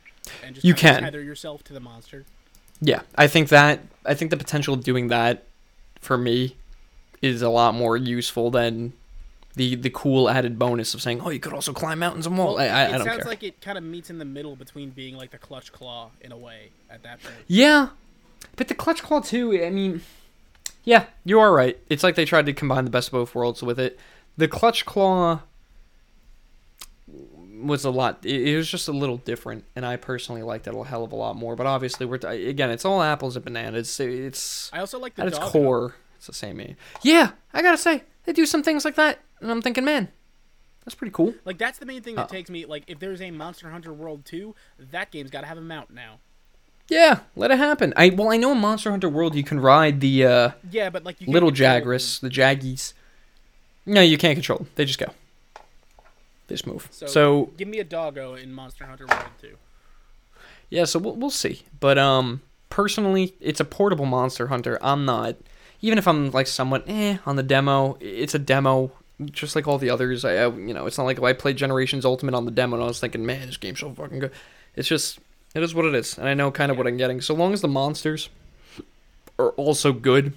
and 0.42 0.55
just 0.55 0.64
You 0.64 0.75
can. 0.75 1.03
tether 1.03 1.23
yourself 1.23 1.62
to 1.64 1.73
the 1.73 1.81
monster? 1.81 2.25
Yeah, 2.81 3.03
I 3.16 3.27
think 3.27 3.49
that 3.51 3.81
I 4.07 4.14
think 4.14 4.31
the 4.31 4.37
potential 4.37 4.73
of 4.75 4.85
doing 4.85 5.09
that 5.09 5.44
for 6.01 6.16
me 6.16 6.57
is 7.21 7.42
a 7.42 7.49
lot 7.49 7.75
more 7.75 7.97
useful 7.97 8.51
than 8.51 8.92
the 9.59 9.75
the 9.75 9.90
cool 9.90 10.31
added 10.31 10.59
bonus 10.59 10.94
of 10.94 11.03
saying, 11.03 11.21
"Oh, 11.21 11.29
you 11.29 11.40
could 11.40 11.53
also 11.53 11.73
climb 11.73 11.99
mountains 11.99 12.27
and 12.27 12.38
walls." 12.38 12.57
Well, 12.57 12.64
I, 12.64 12.68
I, 12.68 12.85
it 12.85 12.88
I 12.88 12.99
don't 12.99 13.07
sounds 13.07 13.18
care. 13.18 13.27
like 13.27 13.42
it 13.42 13.61
kind 13.61 13.77
of 13.77 13.85
meets 13.85 14.09
in 14.09 14.18
the 14.18 14.25
middle 14.25 14.57
between 14.57 14.90
being 14.90 15.16
like 15.16 15.31
the 15.31 15.38
clutch 15.38 15.73
claw 15.73 16.11
in 16.21 16.33
a 16.33 16.38
way 16.38 16.71
at 16.88 17.03
that 17.03 17.23
point. 17.23 17.35
Yeah, 17.47 17.90
but 18.57 18.68
the 18.68 18.75
clutch 18.75 19.03
claw 19.03 19.21
too. 19.21 19.62
I 19.62 19.68
mean, 19.68 20.03
yeah, 20.85 21.07
you 21.25 21.38
are 21.40 21.53
right. 21.53 21.79
It's 21.90 22.03
like 22.03 22.14
they 22.14 22.25
tried 22.25 22.47
to 22.47 22.53
combine 22.55 22.85
the 22.85 22.90
best 22.90 23.09
of 23.09 23.12
both 23.12 23.35
worlds 23.35 23.62
with 23.62 23.79
it. 23.79 23.99
The 24.37 24.49
clutch 24.49 24.87
claw 24.87 25.40
was 27.61 27.85
a 27.85 27.90
lot. 27.90 28.25
It, 28.25 28.57
was 28.57 28.71
just 28.71 28.88
a 28.88 28.92
little 28.92 29.18
different, 29.18 29.64
and 29.75 29.85
I 29.85 29.97
personally 29.97 30.42
liked 30.42 30.66
it 30.66 30.75
a 30.75 30.85
hell 30.85 31.05
of 31.05 31.12
a 31.12 31.16
lot 31.16 31.37
more. 31.37 31.57
But 31.57 31.66
obviously, 31.66 32.07
we're 32.07 32.16
again, 32.16 32.71
it's 32.71 32.85
all 32.85 33.03
apples 33.03 33.37
and 33.37 33.44
bananas. 33.44 33.99
It's 34.01 34.71
I 34.73 34.81
also 34.81 34.99
like 34.99 35.16
the 35.16 35.23
at 35.23 35.29
its 35.29 35.38
core, 35.38 35.97
it's 36.16 36.27
the 36.27 36.33
same. 36.33 36.59
game. 36.59 36.77
Yeah, 37.03 37.33
I 37.53 37.62
gotta 37.62 37.79
say, 37.79 38.05
they 38.29 38.35
do 38.35 38.45
some 38.45 38.62
things 38.62 38.85
like 38.85 38.95
that, 38.97 39.21
and 39.41 39.51
I'm 39.51 39.62
thinking, 39.62 39.87
man, 39.87 40.09
that's 40.85 40.95
pretty 40.95 41.12
cool. 41.12 41.35
Like 41.47 41.57
that's 41.57 41.79
the 41.79 41.87
main 41.87 42.03
thing 42.03 42.14
that 42.17 42.25
Uh. 42.25 42.27
takes 42.27 42.51
me. 42.51 42.67
Like 42.67 42.85
if 42.87 42.99
there's 42.99 43.23
a 43.23 43.31
Monster 43.31 43.71
Hunter 43.71 43.91
World 43.93 44.27
2, 44.27 44.55
that 44.91 45.11
game's 45.11 45.31
got 45.31 45.41
to 45.41 45.47
have 45.47 45.57
a 45.57 45.62
mount 45.62 45.91
now. 45.91 46.19
Yeah, 46.91 47.21
let 47.37 47.51
it 47.51 47.59
happen. 47.59 47.95
I 47.97 48.11
well, 48.11 48.31
I 48.31 48.37
know 48.37 48.53
in 48.53 48.59
Monster 48.59 48.91
Hunter 48.91 49.09
World 49.09 49.35
you 49.35 49.43
can 49.45 49.61
ride 49.61 50.01
the 50.01 50.27
uh, 50.27 50.51
Yeah, 50.71 50.91
but 50.91 51.05
like 51.05 51.21
you 51.23 51.33
little. 51.33 51.51
Jagras, 51.51 52.21
the 52.21 52.29
Jaggies. 52.29 52.93
No, 53.87 54.03
you 54.03 54.19
can't 54.19 54.37
control 54.37 54.59
them. 54.59 54.69
They 54.75 54.85
just 54.85 54.99
go. 54.99 55.07
They 56.49 56.55
just 56.55 56.67
move. 56.67 56.88
So, 56.91 57.07
so 57.07 57.51
give 57.57 57.69
me 57.69 57.79
a 57.79 57.85
doggo 57.85 58.35
in 58.35 58.53
Monster 58.53 58.85
Hunter 58.85 59.07
World 59.07 59.25
2. 59.41 59.57
Yeah, 60.71 60.85
so 60.85 60.99
we'll, 60.99 61.14
we'll 61.17 61.31
see. 61.31 61.62
But 61.81 61.97
um, 61.99 62.43
personally, 62.69 63.35
it's 63.41 63.61
a 63.61 63.64
portable 63.64 64.05
Monster 64.07 64.49
Hunter. 64.49 64.79
I'm 64.83 65.05
not, 65.07 65.37
even 65.81 65.99
if 65.99 66.07
I'm 66.09 66.31
like 66.31 66.47
somewhat 66.47 66.85
eh 66.88 67.19
on 67.27 67.37
the 67.37 67.43
demo. 67.43 67.97
It's 68.01 68.35
a 68.35 68.38
demo, 68.38 68.93
just 69.25 69.55
like 69.57 69.67
all 69.69 69.79
the 69.79 69.91
others. 69.91 70.25
I, 70.25 70.35
I 70.35 70.49
you 70.49 70.75
know, 70.75 70.87
it's 70.87 70.99
not 70.99 71.05
like 71.05 71.23
I 71.23 71.33
played 71.33 71.57
Generations 71.57 72.05
Ultimate 72.05 72.35
on 72.35 72.45
the 72.45 72.51
demo 72.51 72.77
and 72.77 72.85
I 72.85 72.87
was 72.87 73.01
thinking, 73.01 73.25
man, 73.25 73.47
this 73.47 73.57
game's 73.57 73.81
so 73.81 73.91
fucking 73.93 74.19
good. 74.19 74.33
It's 74.77 74.88
just, 74.88 75.19
it 75.55 75.62
is 75.62 75.75
what 75.75 75.85
it 75.87 75.95
is, 75.95 76.17
and 76.19 76.29
I 76.29 76.35
know 76.35 76.51
kind 76.51 76.71
of 76.71 76.79
what 76.79 76.87
I'm 76.87 76.97
getting. 76.97 77.21
So 77.21 77.35
long 77.35 77.53
as 77.53 77.61
the 77.61 77.69
monsters 77.69 78.29
are 79.38 79.51
also 79.51 79.93
good, 79.93 80.35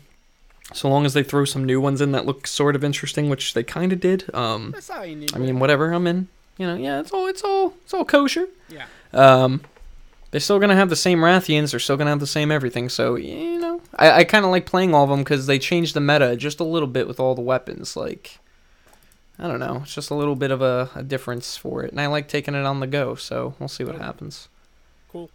so 0.74 0.90
long 0.90 1.06
as 1.06 1.14
they 1.14 1.24
throw 1.24 1.46
some 1.46 1.64
new 1.66 1.82
ones 1.82 2.02
in 2.02 2.12
that 2.14 2.26
look 2.26 2.48
sort 2.48 2.76
of 2.76 2.84
interesting, 2.84 3.30
which 3.30 3.54
they 3.54 3.64
kind 3.64 3.92
of 3.92 4.00
did. 4.00 4.34
Um, 4.34 4.72
That's 4.72 4.90
how 4.90 5.04
you 5.04 5.16
need. 5.16 5.36
I 5.36 5.40
mean, 5.40 5.60
whatever. 5.60 5.92
I'm 5.92 6.08
in. 6.08 6.28
You 6.58 6.68
know, 6.68 6.76
yeah, 6.76 7.00
it's 7.00 7.12
all, 7.12 7.28
it's 7.28 7.42
all, 7.42 7.74
it's 7.84 7.94
all 7.94 8.06
kosher. 8.06 8.48
yeah. 8.70 8.86
Um, 9.14 9.62
they're 10.32 10.40
still 10.42 10.60
gonna 10.60 10.76
have 10.76 10.90
the 10.90 10.96
same 10.96 11.20
Rathians. 11.20 11.72
They're 11.72 11.80
still 11.80 11.98
gonna 11.98 12.10
have 12.10 12.20
the 12.20 12.28
same 12.28 12.52
everything. 12.52 12.90
So 12.90 13.16
you 13.16 13.60
know, 13.60 13.82
I, 13.98 14.12
I 14.12 14.24
kind 14.24 14.46
of 14.46 14.52
like 14.52 14.66
playing 14.66 14.94
all 14.96 15.04
of 15.04 15.10
them 15.10 15.20
because 15.20 15.46
they 15.48 15.60
changed 15.60 15.94
the 15.94 16.02
meta 16.02 16.36
just 16.36 16.60
a 16.60 16.64
little 16.64 16.88
bit 16.88 17.08
with 17.08 17.20
all 17.20 17.36
the 17.36 17.42
weapons. 17.42 17.96
Like, 17.96 18.40
I 19.38 19.48
don't 19.48 19.60
know, 19.60 19.82
it's 19.84 19.94
just 19.96 20.10
a 20.10 20.16
little 20.16 20.36
bit 20.36 20.52
of 20.52 20.62
a, 20.62 20.90
a 20.96 21.04
difference 21.04 21.58
for 21.58 21.84
it, 21.84 21.92
and 21.92 22.00
I 22.02 22.08
like 22.08 22.28
taking 22.28 22.56
it 22.56 22.66
on 22.66 22.80
the 22.80 22.88
go. 22.88 23.16
So 23.16 23.56
we'll 23.60 23.70
see 23.70 23.84
what 23.84 23.96
Okay. 23.96 24.04
happens. 24.04 24.48
Cool. 25.12 25.30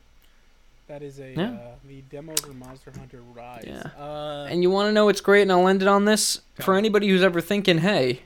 That 0.88 1.02
is 1.02 1.18
a 1.18 1.32
Yeah. 1.32 1.50
uh, 1.50 1.58
the 1.86 2.00
demo 2.10 2.34
for 2.36 2.52
Monster 2.52 2.92
Hunter 2.96 3.20
Rise. 3.34 3.64
Yeah. 3.66 3.90
Uh, 3.98 4.46
And 4.48 4.62
you 4.62 4.70
want 4.70 4.88
to 4.88 4.92
know 4.92 5.04
what's 5.06 5.20
great, 5.20 5.42
and 5.42 5.52
I'll 5.52 5.66
end 5.68 5.82
it 5.82 5.88
on 5.88 6.04
this 6.04 6.40
for 6.60 6.74
anybody 6.76 7.08
who's 7.08 7.22
ever 7.22 7.40
thinking, 7.40 7.78
hey, 7.78 8.20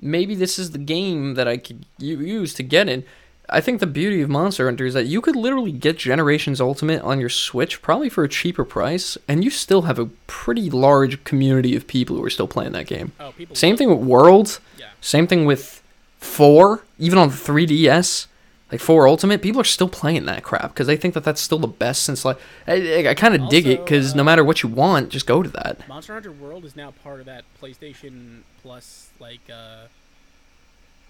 maybe 0.00 0.34
this 0.34 0.58
is 0.58 0.72
the 0.72 0.78
game 0.78 1.34
that 1.34 1.46
I 1.46 1.56
could 1.56 1.86
use 1.98 2.52
to 2.54 2.62
get 2.64 2.88
in. 2.88 3.04
I 3.48 3.60
think 3.60 3.80
the 3.80 3.86
beauty 3.86 4.22
of 4.22 4.30
Monster 4.30 4.66
Hunter 4.66 4.86
is 4.86 4.94
that 4.94 5.06
you 5.06 5.20
could 5.20 5.36
literally 5.36 5.72
get 5.72 5.98
Generations 5.98 6.60
Ultimate 6.60 7.02
on 7.02 7.20
your 7.20 7.28
Switch, 7.28 7.82
probably 7.82 8.08
for 8.08 8.24
a 8.24 8.28
cheaper 8.28 8.64
price, 8.64 9.18
and 9.28 9.44
you 9.44 9.50
still 9.50 9.82
have 9.82 9.98
a 9.98 10.06
pretty 10.26 10.70
large 10.70 11.22
community 11.24 11.76
of 11.76 11.86
people 11.86 12.16
who 12.16 12.24
are 12.24 12.30
still 12.30 12.48
playing 12.48 12.72
that 12.72 12.86
game. 12.86 13.12
oh. 13.20 13.32
Same 13.52 13.76
thing 13.76 13.90
with 13.90 13.98
World, 13.98 14.58
Yeah. 14.78 14.86
same 15.00 15.26
thing 15.26 15.44
with 15.44 15.82
4, 16.18 16.82
even 16.98 17.18
on 17.18 17.28
the 17.28 17.34
3DS. 17.34 18.26
Like 18.70 18.80
4 18.80 19.06
Ultimate, 19.06 19.42
people 19.42 19.60
are 19.60 19.64
still 19.64 19.88
playing 19.88 20.24
that 20.24 20.42
crap 20.42 20.72
because 20.72 20.86
they 20.86 20.96
think 20.96 21.12
that 21.12 21.24
that's 21.24 21.42
still 21.42 21.58
the 21.58 21.66
best 21.66 22.04
since 22.04 22.24
like 22.24 22.38
I, 22.66 23.06
I 23.08 23.14
kind 23.14 23.34
of 23.34 23.50
dig 23.50 23.66
it 23.66 23.84
because 23.84 24.14
no 24.14 24.22
uh, 24.22 24.24
matter 24.24 24.42
what 24.42 24.62
you 24.62 24.70
want, 24.70 25.10
just 25.10 25.26
go 25.26 25.42
to 25.42 25.48
that. 25.50 25.86
Monster 25.86 26.14
Hunter 26.14 26.32
World 26.32 26.64
is 26.64 26.74
now 26.74 26.94
part 27.04 27.20
of 27.20 27.26
that 27.26 27.44
PlayStation 27.60 28.40
Plus, 28.62 29.10
like 29.20 29.40
uh, 29.52 29.88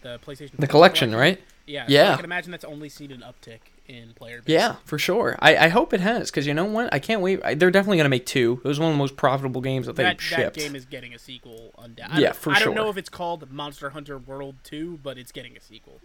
the 0.03 0.19
PlayStation. 0.27 0.51
The 0.53 0.57
Plus 0.57 0.71
collection, 0.71 1.15
right? 1.15 1.41
Yeah. 1.67 1.87
so 1.87 1.93
Yeah. 1.93 2.13
I 2.13 2.17
can 2.17 2.25
imagine 2.25 2.51
that's 2.51 2.65
only 2.65 2.89
seen 2.89 3.11
an 3.13 3.21
uptick 3.23 3.59
in 3.89 4.13
player 4.15 4.43
base. 4.43 4.53
Yeah, 4.55 4.77
for 4.85 4.99
sure. 4.99 5.37
I, 5.41 5.57
I 5.57 5.69
hope 5.69 5.93
it 5.93 6.01
has 6.01 6.31
because 6.31 6.47
you 6.47 6.55
know 6.55 6.65
what? 6.65 6.93
I 6.93 6.99
can't 6.99 7.21
wait. 7.21 7.41
I, 7.45 7.55
they're 7.55 7.71
definitely 7.71 7.97
gonna 7.99 8.09
make 8.09 8.27
two. 8.27 8.61
It 8.65 8.69
was 8.69 8.79
one 8.79 8.91
of 8.91 8.95
the 8.95 8.99
most 8.99 9.17
profitable 9.17 9.61
games 9.61 9.87
that 9.87 9.97
they 9.97 10.05
That, 10.05 10.19
that 10.19 10.23
shipped. 10.23 10.57
game 10.57 10.75
is 10.77 10.85
getting 10.85 11.15
a 11.15 11.19
sequel. 11.19 11.73
Undoubtedly. 11.79 12.23
Yeah, 12.23 12.33
for 12.33 12.55
sure. 12.55 12.57
I 12.57 12.65
don't 12.65 12.75
know 12.75 12.89
if 12.91 12.97
it's 12.97 13.09
called 13.09 13.51
Monster 13.51 13.91
Hunter 13.91 14.19
World 14.19 14.57
2, 14.65 15.01
but 15.03 15.19
it's 15.19 15.33
getting 15.33 15.57
a 15.57 15.61
sequel. 15.61 16.01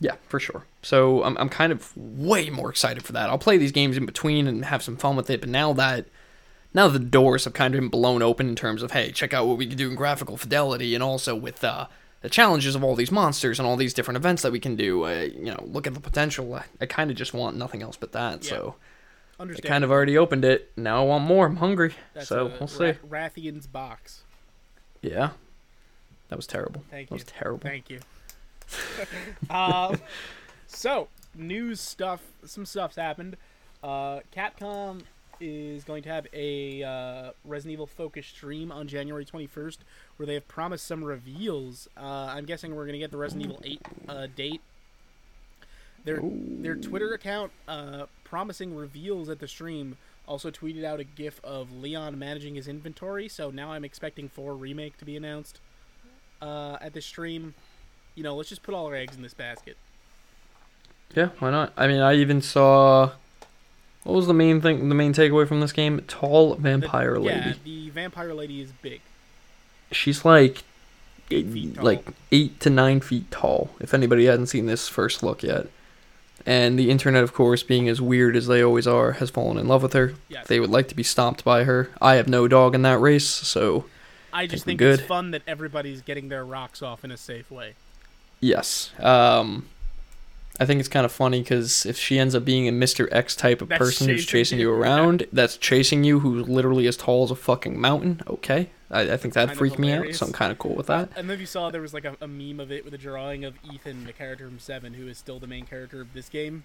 Yeah, 0.00 0.14
for 0.28 0.38
sure. 0.38 0.64
So 0.82 1.24
I'm 1.24 1.36
I'm 1.38 1.48
kind 1.48 1.72
of 1.72 1.96
way 1.96 2.50
more 2.50 2.70
excited 2.70 3.02
for 3.04 3.12
that. 3.12 3.28
I'll 3.30 3.38
play 3.38 3.58
these 3.58 3.72
games 3.72 3.96
in 3.96 4.06
between 4.06 4.46
and 4.46 4.64
have 4.66 4.82
some 4.82 4.96
fun 4.96 5.16
with 5.16 5.28
it. 5.28 5.40
But 5.40 5.48
now 5.50 5.72
that 5.72 6.06
now 6.72 6.86
the 6.88 6.98
doors 7.00 7.44
have 7.44 7.52
kind 7.52 7.74
of 7.74 7.80
been 7.80 7.88
blown 7.90 8.22
open 8.22 8.48
in 8.48 8.54
terms 8.56 8.82
of 8.82 8.92
hey, 8.92 9.10
check 9.10 9.34
out 9.34 9.46
what 9.46 9.58
we 9.58 9.66
can 9.66 9.76
do 9.76 9.88
in 9.90 9.96
graphical 9.96 10.36
fidelity, 10.36 10.94
and 10.94 11.02
also 11.02 11.34
with 11.34 11.64
uh, 11.64 11.86
the 12.20 12.28
challenges 12.28 12.74
of 12.74 12.82
all 12.82 12.94
these 12.94 13.10
monsters 13.10 13.58
and 13.58 13.66
all 13.66 13.76
these 13.76 13.94
different 13.94 14.16
events 14.16 14.42
that 14.42 14.52
we 14.52 14.60
can 14.60 14.76
do. 14.76 15.04
Uh, 15.04 15.28
you 15.32 15.46
know, 15.46 15.62
look 15.66 15.86
at 15.86 15.94
the 15.94 16.00
potential. 16.00 16.54
I, 16.54 16.64
I 16.80 16.86
kind 16.86 17.10
of 17.10 17.16
just 17.16 17.32
want 17.32 17.56
nothing 17.56 17.82
else 17.82 17.96
but 17.96 18.12
that. 18.12 18.44
Yeah. 18.44 18.50
So 18.50 18.74
I 19.38 19.46
kind 19.62 19.84
of 19.84 19.90
already 19.90 20.18
opened 20.18 20.44
it. 20.44 20.72
Now 20.76 21.02
I 21.02 21.06
want 21.06 21.24
more. 21.24 21.46
I'm 21.46 21.56
hungry. 21.56 21.94
That's 22.14 22.28
so 22.28 22.46
a 22.46 22.58
we'll 22.58 22.66
see. 22.66 22.94
Ra- 23.02 23.28
Rathian's 23.28 23.66
box. 23.66 24.22
Yeah, 25.00 25.30
that 26.28 26.36
was 26.36 26.46
terrible. 26.46 26.82
Thank 26.90 27.10
That 27.10 27.14
was 27.14 27.24
terrible. 27.24 27.60
Thank 27.60 27.88
you. 27.88 28.00
um, 29.50 30.00
so 30.66 31.08
news 31.36 31.80
stuff. 31.80 32.20
Some 32.44 32.66
stuff's 32.66 32.96
happened. 32.96 33.36
Uh, 33.82 34.20
Capcom 34.36 35.02
is 35.40 35.84
going 35.84 36.02
to 36.02 36.08
have 36.08 36.26
a 36.32 36.82
uh, 36.82 37.30
Resident 37.44 37.72
Evil 37.72 37.86
focused 37.86 38.30
stream 38.30 38.72
on 38.72 38.88
January 38.88 39.24
21st, 39.24 39.78
where 40.16 40.26
they 40.26 40.34
have 40.34 40.48
promised 40.48 40.86
some 40.86 41.04
reveals. 41.04 41.88
Uh, 41.96 42.32
I'm 42.34 42.44
guessing 42.44 42.74
we're 42.74 42.84
going 42.84 42.94
to 42.94 42.98
get 42.98 43.10
the 43.10 43.16
Resident 43.16 43.46
Evil 43.46 43.60
8 43.64 43.80
uh, 44.08 44.26
date. 44.34 44.60
Their 46.04 46.20
their 46.22 46.76
Twitter 46.76 47.12
account 47.12 47.52
uh, 47.66 48.06
promising 48.24 48.74
reveals 48.74 49.28
at 49.28 49.40
the 49.40 49.48
stream 49.48 49.96
also 50.26 50.50
tweeted 50.50 50.84
out 50.84 51.00
a 51.00 51.04
GIF 51.04 51.40
of 51.42 51.72
Leon 51.72 52.18
managing 52.18 52.54
his 52.54 52.68
inventory. 52.68 53.28
So 53.28 53.50
now 53.50 53.72
I'm 53.72 53.84
expecting 53.84 54.28
4 54.28 54.54
remake 54.54 54.98
to 54.98 55.04
be 55.04 55.16
announced 55.16 55.60
uh, 56.40 56.76
at 56.80 56.92
the 56.92 57.00
stream. 57.00 57.54
You 58.14 58.22
know, 58.22 58.36
let's 58.36 58.48
just 58.48 58.62
put 58.62 58.74
all 58.74 58.86
our 58.86 58.94
eggs 58.94 59.16
in 59.16 59.22
this 59.22 59.34
basket. 59.34 59.76
Yeah, 61.14 61.30
why 61.38 61.50
not? 61.50 61.72
I 61.76 61.86
mean, 61.86 62.00
I 62.00 62.14
even 62.14 62.42
saw. 62.42 63.12
What 64.08 64.14
was 64.16 64.26
the 64.26 64.32
main 64.32 64.62
thing? 64.62 64.88
The 64.88 64.94
main 64.94 65.12
takeaway 65.12 65.46
from 65.46 65.60
this 65.60 65.70
game? 65.72 66.00
Tall 66.08 66.54
The- 66.54 66.62
vampire 66.62 67.18
lady. 67.18 67.40
Yeah, 67.40 67.52
the 67.62 67.90
vampire 67.90 68.32
lady 68.32 68.62
is 68.62 68.72
big. 68.80 69.02
She's 69.92 70.24
like, 70.24 70.62
Eight 71.30 71.44
eight- 71.46 71.52
feet 71.52 71.74
tall. 71.74 71.84
like 71.84 72.06
eight 72.32 72.58
to 72.60 72.70
nine 72.70 73.00
feet 73.00 73.30
tall. 73.30 73.68
If 73.80 73.92
anybody 73.92 74.24
hasn't 74.24 74.48
seen 74.48 74.64
this 74.64 74.88
first 74.88 75.22
look 75.22 75.42
yet, 75.42 75.66
and 76.46 76.78
the 76.78 76.90
internet, 76.90 77.22
of 77.22 77.34
course, 77.34 77.62
being 77.62 77.86
as 77.86 78.00
weird 78.00 78.34
as 78.34 78.46
they 78.46 78.62
always 78.62 78.86
are, 78.86 79.12
has 79.12 79.28
fallen 79.28 79.58
in 79.58 79.68
love 79.68 79.82
with 79.82 79.92
her. 79.92 80.14
Yes. 80.30 80.46
They 80.46 80.58
would 80.58 80.70
like 80.70 80.88
to 80.88 80.94
be 80.94 81.02
stomped 81.02 81.44
by 81.44 81.64
her. 81.64 81.90
I 82.00 82.14
have 82.14 82.28
no 82.28 82.48
dog 82.48 82.74
in 82.74 82.80
that 82.82 82.98
race, 83.00 83.26
so 83.26 83.84
I 84.32 84.46
just 84.46 84.64
think 84.64 84.80
think 84.80 85.00
it's 85.00 85.06
fun 85.06 85.32
that 85.32 85.42
everybody's 85.46 86.00
getting 86.00 86.30
their 86.30 86.46
rocks 86.46 86.80
off 86.80 87.04
in 87.04 87.10
a 87.10 87.18
safe 87.18 87.50
way. 87.50 87.74
yes. 88.40 88.90
Um, 88.98 89.66
I 90.60 90.66
think 90.66 90.80
it's 90.80 90.88
kind 90.88 91.04
of 91.06 91.12
funny 91.12 91.40
because 91.40 91.86
if 91.86 91.96
she 91.96 92.18
ends 92.18 92.34
up 92.34 92.44
being 92.44 92.66
a 92.68 92.72
Mr. 92.72 93.08
X 93.12 93.36
type 93.36 93.62
of 93.62 93.68
That's 93.68 93.78
person 93.78 94.08
who's 94.08 94.26
chasing 94.26 94.58
you 94.58 94.70
you, 94.70 94.74
yeah. 94.74 94.80
around, 94.80 95.26
that's 95.32 95.56
chasing 95.56 96.02
you, 96.02 96.18
who's 96.18 96.48
literally 96.48 96.86
as 96.88 96.96
tall 96.96 97.22
as 97.24 97.30
a 97.30 97.36
fucking 97.36 97.80
mountain, 97.80 98.22
okay. 98.26 98.70
I, 98.90 99.12
I 99.12 99.16
think 99.16 99.34
that 99.34 99.54
freaked 99.56 99.78
me 99.78 99.92
out, 99.92 100.12
so 100.14 100.26
I'm 100.26 100.32
kind 100.32 100.50
of 100.50 100.58
cool 100.58 100.74
with 100.74 100.86
that. 100.86 101.10
And 101.14 101.28
then 101.30 101.38
you 101.38 101.46
saw 101.46 101.70
there 101.70 101.82
was 101.82 101.94
like 101.94 102.04
a, 102.04 102.16
a 102.20 102.26
meme 102.26 102.58
of 102.58 102.72
it 102.72 102.84
with 102.84 102.94
a 102.94 102.98
drawing 102.98 103.44
of 103.44 103.54
Ethan, 103.72 104.04
the 104.04 104.12
character 104.12 104.46
from 104.48 104.58
Seven, 104.58 104.94
who 104.94 105.06
is 105.06 105.18
still 105.18 105.38
the 105.38 105.46
main 105.46 105.66
character 105.66 106.00
of 106.00 106.12
this 106.12 106.28
game. 106.28 106.64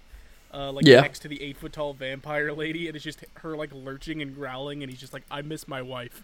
Uh, 0.53 0.71
like 0.71 0.85
Yeah. 0.85 1.01
next 1.01 1.19
to 1.19 1.27
the 1.27 1.41
eight 1.41 1.57
foot 1.57 1.73
tall 1.73 1.93
vampire 1.93 2.53
lady, 2.53 2.87
and 2.87 2.95
it's 2.95 3.03
just 3.03 3.23
her 3.35 3.55
like 3.57 3.71
lurching 3.73 4.21
and 4.21 4.33
growling, 4.35 4.83
and 4.83 4.89
he's 4.91 4.99
just 4.99 5.11
like, 5.13 5.23
"I 5.29 5.41
miss 5.41 5.67
my 5.67 5.81
wife." 5.81 6.23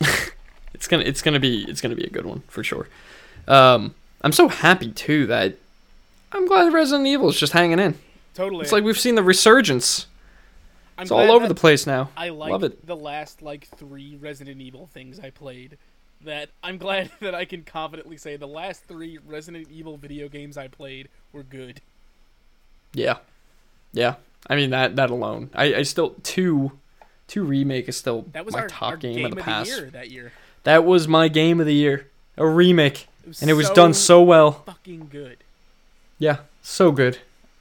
It's 0.74 0.88
gonna 0.88 1.04
it's 1.04 1.22
gonna 1.22 1.40
be 1.40 1.62
it's 1.64 1.80
gonna 1.80 1.94
be 1.94 2.04
a 2.04 2.10
good 2.10 2.26
one 2.26 2.42
for 2.48 2.62
sure. 2.62 2.88
Um, 3.48 3.94
I'm 4.20 4.32
so 4.32 4.48
happy 4.48 4.90
too 4.92 5.26
that 5.26 5.56
I'm 6.32 6.46
glad 6.46 6.72
Resident 6.72 7.06
Evil 7.06 7.28
is 7.28 7.38
just 7.38 7.52
hanging 7.52 7.78
in. 7.78 7.98
Totally. 8.34 8.62
It's 8.62 8.72
like 8.72 8.84
we've 8.84 8.98
seen 8.98 9.14
the 9.14 9.22
resurgence. 9.22 10.06
I'm 10.98 11.02
It's 11.02 11.10
all 11.10 11.30
over 11.30 11.46
the 11.46 11.54
place 11.54 11.86
now. 11.86 12.10
I 12.16 12.30
like 12.30 12.50
Love 12.52 12.64
it. 12.64 12.86
the 12.86 12.96
last 12.96 13.42
like 13.42 13.68
three 13.76 14.16
Resident 14.20 14.60
Evil 14.60 14.88
things 14.92 15.20
I 15.20 15.30
played. 15.30 15.78
That 16.24 16.48
I'm 16.62 16.78
glad 16.78 17.10
that 17.20 17.34
I 17.34 17.44
can 17.44 17.62
confidently 17.62 18.16
say 18.16 18.36
the 18.36 18.48
last 18.48 18.84
three 18.84 19.18
Resident 19.26 19.68
Evil 19.70 19.96
video 19.96 20.28
games 20.28 20.56
I 20.56 20.68
played 20.68 21.08
were 21.32 21.42
good. 21.42 21.80
Yeah, 22.94 23.18
yeah. 23.92 24.14
I 24.48 24.56
mean 24.56 24.70
that 24.70 24.96
that 24.96 25.10
alone. 25.10 25.50
I 25.54 25.74
I 25.74 25.82
still 25.82 26.14
two 26.22 26.72
two 27.28 27.44
remake 27.44 27.88
is 27.88 27.96
still 27.96 28.24
That 28.32 28.44
was 28.46 28.54
my 28.54 28.62
our, 28.62 28.68
top 28.68 28.90
our 28.92 28.96
game, 28.96 29.24
of 29.26 29.34
the 29.34 29.40
past. 29.42 29.68
year 29.68 29.90
that 29.90 30.10
year. 30.10 30.32
That 30.64 30.84
was 30.84 31.06
my 31.06 31.28
game 31.28 31.60
of 31.60 31.66
the 31.66 31.74
year. 31.74 32.08
A 32.38 32.46
remake, 32.46 33.06
It 33.26 33.40
and 33.42 33.50
it 33.50 33.54
was 33.54 33.66
so 33.68 33.74
done 33.74 33.94
so 33.94 34.22
well. 34.22 34.52
fucking 34.66 35.08
good. 35.10 35.38
Yeah, 36.18 36.38
so 36.62 36.92
good. 36.92 37.18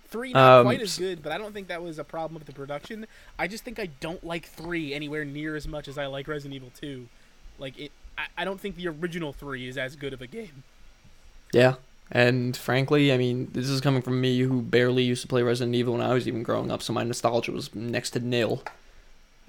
Three 0.08 0.32
not 0.34 0.60
Um, 0.60 0.66
quite 0.66 0.82
as 0.82 0.98
good, 0.98 1.22
but 1.22 1.32
I 1.32 1.38
don't 1.38 1.54
think 1.54 1.68
that 1.68 1.82
was 1.84 2.00
a 2.00 2.04
problem 2.04 2.36
with 2.36 2.46
the 2.46 2.54
production. 2.54 3.06
I 3.38 3.48
just 3.48 3.64
think 3.66 3.80
I 3.80 3.88
don't 4.00 4.24
like 4.24 4.46
three 4.46 4.94
anywhere 4.94 5.26
near 5.26 5.56
as 5.56 5.68
much 5.68 5.88
as 5.88 5.98
I 5.98 6.06
like 6.06 6.28
Resident 6.28 6.54
Evil 6.56 6.72
Two. 6.80 7.10
Like 7.58 7.78
it, 7.78 7.92
I, 8.18 8.28
I 8.38 8.46
don't 8.46 8.60
think 8.60 8.76
the 8.76 8.88
original 8.88 9.34
three 9.34 9.68
is 9.68 9.78
as 9.78 9.96
good 9.96 10.14
of 10.14 10.22
a 10.22 10.28
game. 10.28 10.64
Yeah, 11.54 11.76
And 12.12 12.56
frankly, 12.58 13.12
I 13.14 13.18
mean, 13.18 13.50
this 13.54 13.70
is 13.70 13.82
coming 13.82 14.02
from 14.02 14.20
me 14.22 14.40
who 14.42 14.62
barely 14.62 15.04
used 15.04 15.22
to 15.22 15.28
play 15.28 15.42
Resident 15.42 15.76
Evil 15.76 15.94
when 15.94 16.02
I 16.06 16.14
was 16.14 16.28
even 16.28 16.44
growing 16.44 16.72
up, 16.72 16.82
so 16.82 16.92
my 16.94 17.04
nostalgia 17.04 17.52
was 17.52 17.74
next 17.74 18.12
to 18.12 18.20
nil. 18.20 18.64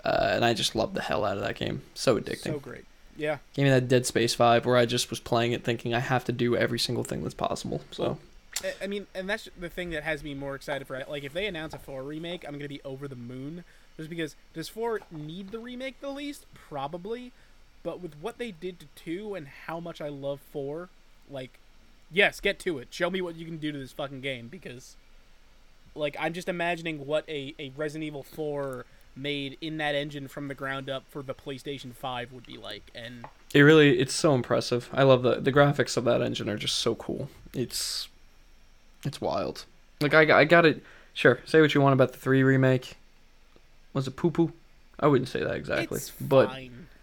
Uh, 0.05 0.31
and 0.33 0.45
I 0.45 0.55
just 0.55 0.77
loved 0.77 0.95
the 0.95 1.03
hell 1.03 1.25
out 1.25 1.37
of 1.37 1.43
that 1.43 1.57
game. 1.57 1.83
So 1.95 2.19
addicting. 2.19 2.45
So 2.45 2.61
great. 2.61 2.85
Yeah. 3.17 3.39
Gave 3.55 3.65
me 3.65 3.71
that 3.71 3.89
Dead 3.89 4.07
Space 4.07 4.37
vibe 4.37 4.65
where 4.65 4.77
I 4.77 4.87
just 4.87 5.11
was 5.11 5.19
playing 5.21 5.53
it 5.53 5.65
thinking 5.65 5.95
I 5.95 6.01
have 6.01 6.25
to 6.27 6.33
do 6.33 6.55
every 6.57 6.79
single 6.79 7.03
thing 7.05 7.23
that's 7.23 7.35
possible. 7.35 7.81
So 7.91 8.19
I- 8.83 8.87
mean, 8.87 9.07
and 9.15 9.29
that's 9.29 9.49
the 9.59 9.69
thing 9.69 9.91
that 9.91 10.03
has 10.03 10.23
me 10.23 10.35
more 10.35 10.55
excited 10.55 10.87
for 10.87 10.97
it. 10.97 11.09
Like, 11.09 11.25
if 11.25 11.33
they 11.33 11.47
announce 11.47 11.75
a 11.75 11.79
4 11.79 12.03
remake, 12.03 12.45
I'm 12.47 12.59
to 12.59 12.69
be 12.69 12.81
over 12.85 13.09
the 13.09 13.17
moon. 13.17 13.65
Just 13.97 14.11
because, 14.11 14.37
does 14.55 14.69
4 14.69 15.01
need 15.11 15.51
the 15.51 15.59
remake 15.59 16.01
the 16.01 16.11
least? 16.11 16.47
Probably. 16.55 17.33
But 17.83 18.01
with 18.01 18.15
what 18.21 18.39
they 18.39 18.51
did 18.51 18.81
to 18.81 18.87
2 18.97 19.35
and 19.35 19.49
how 19.67 19.81
much 19.81 20.01
I 20.01 20.09
love 20.09 20.41
4, 20.53 20.89
like, 21.31 21.59
yes, 22.11 22.41
get 22.41 22.59
to 22.61 22.79
it. 22.79 22.89
Show 22.91 23.11
me 23.11 23.21
what 23.21 23.37
you 23.37 23.45
can 23.45 23.59
do 23.59 23.73
to 23.73 23.79
this 23.79 23.93
fucking 23.93 24.21
game. 24.21 24.49
Because, 24.49 24.97
like, 25.95 26.17
I'm 26.19 26.33
just 26.33 26.49
imagining 26.49 27.07
what 27.07 27.29
a, 27.29 27.55
a 27.59 27.73
Resident 27.77 28.05
Evil 28.05 28.23
4 28.23 28.85
made 29.17 29.57
in 29.61 29.79
that 29.79 29.95
engine 29.95 30.29
from 30.29 30.49
the 30.49 30.55
ground 30.55 30.91
up 30.91 31.05
for 31.09 31.23
the 31.23 31.35
PlayStation 31.35 31.95
5 31.95 32.33
would 32.33 32.47
be 32.47 32.59
like. 32.59 32.91
And 32.95 33.25
it 33.55 33.61
really 33.61 33.99
it's 33.99 34.15
so 34.15 34.35
impressive. 34.35 34.91
I 34.93 35.05
love 35.05 35.23
the 35.23 35.37
the 35.41 35.53
graphics 35.53 35.97
of 35.97 36.05
that 36.05 36.21
engine 36.21 36.49
are 36.51 36.59
just 36.59 36.77
so 36.77 36.95
cool. 36.95 37.31
It's 37.55 38.09
it's 39.07 39.21
wild. 39.21 39.65
Like 40.01 40.15
I 40.15 40.41
I 40.41 40.45
got 40.45 40.67
it. 40.67 40.83
Sure, 41.15 41.41
say 41.47 41.61
what 41.61 41.75
you 41.75 41.81
want 41.81 41.95
about 41.95 42.13
the 42.13 42.19
3 42.19 42.43
remake. 42.43 42.97
Was 43.95 44.07
it 44.07 44.17
poo 44.17 44.31
poo? 44.31 44.53
I 45.01 45.07
wouldn't 45.07 45.31
say 45.31 45.43
that 45.43 45.55
exactly. 45.55 45.97
it's 45.97 46.11
but. 46.21 46.51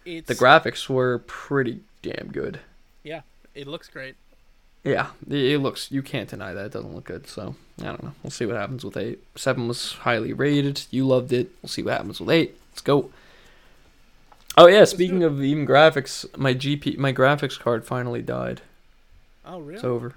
It's, 0.05 0.27
the 0.27 0.35
graphics 0.35 0.89
were 0.89 1.19
pretty 1.19 1.79
damn 2.01 2.29
good. 2.31 2.59
Yeah, 3.03 3.21
it 3.55 3.67
looks 3.67 3.87
great. 3.87 4.15
Yeah, 4.83 5.07
it 5.29 5.53
it 5.53 5.59
looks. 5.59 5.91
You 5.91 6.01
can't 6.01 6.29
deny 6.29 6.53
that 6.53 6.65
it 6.65 6.71
doesn't 6.73 6.93
look 6.93 7.05
good. 7.05 7.27
So 7.27 7.55
I 7.79 7.85
don't 7.85 8.03
know. 8.03 8.13
We'll 8.21 8.31
see 8.31 8.45
what 8.45 8.57
happens 8.57 8.83
with 8.83 8.97
eight. 8.97 9.19
Seven 9.35 9.67
was 9.67 9.93
highly 9.93 10.33
rated. 10.33 10.83
You 10.91 11.07
loved 11.07 11.31
it. 11.31 11.51
We'll 11.61 11.69
see 11.69 11.81
what 11.81 11.93
happens 11.93 12.19
with 12.19 12.29
eight. 12.29 12.57
Let's 12.71 12.81
go. 12.81 13.09
Oh 14.57 14.67
yeah, 14.67 14.83
speaking 14.83 15.23
of 15.23 15.41
even 15.41 15.65
graphics, 15.65 16.25
my 16.37 16.53
GP, 16.53 16.97
my 16.97 17.11
graphics 17.11 17.57
card 17.57 17.85
finally 17.85 18.21
died. 18.21 18.61
Oh, 19.45 19.59
really? 19.59 19.75
It's 19.75 19.83
over. 19.83 20.13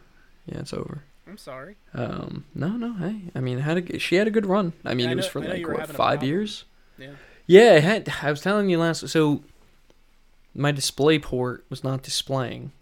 Yeah, 0.47 0.59
it's 0.59 0.75
over. 0.75 1.03
I'm 1.27 1.37
sorry. 1.39 1.77
Um, 1.93 2.45
no, 2.55 2.69
no. 2.69 2.95
Hey, 2.95 3.23
I 3.35 3.41
mean, 3.41 3.59
had 3.59 3.79
a 3.91 3.99
she 3.99 4.17
had 4.17 4.27
a 4.27 4.31
good 4.31 4.47
run. 4.47 4.73
I 4.85 4.95
mean, 4.95 5.09
I 5.09 5.13
it 5.13 5.17
was 5.17 5.27
know- 5.27 5.31
for 5.33 5.41
like 5.41 5.67
what 5.67 5.89
five 5.89 6.23
years. 6.23 6.65
Yeah. 6.99 7.11
Yeah, 7.47 7.73
I 7.75 7.81
had. 7.81 8.13
I 8.23 8.31
was 8.31 8.41
telling 8.41 8.69
you 8.71 8.79
last. 8.79 9.09
So 9.09 9.43
my 10.55 10.73
display 10.73 11.19
port 11.19 11.65
was 11.69 11.85
not 11.85 12.03
displaying, 12.03 12.73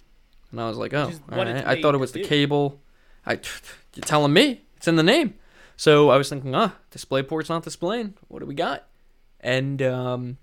and 0.51 0.61
I 0.61 0.69
was 0.69 0.79
like, 0.79 0.95
"Oh, 0.95 1.07
Which 1.07 1.15
is 1.17 1.21
all 1.31 1.39
what 1.39 1.49
it's 1.49 1.65
right." 1.65 1.79
I 1.79 1.83
thought 1.83 1.95
it 1.95 1.99
was 1.99 2.13
to 2.13 2.19
the 2.19 2.23
do. 2.23 2.29
cable. 2.29 2.81
I, 3.27 3.33
you're 3.95 4.03
telling 4.05 4.33
me 4.33 4.63
it's 4.77 4.89
in 4.89 4.97
the 4.97 5.03
name. 5.03 5.35
So 5.77 6.11
I 6.11 6.17
was 6.19 6.29
thinking, 6.29 6.55
ah, 6.55 6.77
display 6.91 7.23
port's 7.23 7.49
not 7.49 7.63
displaying. 7.65 8.15
What 8.29 8.39
do 8.41 8.47
we 8.47 8.55
got? 8.55 8.85
And 9.41 9.83
um, 9.83 10.39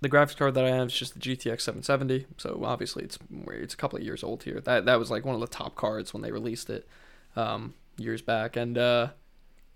the 0.00 0.08
graphics 0.08 0.36
card 0.36 0.54
that 0.54 0.64
I 0.64 0.70
have 0.70 0.86
is 0.88 0.94
just 0.94 1.12
the 1.14 1.20
GTX 1.20 1.60
770. 1.60 2.26
So 2.38 2.62
obviously 2.64 3.04
it's 3.04 3.18
it's 3.48 3.74
a 3.74 3.76
couple 3.76 3.98
of 3.98 4.04
years 4.04 4.24
old 4.24 4.44
here. 4.44 4.60
That 4.60 4.86
that 4.86 4.98
was 4.98 5.10
like 5.10 5.24
one 5.24 5.34
of 5.34 5.40
the 5.40 5.46
top 5.46 5.74
cards 5.76 6.14
when 6.14 6.22
they 6.22 6.32
released 6.32 6.70
it 6.70 6.88
um, 7.36 7.74
years 7.98 8.22
back, 8.22 8.56
and 8.56 8.76
uh, 8.76 9.08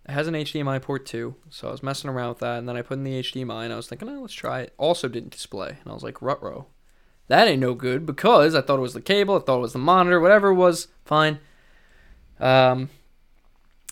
it 0.09 0.13
has 0.13 0.27
an 0.27 0.35
HDMI 0.35 0.83
port 0.83 1.07
too. 1.07 1.37
So 1.51 1.69
I 1.69 1.71
was 1.71 1.83
messing 1.83 2.11
around 2.11 2.31
with 2.31 2.39
that, 2.41 2.59
and 2.59 2.69
then 2.69 2.77
I 2.77 2.83
put 2.83 2.99
in 2.99 3.05
the 3.05 3.21
HDMI, 3.21 3.65
and 3.65 3.73
I 3.73 3.77
was 3.77 3.89
thinking, 3.89 4.09
oh, 4.09 4.23
let's 4.23 4.35
try 4.35 4.61
it. 4.61 4.75
Also 4.79 5.09
didn't 5.09 5.31
display, 5.31 5.69
and 5.69 5.91
I 5.91 5.93
was 5.93 6.03
like, 6.03 6.21
rutro. 6.21 6.67
That 7.29 7.47
ain't 7.47 7.61
no 7.61 7.75
good 7.75 8.07
because 8.07 8.57
I 8.57 8.61
thought 8.61 8.79
it 8.79 8.83
was 8.83 8.95
the 8.95 9.01
cable, 9.01 9.37
I 9.37 9.41
thought 9.41 9.59
it 9.59 9.63
was 9.63 9.73
the 9.73 9.79
monitor, 9.79 10.19
whatever 10.19 10.49
it 10.49 10.55
was, 10.55 10.89
fine. 11.05 11.39
Um, 12.41 12.89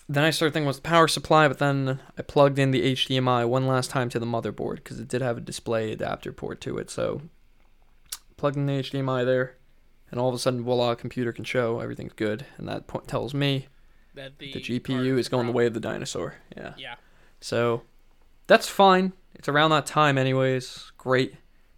then 0.09 0.23
I 0.23 0.31
started 0.31 0.53
thinking 0.53 0.67
was 0.67 0.77
the 0.77 0.81
power 0.81 1.07
supply, 1.07 1.47
but 1.47 1.59
then 1.59 1.99
I 2.17 2.23
plugged 2.23 2.59
in 2.59 2.71
the 2.71 2.93
HDMI 2.93 3.47
one 3.47 3.67
last 3.67 3.91
time 3.91 4.09
to 4.09 4.19
the 4.19 4.25
motherboard 4.25 4.77
because 4.77 4.99
it 4.99 5.07
did 5.07 5.21
have 5.21 5.37
a 5.37 5.41
display 5.41 5.91
adapter 5.91 6.33
port 6.33 6.59
to 6.61 6.79
it. 6.79 6.89
So 6.89 7.21
plugged 8.35 8.57
in 8.57 8.65
the 8.65 8.73
HDMI 8.73 9.23
there, 9.23 9.55
and 10.11 10.19
all 10.19 10.29
of 10.29 10.35
a 10.35 10.39
sudden, 10.39 10.63
voila, 10.63 10.95
computer 10.95 11.31
can 11.33 11.43
show 11.43 11.79
everything's 11.79 12.13
good, 12.13 12.45
and 12.57 12.67
that 12.67 12.87
point 12.87 13.07
tells 13.07 13.33
me 13.33 13.67
That 14.15 14.37
the, 14.39 14.53
the 14.53 14.59
GPU 14.59 15.17
is 15.17 15.29
going 15.29 15.45
the 15.47 15.53
way 15.53 15.65
of 15.65 15.73
the 15.73 15.79
dinosaur. 15.79 16.35
Yeah. 16.57 16.73
Yeah. 16.77 16.95
So 17.41 17.83
that's 18.47 18.67
fine. 18.67 19.13
It's 19.35 19.47
around 19.47 19.69
that 19.71 19.85
time, 19.85 20.17
anyways. 20.17 20.91
Great. 20.97 21.35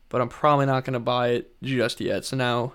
But 0.10 0.22
I'm 0.22 0.30
probably 0.30 0.66
not 0.66 0.84
going 0.84 0.94
to 0.94 1.00
buy 1.00 1.30
it 1.30 1.54
just 1.62 2.02
yet. 2.02 2.26
So 2.26 2.36
now 2.36 2.74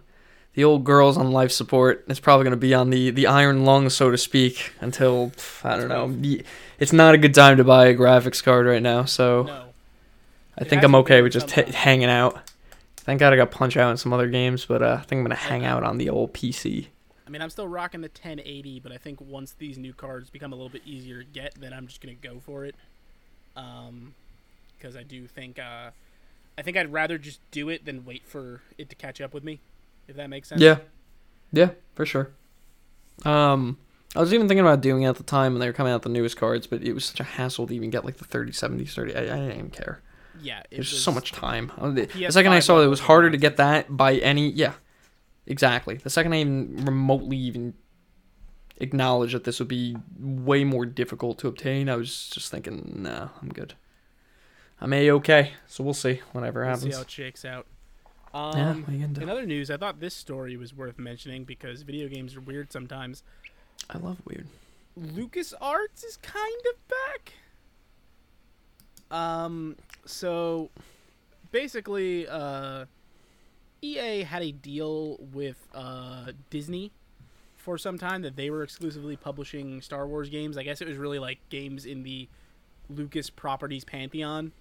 the 0.54 0.64
old 0.64 0.84
girl's 0.84 1.18
on 1.18 1.32
life 1.32 1.50
support. 1.52 2.04
It's 2.08 2.20
probably 2.20 2.44
going 2.44 2.52
to 2.52 2.56
be 2.56 2.72
on 2.72 2.90
the, 2.90 3.10
the 3.10 3.26
iron 3.26 3.64
lung, 3.64 3.90
so 3.90 4.10
to 4.10 4.16
speak, 4.16 4.72
until, 4.80 5.30
pff, 5.30 5.64
I 5.68 5.76
don't 5.76 5.88
know. 5.88 6.38
It's 6.78 6.92
not 6.92 7.14
a 7.14 7.18
good 7.18 7.34
time 7.34 7.56
to 7.58 7.64
buy 7.64 7.86
a 7.88 7.94
graphics 7.96 8.42
card 8.42 8.66
right 8.66 8.82
now. 8.82 9.04
So 9.04 9.42
No. 9.42 9.62
I 10.58 10.62
It 10.62 10.68
think 10.68 10.82
I'm 10.84 10.94
okay 10.94 11.20
with 11.20 11.32
just 11.32 11.48
time. 11.48 11.66
hanging 11.66 12.08
out. 12.08 12.40
Thank 13.06 13.20
God 13.20 13.32
I 13.32 13.36
got 13.36 13.50
Punch 13.50 13.76
Out 13.76 13.90
in 13.90 13.96
some 13.96 14.12
other 14.12 14.28
games, 14.28 14.64
but 14.64 14.82
uh, 14.82 14.98
I 15.00 15.04
think 15.04 15.20
I'm 15.20 15.24
going 15.24 15.30
to 15.30 15.36
hang 15.36 15.64
out 15.64 15.84
on 15.84 15.96
the 15.96 16.10
old 16.10 16.34
PC. 16.34 16.88
I 17.26 17.30
mean, 17.30 17.42
I'm 17.42 17.50
still 17.50 17.66
rocking 17.66 18.02
the 18.02 18.08
1080, 18.08 18.80
but 18.80 18.92
I 18.92 18.98
think 18.98 19.20
once 19.20 19.52
these 19.58 19.78
new 19.78 19.92
cards 19.92 20.30
become 20.30 20.52
a 20.52 20.56
little 20.56 20.68
bit 20.68 20.82
easier 20.86 21.22
to 21.22 21.28
get, 21.28 21.54
then 21.58 21.72
I'm 21.72 21.88
just 21.88 22.00
gonna 22.00 22.14
go 22.14 22.38
for 22.38 22.64
it. 22.64 22.76
Um, 23.56 24.14
because 24.76 24.96
I 24.96 25.02
do 25.02 25.26
think 25.26 25.58
uh, 25.58 25.90
I 26.56 26.62
think 26.62 26.76
I'd 26.76 26.92
rather 26.92 27.18
just 27.18 27.40
do 27.50 27.68
it 27.68 27.84
than 27.84 28.04
wait 28.04 28.24
for 28.26 28.60
it 28.78 28.88
to 28.90 28.94
catch 28.94 29.20
up 29.20 29.34
with 29.34 29.42
me. 29.42 29.60
If 30.06 30.16
that 30.16 30.30
makes 30.30 30.48
sense. 30.48 30.60
Yeah, 30.60 30.78
yeah, 31.52 31.70
for 31.94 32.06
sure. 32.06 32.30
Um, 33.24 33.78
I 34.14 34.20
was 34.20 34.32
even 34.32 34.46
thinking 34.46 34.64
about 34.64 34.80
doing 34.82 35.02
it 35.02 35.08
at 35.08 35.16
the 35.16 35.24
time 35.24 35.52
when 35.52 35.60
they 35.60 35.66
were 35.66 35.72
coming 35.72 35.92
out 35.92 36.02
the 36.02 36.08
newest 36.08 36.36
cards, 36.36 36.68
but 36.68 36.82
it 36.82 36.92
was 36.92 37.04
such 37.04 37.18
a 37.18 37.24
hassle 37.24 37.66
to 37.66 37.74
even 37.74 37.90
get 37.90 38.04
like 38.04 38.18
the 38.18 38.24
30, 38.24 38.52
70, 38.52 38.84
30. 38.84 39.16
I, 39.16 39.20
I 39.20 39.22
didn't 39.24 39.52
even 39.52 39.70
care. 39.70 40.00
Yeah. 40.46 40.60
It 40.70 40.76
There's 40.76 40.92
was, 40.92 41.02
so 41.02 41.12
much 41.12 41.32
time. 41.32 41.72
Uh, 41.78 41.90
The, 41.90 42.02
the 42.02 42.06
PS5 42.06 42.32
second 42.32 42.52
I 42.52 42.60
saw 42.60 42.80
it, 42.80 42.84
it 42.84 42.88
was 42.88 43.00
harder 43.00 43.30
to 43.30 43.36
get 43.36 43.56
that 43.58 43.94
by 43.96 44.16
any. 44.16 44.50
Yeah, 44.50 44.74
exactly. 45.46 45.96
The 45.96 46.10
second 46.10 46.32
I 46.32 46.40
even 46.40 46.84
remotely 46.84 47.36
even 47.36 47.74
acknowledged 48.78 49.34
that 49.34 49.44
this 49.44 49.58
would 49.58 49.68
be 49.68 49.96
way 50.18 50.64
more 50.64 50.86
difficult 50.86 51.38
to 51.38 51.48
obtain, 51.48 51.88
I 51.88 51.96
was 51.96 52.28
just 52.28 52.50
thinking, 52.50 52.92
nah, 53.02 53.28
I'm 53.40 53.48
good. 53.48 53.74
I'm 54.80 54.92
a 54.92 55.10
okay. 55.12 55.52
So 55.66 55.82
we'll 55.82 55.94
see. 55.94 56.20
Whatever 56.32 56.64
We'll 56.64 56.76
see 56.76 56.80
happens. 56.88 56.94
how 56.96 57.02
it 57.02 57.10
shakes 57.10 57.44
out. 57.44 57.66
yeah, 58.34 58.40
Um, 58.70 58.82
what 58.82 58.90
are 58.90 58.92
you 58.92 59.06
gonna 59.06 59.20
in 59.22 59.28
other 59.30 59.46
news, 59.46 59.70
I 59.70 59.78
thought 59.78 60.00
this 60.00 60.14
story 60.14 60.56
was 60.56 60.74
worth 60.74 60.98
mentioning 60.98 61.44
because 61.44 61.82
video 61.82 62.08
games 62.08 62.36
are 62.36 62.40
weird 62.42 62.70
sometimes. 62.72 63.22
I 63.88 63.98
love 63.98 64.18
weird. 64.26 64.46
Lucas 64.96 65.54
Arts 65.60 66.04
is 66.04 66.16
kind 66.18 66.62
of 66.74 66.88
back. 66.88 67.32
Um, 69.10 69.76
so 70.04 70.70
basically, 71.52 72.26
uh, 72.28 72.86
EA 73.82 74.22
had 74.22 74.42
a 74.42 74.52
deal 74.52 75.18
with 75.32 75.56
uh, 75.74 76.32
Disney 76.50 76.92
for 77.56 77.78
some 77.78 77.98
time 77.98 78.22
that 78.22 78.36
they 78.36 78.50
were 78.50 78.62
exclusively 78.62 79.16
publishing 79.16 79.80
Star 79.80 80.06
Wars 80.06 80.28
games. 80.28 80.56
I 80.56 80.62
guess 80.62 80.80
it 80.80 80.88
was 80.88 80.96
really 80.96 81.18
like 81.18 81.38
games 81.50 81.84
in 81.86 82.02
the 82.02 82.28
Lucas 82.88 83.30
Properties 83.30 83.84
pantheon. 83.84 84.52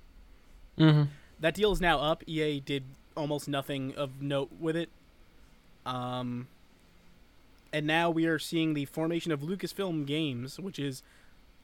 Mm-hmm. 0.77 1.03
That 1.39 1.53
deal 1.53 1.71
is 1.71 1.81
now 1.81 1.99
up. 1.99 2.23
EA 2.27 2.59
did 2.59 2.83
almost 3.15 3.47
nothing 3.47 3.93
of 3.95 4.21
note 4.21 4.49
with 4.59 4.75
it. 4.75 4.89
Um, 5.85 6.47
and 7.71 7.85
now 7.85 8.09
we 8.09 8.25
are 8.25 8.39
seeing 8.39 8.73
the 8.73 8.85
formation 8.85 9.31
of 9.31 9.41
Lucasfilm 9.41 10.05
Games, 10.05 10.59
which 10.59 10.79
is 10.79 11.03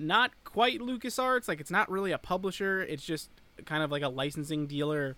not 0.02 0.32
quite 0.43 0.80
LucasArts. 0.80 1.47
Like, 1.47 1.60
it's 1.62 1.72
not 1.72 1.89
really 1.89 2.12
a 2.12 2.18
publisher, 2.18 2.82
it's 2.82 3.06
just 3.06 3.30
kind 3.66 3.84
of 3.84 3.91
like 3.91 4.04
a 4.04 4.10
licensing 4.10 4.68
dealer. 4.68 5.16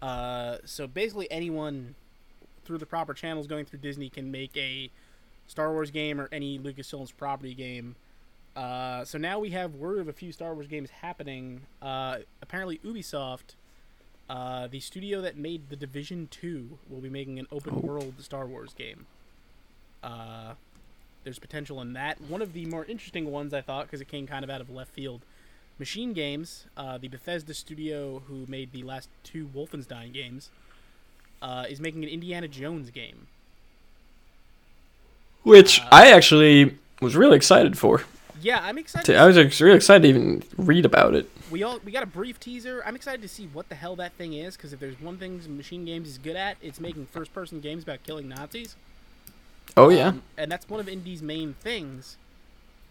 Uh, 0.00 0.56
so 0.64 0.86
basically, 0.86 1.30
anyone 1.30 1.94
through 2.64 2.78
the 2.78 2.86
proper 2.86 3.14
channels 3.14 3.46
going 3.46 3.64
through 3.64 3.78
Disney 3.80 4.08
can 4.08 4.30
make 4.30 4.56
a 4.56 4.90
Star 5.46 5.72
Wars 5.72 5.90
game 5.90 6.20
or 6.20 6.28
any 6.32 6.58
Lucasfilm's 6.58 7.12
property 7.12 7.54
game. 7.54 7.96
Uh, 8.54 9.04
so 9.04 9.18
now 9.18 9.38
we 9.38 9.50
have 9.50 9.74
word 9.74 9.98
of 9.98 10.08
a 10.08 10.12
few 10.12 10.30
Star 10.32 10.54
Wars 10.54 10.66
games 10.66 10.90
happening. 10.90 11.62
Uh, 11.80 12.18
apparently, 12.42 12.78
Ubisoft, 12.84 13.54
uh, 14.28 14.66
the 14.66 14.80
studio 14.80 15.20
that 15.20 15.36
made 15.36 15.68
The 15.70 15.76
Division 15.76 16.28
2, 16.30 16.78
will 16.88 17.00
be 17.00 17.08
making 17.10 17.38
an 17.38 17.46
open 17.50 17.74
Oh. 17.76 17.80
world 17.80 18.14
Star 18.20 18.46
Wars 18.46 18.74
game. 18.74 19.06
There's 21.24 21.38
potential 21.38 21.80
in 21.80 21.92
that. 21.92 22.20
One 22.20 22.42
of 22.42 22.52
the 22.52 22.66
more 22.66 22.84
interesting 22.84 23.30
ones, 23.30 23.54
I 23.54 23.60
thought, 23.60 23.86
because 23.86 24.00
it 24.00 24.08
came 24.08 24.26
kind 24.26 24.42
of 24.44 24.50
out 24.50 24.60
of 24.60 24.68
left 24.70 24.90
field. 24.92 25.22
Machine 25.78 26.12
Games, 26.12 26.66
uh, 26.76 26.98
the 26.98 27.08
Bethesda 27.08 27.54
studio 27.54 28.22
who 28.26 28.44
made 28.48 28.72
the 28.72 28.82
last 28.82 29.08
two 29.24 29.48
Wolfenstein 29.54 30.12
games, 30.12 30.50
uh, 31.40 31.64
is 31.68 31.80
making 31.80 32.02
an 32.04 32.10
Indiana 32.10 32.48
Jones 32.48 32.90
game. 32.90 33.26
Which 35.42 35.80
Uh, 35.80 35.88
I 35.90 36.12
actually 36.12 36.76
was 37.00 37.16
really 37.16 37.36
excited 37.36 37.76
for. 37.78 38.02
Yeah, 38.40 38.60
I'm 38.62 38.78
excited. 38.78 39.06
To- 39.12 39.16
I 39.16 39.26
was 39.26 39.36
ex- 39.38 39.60
really 39.60 39.76
excited 39.76 40.02
to 40.02 40.08
even 40.08 40.42
read 40.56 40.84
about 40.84 41.14
it. 41.14 41.28
we 41.50 41.62
all 41.62 41.78
we 41.84 41.92
got 41.92 42.02
a 42.02 42.06
brief 42.06 42.40
teaser. 42.40 42.82
I'm 42.84 42.96
excited 42.96 43.22
to 43.22 43.28
see 43.28 43.46
what 43.46 43.68
the 43.68 43.74
hell 43.74 43.94
that 43.96 44.12
thing 44.14 44.32
is 44.34 44.56
because 44.56 44.72
if 44.72 44.80
there's 44.80 45.00
one 45.00 45.18
thing 45.18 45.40
Machine 45.56 45.84
Games 45.84 46.08
is 46.08 46.18
good 46.18 46.36
at, 46.36 46.56
it's 46.62 46.80
making 46.80 47.06
first-person 47.06 47.60
games 47.60 47.82
about 47.82 48.02
killing 48.04 48.28
Nazis. 48.28 48.74
Oh 49.76 49.88
yeah. 49.88 50.08
Um, 50.08 50.22
and 50.36 50.50
that's 50.52 50.68
one 50.68 50.80
of 50.80 50.88
Indy's 50.88 51.22
main 51.22 51.54
things. 51.54 52.16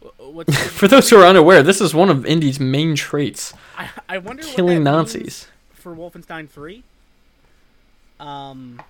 For 0.72 0.88
those 0.88 1.10
who 1.12 1.18
are 1.18 1.26
unaware, 1.26 1.62
this 1.62 1.80
is 1.80 1.94
one 1.94 2.10
of 2.10 2.26
Indy's 2.26 2.60
main 2.60 2.96
traits: 2.96 3.54
I, 3.78 3.90
I 4.10 4.18
wonder 4.18 4.42
killing 4.44 4.84
Nazis. 4.84 5.48
for 5.74 5.96
Wolfenstein 5.96 6.50
3. 6.50 6.84
Um, 8.20 8.82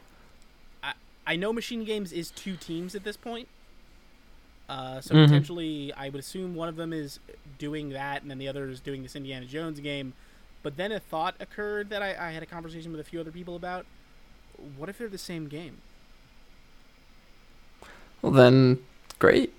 I 0.84 0.94
I 1.28 1.36
know 1.36 1.52
Machine 1.54 1.84
Games 1.84 2.12
is 2.14 2.32
two 2.32 2.56
teams 2.56 2.96
at 2.96 3.04
this 3.04 3.18
point. 3.18 3.48
Uh, 4.70 5.02
so 5.02 5.14
Mhm. 5.14 5.26
potentially, 5.26 5.92
I 5.98 6.08
would 6.10 6.20
assume 6.22 6.56
one 6.56 6.70
of 6.70 6.78
them 6.78 6.94
is 6.94 7.20
doing 7.58 7.89
that, 7.89 8.22
and 8.22 8.32
then 8.32 8.38
the 8.38 8.48
other 8.48 8.70
is 8.70 8.80
doing 8.80 9.04
this 9.04 9.16
Indiana 9.18 9.46
Jones 9.46 9.82
game. 9.82 10.14
But 10.64 10.78
then 10.78 10.94
a 10.94 11.00
thought 11.00 11.36
occurred 11.42 11.89
that 11.89 12.02
I, 12.02 12.16
I 12.30 12.32
had 12.32 12.42
a 12.42 12.46
conversation 12.46 12.92
with 12.92 13.02
a 13.02 13.04
few 13.04 13.20
other 13.20 13.32
people 13.32 13.56
about. 13.58 13.86
What 14.78 14.88
if 14.88 14.98
they're 14.98 15.10
the 15.10 15.18
same 15.18 15.48
game? 15.50 15.80
Well, 18.22 18.32
then, 18.32 18.80
great. 19.20 19.54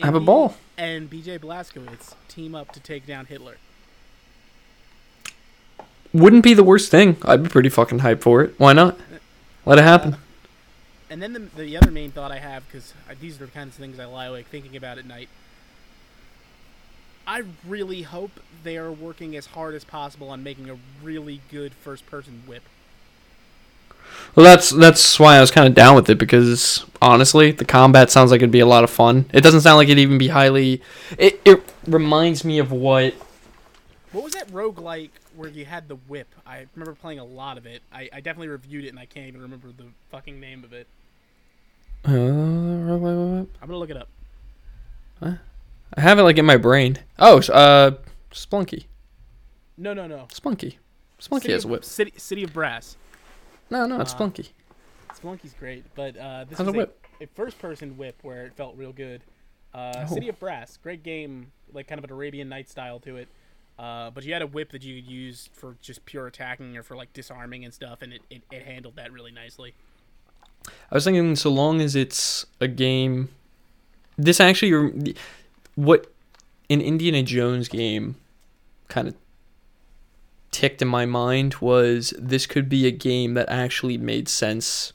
Have 0.00 0.14
a 0.14 0.20
ball. 0.20 0.56
And 0.76 1.10
BJ 1.10 1.38
Blazkowicz 1.38 2.14
team 2.28 2.54
up 2.54 2.72
to 2.72 2.80
take 2.80 3.06
down 3.06 3.26
Hitler. 3.26 3.56
Wouldn't 6.12 6.42
be 6.42 6.54
the 6.54 6.64
worst 6.64 6.90
thing. 6.90 7.16
I'd 7.22 7.42
be 7.42 7.48
pretty 7.48 7.68
fucking 7.68 8.00
hyped 8.00 8.20
for 8.20 8.42
it. 8.42 8.54
Why 8.58 8.72
not? 8.72 8.98
Let 9.64 9.78
it 9.78 9.82
happen. 9.82 10.14
Uh, 10.14 10.18
and 11.10 11.22
then 11.22 11.32
the, 11.32 11.40
the 11.40 11.76
other 11.76 11.90
main 11.90 12.10
thought 12.10 12.32
I 12.32 12.38
have, 12.38 12.66
because 12.66 12.94
these 13.20 13.40
are 13.40 13.46
the 13.46 13.52
kinds 13.52 13.74
of 13.74 13.80
things 13.80 13.98
I 13.98 14.06
lie 14.06 14.26
awake 14.26 14.46
thinking 14.46 14.76
about 14.76 14.98
at 14.98 15.06
night. 15.06 15.28
I 17.26 17.44
really 17.66 18.02
hope 18.02 18.32
they 18.64 18.76
are 18.76 18.90
working 18.90 19.36
as 19.36 19.46
hard 19.46 19.74
as 19.74 19.84
possible 19.84 20.30
on 20.30 20.42
making 20.42 20.68
a 20.68 20.76
really 21.02 21.40
good 21.50 21.72
first-person 21.74 22.42
whip. 22.46 22.62
Well, 24.34 24.44
that's 24.44 24.70
that's 24.70 25.18
why 25.18 25.36
I 25.36 25.40
was 25.40 25.50
kind 25.50 25.68
of 25.68 25.74
down 25.74 25.94
with 25.94 26.08
it 26.08 26.18
because 26.18 26.84
honestly, 27.00 27.52
the 27.52 27.64
combat 27.64 28.10
sounds 28.10 28.30
like 28.30 28.38
it'd 28.38 28.50
be 28.50 28.60
a 28.60 28.66
lot 28.66 28.84
of 28.84 28.90
fun. 28.90 29.26
It 29.32 29.42
doesn't 29.42 29.60
sound 29.60 29.76
like 29.76 29.88
it'd 29.88 29.98
even 29.98 30.18
be 30.18 30.28
highly. 30.28 30.80
It 31.18 31.40
it 31.44 31.62
reminds 31.86 32.44
me 32.44 32.58
of 32.58 32.72
what. 32.72 33.14
What 34.12 34.24
was 34.24 34.34
that 34.34 34.48
roguelike 34.48 35.10
where 35.36 35.48
you 35.48 35.64
had 35.64 35.88
the 35.88 35.96
whip? 35.96 36.28
I 36.46 36.66
remember 36.74 36.94
playing 36.94 37.18
a 37.18 37.24
lot 37.24 37.56
of 37.56 37.64
it. 37.64 37.82
I, 37.92 38.10
I 38.12 38.20
definitely 38.20 38.48
reviewed 38.48 38.84
it, 38.84 38.88
and 38.88 38.98
I 38.98 39.06
can't 39.06 39.26
even 39.26 39.40
remember 39.40 39.68
the 39.68 39.86
fucking 40.10 40.38
name 40.38 40.64
of 40.64 40.72
it. 40.72 40.86
Uh, 42.04 42.10
I'm 42.10 43.48
gonna 43.60 43.76
look 43.78 43.90
it 43.90 43.96
up. 43.96 44.08
I 45.94 46.00
have 46.00 46.18
it 46.18 46.22
like 46.22 46.38
in 46.38 46.46
my 46.46 46.56
brain. 46.56 46.98
Oh, 47.18 47.38
uh, 47.38 47.92
Spelunky. 48.32 48.84
No, 49.76 49.94
no, 49.94 50.06
no. 50.06 50.26
Spelunky. 50.32 50.76
Spelunky 51.20 51.42
City 51.42 51.52
has 51.52 51.64
of, 51.64 51.70
a 51.70 51.72
whip. 51.74 51.84
City, 51.84 52.12
City 52.16 52.44
of 52.44 52.52
Brass. 52.52 52.96
No, 53.72 53.86
no, 53.86 54.00
it's 54.00 54.12
Uh, 54.12 54.18
Spelunky. 54.18 54.48
Spelunky's 55.18 55.54
great, 55.58 55.84
but 55.94 56.16
uh, 56.16 56.44
this 56.44 56.58
How's 56.58 56.68
is 56.68 56.74
a 56.74 56.76
whip? 56.76 57.06
a, 57.20 57.24
a 57.24 57.26
first-person 57.28 57.96
whip 57.96 58.18
where 58.22 58.44
it 58.46 58.54
felt 58.54 58.76
real 58.76 58.92
good. 58.92 59.22
Uh, 59.74 59.92
Oh. 60.08 60.14
City 60.14 60.28
of 60.28 60.38
Brass, 60.38 60.76
great 60.82 61.02
game, 61.02 61.50
like 61.72 61.88
kind 61.88 61.98
of 61.98 62.04
an 62.04 62.10
Arabian 62.12 62.48
Night 62.48 62.68
style 62.68 63.00
to 63.00 63.16
it. 63.16 63.28
Uh, 63.78 64.10
but 64.10 64.22
you 64.24 64.32
had 64.32 64.42
a 64.42 64.46
whip 64.46 64.70
that 64.72 64.82
you 64.82 65.00
could 65.02 65.10
use 65.10 65.48
for 65.54 65.76
just 65.80 66.04
pure 66.04 66.26
attacking 66.26 66.76
or 66.76 66.82
for 66.82 66.94
like 66.96 67.12
disarming 67.14 67.64
and 67.64 67.72
stuff, 67.72 68.02
and 68.02 68.12
it, 68.12 68.20
it, 68.30 68.42
it 68.50 68.62
handled 68.64 68.96
that 68.96 69.10
really 69.10 69.32
nicely. 69.32 69.74
I 70.90 70.94
was 70.94 71.04
thinking, 71.04 71.34
so 71.36 71.50
long 71.50 71.80
as 71.80 71.96
it's 71.96 72.44
a 72.60 72.68
game, 72.68 73.30
this 74.18 74.38
actually, 74.40 75.14
what 75.74 76.12
an 76.68 76.80
Indiana 76.82 77.22
Jones 77.22 77.68
game 77.68 78.16
kind 78.88 79.08
of 79.08 79.14
ticked 80.52 80.80
in 80.80 80.86
my 80.88 81.04
mind 81.06 81.54
was 81.56 82.14
this 82.18 82.46
could 82.46 82.68
be 82.68 82.86
a 82.86 82.92
game 82.92 83.34
that 83.34 83.48
actually 83.48 83.98
made 83.98 84.28
sense 84.28 84.92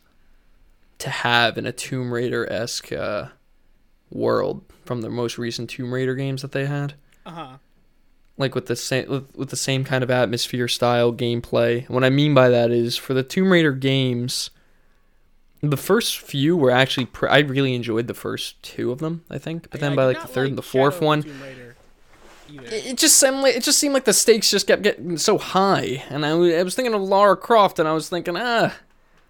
to 1.00 1.10
have 1.10 1.58
in 1.58 1.66
a 1.66 1.72
Tomb 1.74 2.14
Raider 2.14 2.50
esque 2.52 2.94
uh, 2.94 3.28
world 4.10 4.64
from 4.86 5.02
the 5.02 5.10
most 5.10 5.38
recent 5.38 5.70
Tomb 5.70 5.94
Raider 5.94 6.16
games 6.16 6.42
that 6.42 6.54
they 6.54 6.66
had. 6.66 6.94
Uh 7.26 7.32
huh. 7.32 7.58
like 8.38 8.56
with 8.56 8.68
the 8.68 8.76
same 8.76 9.10
with, 9.10 9.36
with 9.36 9.50
the 9.50 9.58
same 9.58 9.84
kind 9.84 10.02
of 10.04 10.10
atmosphere 10.10 10.70
style 10.70 11.12
gameplay. 11.12 11.90
What 11.90 12.06
I 12.06 12.10
mean 12.10 12.34
by 12.34 12.48
that 12.50 12.72
is 12.72 12.96
for 12.96 13.14
the 13.14 13.24
Tomb 13.24 13.52
Raider 13.52 13.74
games, 13.74 14.50
the 15.62 15.76
first 15.76 16.20
few 16.20 16.56
were 16.56 16.72
actually 16.72 17.08
pr- 17.08 17.28
I 17.28 17.40
really 17.40 17.74
enjoyed 17.76 18.08
the 18.08 18.14
first 18.14 18.62
two 18.64 18.92
of 18.92 19.00
them, 19.00 19.26
I 19.30 19.40
think. 19.40 19.70
But 19.72 19.82
then 19.82 19.96
by 19.96 20.06
like 20.06 20.22
the 20.22 20.28
third 20.28 20.50
and 20.50 20.58
the 20.58 20.62
fourth 20.62 21.02
one, 21.02 21.24
it, 22.50 22.86
it 22.86 22.98
just 22.98 23.18
seemed 23.18 23.38
like 23.38 23.56
it 23.56 23.64
just 23.64 23.80
seemed 23.80 23.94
like 23.94 24.06
the 24.06 24.14
stakes 24.14 24.50
just 24.50 24.68
kept 24.68 24.82
getting 24.82 25.18
so 25.18 25.38
high, 25.38 26.04
and 26.10 26.26
I, 26.26 26.30
I 26.30 26.64
was 26.64 26.76
thinking 26.76 26.94
of 26.94 27.02
Lara 27.02 27.38
Croft, 27.38 27.80
and 27.80 27.88
I 27.88 27.94
was 27.94 28.10
thinking, 28.10 28.36
ah, 28.38 28.74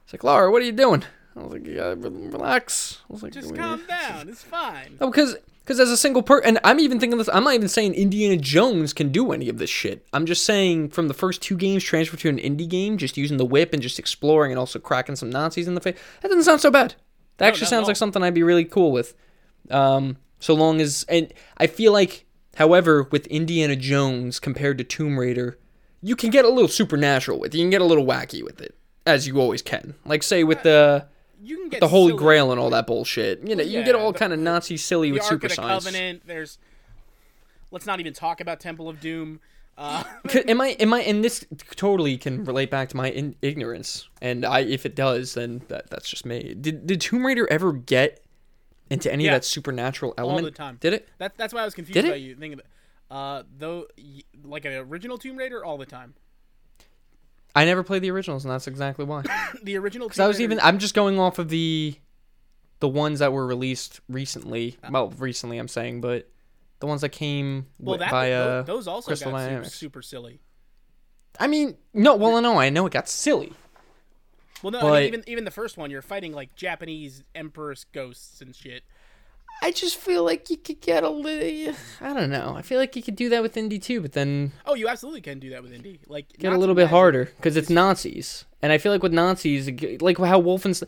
it's 0.03 0.13
like 0.13 0.23
Lara, 0.23 0.51
what 0.51 0.61
are 0.61 0.65
you 0.65 0.71
doing? 0.71 1.03
I 1.35 1.43
was 1.43 1.51
like, 1.53 1.67
yeah, 1.67 1.89
re- 1.89 2.09
relax. 2.09 2.99
I 3.09 3.13
was 3.13 3.23
like, 3.23 3.33
Just 3.33 3.55
calm 3.55 3.83
down. 3.87 4.27
It's 4.27 4.43
fine. 4.43 4.97
Oh, 4.99 5.11
because 5.11 5.35
because 5.61 5.79
as 5.81 5.91
a 5.91 5.97
single 5.97 6.23
person, 6.23 6.47
and 6.47 6.59
I'm 6.63 6.79
even 6.79 6.99
thinking 6.99 7.17
this. 7.17 7.29
I'm 7.31 7.43
not 7.43 7.53
even 7.53 7.67
saying 7.67 7.93
Indiana 7.93 8.37
Jones 8.37 8.93
can 8.93 9.11
do 9.11 9.33
any 9.33 9.49
of 9.49 9.57
this 9.57 9.69
shit. 9.69 10.07
I'm 10.13 10.25
just 10.25 10.45
saying 10.45 10.89
from 10.89 11.09
the 11.09 11.13
first 11.13 11.41
two 11.41 11.57
games 11.57 11.83
transfer 11.83 12.15
to 12.15 12.29
an 12.29 12.37
indie 12.37 12.69
game, 12.69 12.97
just 12.97 13.17
using 13.17 13.35
the 13.37 13.45
whip 13.45 13.73
and 13.73 13.81
just 13.81 13.99
exploring 13.99 14.51
and 14.53 14.57
also 14.57 14.79
cracking 14.79 15.17
some 15.17 15.29
Nazis 15.29 15.67
in 15.67 15.75
the 15.75 15.81
face. 15.81 15.97
That 16.21 16.29
doesn't 16.29 16.45
sound 16.45 16.61
so 16.61 16.71
bad. 16.71 16.95
That 17.35 17.45
No, 17.45 17.49
actually 17.49 17.67
sounds 17.67 17.87
like 17.87 17.97
something 17.97 18.23
I'd 18.23 18.33
be 18.33 18.43
really 18.43 18.63
cool 18.65 18.91
with. 18.93 19.13
Um, 19.69 20.17
so 20.39 20.53
long 20.53 20.79
as 20.79 21.05
and 21.09 21.33
I 21.57 21.67
feel 21.67 21.91
like, 21.91 22.25
however, 22.57 23.07
with 23.11 23.25
Indiana 23.27 23.75
Jones 23.75 24.39
compared 24.39 24.77
to 24.77 24.83
Tomb 24.83 25.17
Raider, 25.17 25.57
you 26.01 26.15
can 26.15 26.29
get 26.29 26.45
a 26.45 26.49
little 26.49 26.67
supernatural 26.67 27.39
with. 27.39 27.53
it. 27.55 27.57
You 27.57 27.63
can 27.63 27.71
get 27.71 27.81
a 27.81 27.85
little 27.85 28.05
wacky 28.05 28.43
with 28.43 28.61
it, 28.61 28.75
as 29.05 29.25
you 29.25 29.39
always 29.39 29.61
can. 29.61 29.95
Like 30.05 30.21
say 30.23 30.43
with 30.43 30.61
the 30.63 31.07
You 31.41 31.57
can 31.57 31.69
get 31.69 31.79
the 31.79 31.87
Holy 31.87 32.11
silly. 32.11 32.19
Grail 32.19 32.51
and 32.51 32.59
all 32.59 32.69
that 32.71 32.85
bullshit. 32.87 33.47
You 33.47 33.55
know, 33.55 33.63
you 33.63 33.79
can 33.79 33.85
get 33.85 33.95
all 33.95 34.11
the- 34.11 34.19
kind 34.19 34.33
of 34.33 34.39
Nazi 34.39 34.77
silly 34.77 35.11
with 35.11 35.23
super 35.23 35.49
science. 35.49 35.85
Covenant. 35.85 36.23
There's. 36.25 36.59
Let's 37.71 37.85
not 37.85 37.99
even 37.99 38.13
talk 38.13 38.39
about 38.39 38.59
Temple 38.59 38.87
of 38.87 38.99
Doom. 39.01 39.39
Uh, 39.77 40.03
am 40.47 40.59
I 40.61 40.69
am 40.79 40.91
I 40.93 41.01
and 41.01 41.23
this 41.23 41.45
totally 41.75 42.17
can 42.17 42.43
relate 42.45 42.71
back 42.71 42.89
to 42.89 42.97
my 42.97 43.09
in- 43.11 43.35
ignorance 43.43 44.07
and 44.23 44.43
I 44.43 44.61
if 44.61 44.87
it 44.87 44.95
does 44.95 45.35
then 45.35 45.61
that 45.67 45.89
that's 45.91 46.09
just 46.09 46.25
me. 46.25 46.55
Did 46.59 46.87
did 46.87 46.99
Tomb 47.01 47.23
Raider 47.25 47.47
ever 47.51 47.73
get 47.73 48.23
into 48.89 49.11
any 49.11 49.25
Yeah. 49.25 49.31
of 49.31 49.41
that 49.41 49.45
supernatural 49.45 50.13
element? 50.17 50.45
All 50.45 50.51
the 50.51 50.55
time. 50.55 50.77
Did 50.79 50.93
it? 50.93 51.09
that, 51.17 51.37
that's 51.37 51.53
why 51.53 51.61
I 51.61 51.65
was 51.65 51.73
confused 51.73 51.93
Did 51.95 52.05
it? 52.05 52.09
by 52.11 52.15
you 52.15 52.35
thinking. 52.35 52.61
Uh, 53.09 53.43
though, 53.57 53.87
like 54.43 54.65
an 54.65 54.73
original 54.73 55.17
Tomb 55.17 55.37
Raider, 55.37 55.63
all 55.63 55.77
the 55.77 55.85
time. 55.85 56.13
I 57.55 57.65
never 57.65 57.81
played 57.83 58.01
the 58.03 58.11
originals 58.11 58.45
and 58.45 58.51
that's 58.53 58.67
exactly 58.67 59.05
why. 59.05 59.23
The 59.63 59.77
original. 59.77 60.09
Cuz 60.09 60.19
I 60.19 60.27
was 60.27 60.39
even 60.39 60.59
I'm 60.61 60.77
just 60.77 60.93
going 60.93 61.19
off 61.19 61.39
of 61.39 61.49
the 61.49 61.95
the 62.79 62.87
ones 62.87 63.19
that 63.19 63.33
were 63.33 63.47
released 63.47 63.99
recently. 64.07 64.77
Well, 64.89 65.09
recently 65.17 65.57
I'm 65.57 65.67
saying, 65.67 66.01
but 66.01 66.29
the 66.79 66.85
ones 66.85 67.01
that 67.01 67.09
came 67.09 67.65
well, 67.79 67.97
wi- 67.97 68.05
that 68.05 68.11
by 68.11 68.31
uh 68.33 68.61
those 68.63 68.87
also 68.87 69.07
Crystal 69.07 69.31
got 69.31 69.49
super, 69.49 69.69
super 69.69 70.01
silly. 70.03 70.39
I 71.39 71.47
mean, 71.47 71.77
no, 71.93 72.15
well 72.15 72.39
no, 72.41 72.59
I 72.59 72.69
know 72.69 72.85
it 72.85 72.93
got 72.93 73.09
silly. 73.09 73.53
Well, 74.63 74.71
no, 74.71 74.79
I 74.79 74.99
mean, 75.01 75.07
even 75.07 75.23
even 75.27 75.45
the 75.45 75.51
first 75.51 75.77
one, 75.77 75.91
you're 75.91 76.01
fighting 76.01 76.33
like 76.33 76.55
Japanese 76.55 77.23
empress 77.35 77.83
ghosts 77.85 78.41
and 78.41 78.55
shit. 78.55 78.83
I 79.61 79.71
just 79.71 79.97
feel 79.97 80.23
like 80.23 80.49
you 80.49 80.57
could 80.57 80.81
get 80.81 81.03
a 81.03 81.09
little. 81.09 81.75
I 82.01 82.13
don't 82.13 82.29
know. 82.29 82.53
I 82.55 82.61
feel 82.61 82.79
like 82.79 82.95
you 82.95 83.01
could 83.01 83.15
do 83.15 83.29
that 83.29 83.41
with 83.41 83.55
indie 83.55 83.81
too, 83.81 84.01
but 84.01 84.13
then 84.13 84.51
Oh, 84.65 84.75
you 84.75 84.87
absolutely 84.87 85.21
can 85.21 85.39
do 85.39 85.49
that 85.51 85.63
with 85.63 85.71
indie. 85.71 85.99
Like 86.07 86.27
get 86.37 86.53
a 86.53 86.57
little 86.57 86.75
bit 86.75 86.89
harder 86.89 87.25
because 87.37 87.57
it's 87.57 87.69
Nazis, 87.69 88.45
and 88.61 88.71
I 88.71 88.77
feel 88.77 88.91
like 88.91 89.03
with 89.03 89.13
Nazis, 89.13 89.67
like 90.01 90.17
how 90.17 90.41
Wolfenstein. 90.41 90.87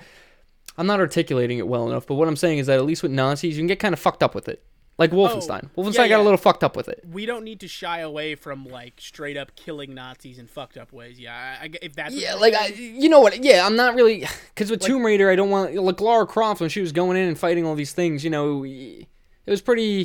I'm 0.78 0.88
not 0.88 1.00
articulating 1.02 1.58
it 1.58 1.68
well 1.68 1.90
enough, 1.90 2.08
but 2.08 2.16
what 2.16 2.28
I'm 2.28 2.38
saying 2.38 2.60
is 2.60 2.68
that 2.68 2.78
at 2.80 2.86
least 2.86 3.04
with 3.04 3.12
Nazis, 3.12 3.58
you 3.58 3.62
can 3.62 3.68
get 3.68 3.80
kind 3.80 3.92
of 3.94 4.00
fucked 4.00 4.24
up 4.24 4.34
with 4.34 4.48
it, 4.48 4.64
like 5.00 5.12
oh, 5.12 5.16
Wolfenstein. 5.16 5.70
Wolfenstein 5.76 5.78
Oh, 5.78 5.86
yeah, 5.86 5.94
got 5.94 6.10
yeah. 6.10 6.22
a 6.22 6.24
little 6.24 6.38
fucked 6.38 6.64
up 6.64 6.76
with 6.76 6.88
it. 6.90 7.04
We 7.12 7.26
don't 7.26 7.44
need 7.44 7.62
to 7.62 7.68
shy 7.68 8.00
away 8.02 8.36
from 8.36 8.66
like 8.68 8.94
straight 8.98 9.38
up 9.38 9.56
killing 9.56 9.96
Nazis 9.96 10.38
in 10.38 10.46
fucked 10.46 10.78
up 10.78 10.94
ways. 10.94 11.20
Yeah, 11.20 11.58
I, 11.62 11.66
I, 11.66 11.70
if 11.82 11.96
that's 11.96 12.14
Yeah, 12.14 12.36
like 12.36 12.54
I, 12.54 12.68
you 12.68 13.10
know 13.10 13.20
what? 13.22 13.44
Yeah, 13.44 13.66
I'm 13.66 13.76
not 13.76 13.96
really 13.96 14.28
because 14.54 14.70
with 14.70 14.82
Like- 14.84 14.88
Tomb 14.92 15.04
Raider, 15.06 15.32
I 15.32 15.36
don't 15.36 15.50
want 15.50 15.74
like 15.74 16.00
Lara 16.00 16.28
Croft 16.28 16.62
when 16.62 16.70
she 16.70 16.82
was 16.82 16.92
going 16.92 17.18
in 17.18 17.28
and 17.28 17.40
fighting 17.40 17.66
all 17.66 17.74
these 17.76 17.94
things. 17.94 18.24
You 18.24 18.30
know, 18.30 18.64
it 18.66 19.08
was 19.48 19.62
pretty. 19.62 20.02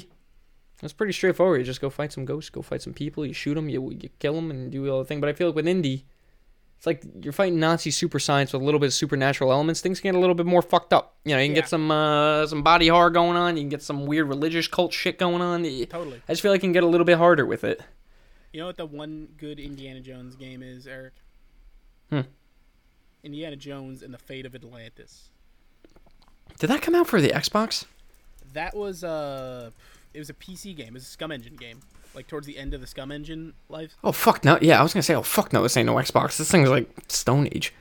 It 0.77 0.83
was 0.83 0.93
pretty 0.93 1.13
straightforward. 1.13 1.61
You 1.61 1.65
just 1.65 1.81
go 1.81 1.89
fight 1.89 2.13
some 2.13 2.25
ghosts, 2.25 2.51
go 2.51 2.61
fight 2.61 2.83
some 2.83 2.93
people, 2.93 3.25
you 3.25 3.33
shoot 3.33 3.55
them, 3.55 3.69
you, 3.71 3.91
you 3.93 4.11
kill 4.19 4.35
them, 4.35 4.51
and 4.51 4.71
do 4.71 4.91
all 4.91 4.99
the 4.99 5.05
thing. 5.07 5.19
But 5.21 5.31
I 5.31 5.33
feel 5.33 5.47
like 5.49 5.57
with 5.57 5.65
indie, 5.67 6.03
it's 6.85 6.87
like 6.87 7.25
you're 7.25 7.33
fighting 7.33 7.59
Nazi 7.59 7.91
super 7.91 8.19
science 8.19 8.53
with 8.53 8.61
a 8.61 8.65
little 8.65 8.79
bit 8.79 8.87
of 8.89 8.93
supernatural 8.93 9.51
elements. 9.53 9.81
Things 9.81 10.01
can 10.01 10.13
get 10.13 10.17
a 10.17 10.21
little 10.21 10.35
bit 10.35 10.45
more 10.45 10.61
fucked 10.61 10.93
up. 10.93 11.17
You 11.25 11.35
know, 11.35 11.41
you 11.41 11.47
can 11.49 11.57
Yeah. 11.57 11.63
get 11.63 11.71
some 11.71 11.91
uh, 11.91 12.47
some 12.47 12.63
body 12.63 12.89
horror 12.89 13.09
going 13.11 13.39
on. 13.39 13.57
You 13.57 13.63
can 13.63 13.71
get 13.71 13.83
some 13.83 14.05
weird 14.05 14.29
religious 14.29 14.69
cult 14.69 14.93
shit 14.93 15.19
going 15.19 15.41
on. 15.41 15.63
Totally. 15.87 16.21
I 16.29 16.33
just 16.33 16.43
feel 16.43 16.51
like 16.51 16.59
you 16.63 16.67
can 16.69 16.73
get 16.73 16.83
a 16.83 16.87
little 16.87 17.07
bit 17.07 17.17
harder 17.17 17.47
with 17.47 17.65
it. 17.65 17.81
You 18.53 18.61
know 18.61 18.67
what 18.67 18.77
the 18.77 18.85
one 18.87 19.29
good 19.39 19.59
Indiana 19.59 20.01
Jones 20.01 20.37
game 20.37 20.63
is, 20.63 20.87
Eric? 20.87 21.15
Hmm. 22.11 22.21
Indiana 23.23 23.57
Jones 23.57 24.03
and 24.03 24.13
the 24.13 24.19
Fate 24.19 24.45
of 24.45 24.55
Atlantis. 24.55 25.31
Did 26.59 26.69
that 26.69 26.83
come 26.83 26.95
out 26.95 27.07
for 27.09 27.21
the 27.21 27.31
Xbox? 27.31 27.87
That 28.53 28.77
was 28.77 29.03
uh 29.03 29.71
it 30.13 30.19
was 30.19 30.29
a 30.29 30.35
PC 30.35 30.77
game. 30.77 30.89
It 30.89 30.95
was 30.95 31.05
a 31.13 31.17
SCUMM 31.17 31.33
Engine 31.33 31.57
game. 31.57 31.81
Like 32.15 32.27
towards 32.29 32.47
the 32.47 32.59
end 32.59 32.75
of 32.75 32.81
the 32.81 32.87
SCUMM 32.87 33.13
Engine 33.13 33.55
life. 33.69 33.97
Oh 34.05 34.13
fuck 34.13 34.45
no! 34.45 34.59
Yeah, 34.61 34.79
I 34.79 34.83
was 34.83 34.93
gonna 34.93 35.03
say, 35.03 35.15
oh 35.15 35.23
fuck 35.23 35.53
no, 35.53 35.63
this 35.63 35.77
ain't 35.77 35.87
no 35.87 35.95
Xbox. 35.95 36.37
This 36.37 36.51
thing's 36.51 36.69
like 36.69 36.89
Stone 37.09 37.49
Age. 37.53 37.73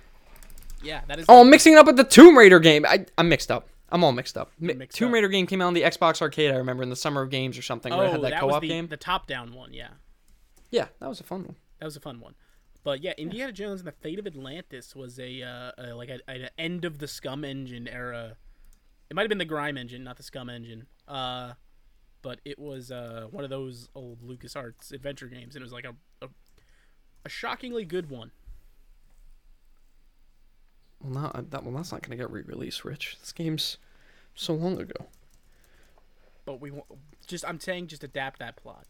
Yeah, 0.81 1.01
that 1.07 1.19
is. 1.19 1.25
Oh, 1.29 1.41
I'm 1.41 1.49
mixing 1.49 1.73
it 1.73 1.77
up 1.77 1.85
with 1.85 1.97
the 1.97 2.03
Tomb 2.03 2.37
Raider 2.37 2.59
game. 2.59 2.85
I, 2.85 3.05
I'm 3.17 3.29
mixed 3.29 3.51
up. 3.51 3.69
I'm 3.89 4.03
all 4.03 4.11
mixed 4.11 4.37
up. 4.37 4.51
Mi- 4.59 4.73
mixed 4.73 4.97
Tomb 4.97 5.09
up. 5.09 5.13
Raider 5.13 5.27
game 5.29 5.47
came 5.47 5.61
out 5.61 5.67
on 5.67 5.73
the 5.73 5.83
Xbox 5.83 6.21
Arcade. 6.21 6.51
I 6.51 6.57
remember 6.57 6.83
in 6.83 6.89
the 6.89 6.95
summer 6.95 7.21
of 7.21 7.29
games 7.29 7.57
or 7.57 7.61
something 7.61 7.93
oh, 7.93 8.01
had 8.01 8.21
that, 8.21 8.31
that 8.31 8.39
co-op 8.39 8.51
was 8.53 8.61
the, 8.61 8.67
game. 8.67 8.87
the 8.87 8.97
top-down 8.97 9.53
one. 9.53 9.73
Yeah, 9.73 9.89
Yeah, 10.71 10.87
that 10.99 11.07
was 11.07 11.19
a 11.19 11.23
fun 11.23 11.43
one. 11.43 11.55
that 11.79 11.85
was 11.85 11.95
a 11.95 12.01
fun 12.01 12.19
one. 12.19 12.35
But 12.83 13.01
yeah, 13.01 13.13
Indiana 13.17 13.51
Jones 13.53 13.79
and 13.79 13.87
the 13.87 13.93
Fate 13.93 14.19
of 14.19 14.27
Atlantis 14.27 14.95
was 14.95 15.19
a, 15.19 15.41
uh, 15.41 15.71
a 15.77 15.93
like 15.93 16.09
a, 16.09 16.19
an 16.27 16.49
end 16.57 16.83
of 16.83 16.99
the 16.99 17.05
SCUMM 17.05 17.45
engine 17.45 17.87
era. 17.87 18.35
It 19.09 19.15
might 19.15 19.21
have 19.21 19.29
been 19.29 19.37
the 19.37 19.45
Grime 19.45 19.77
engine, 19.77 20.03
not 20.03 20.17
the 20.17 20.23
SCUMM 20.23 20.53
engine. 20.53 20.87
Uh, 21.07 21.53
but 22.23 22.39
it 22.43 22.57
was 22.57 22.91
uh, 22.91 23.27
one 23.29 23.43
of 23.43 23.51
those 23.51 23.89
old 23.93 24.21
LucasArts 24.23 24.91
adventure 24.91 25.27
games, 25.27 25.55
and 25.55 25.61
it 25.61 25.65
was 25.65 25.71
like 25.73 25.85
a, 25.85 25.93
a 26.25 26.29
a 27.25 27.29
shockingly 27.29 27.85
good 27.85 28.09
one. 28.09 28.31
Well, 31.01 31.13
not 31.13 31.51
that. 31.51 31.63
Well, 31.63 31.75
that's 31.75 31.91
not 31.91 32.01
gonna 32.01 32.15
get 32.15 32.31
re-released, 32.31 32.83
Rich. 32.83 33.17
This 33.19 33.31
game's 33.31 33.77
so 34.35 34.53
long 34.53 34.79
ago. 34.79 35.05
But 36.45 36.59
we 36.59 36.71
just 37.27 37.45
I'm 37.47 37.59
saying 37.59 37.87
just 37.87 38.03
adapt 38.03 38.39
that 38.39 38.55
plot. 38.55 38.85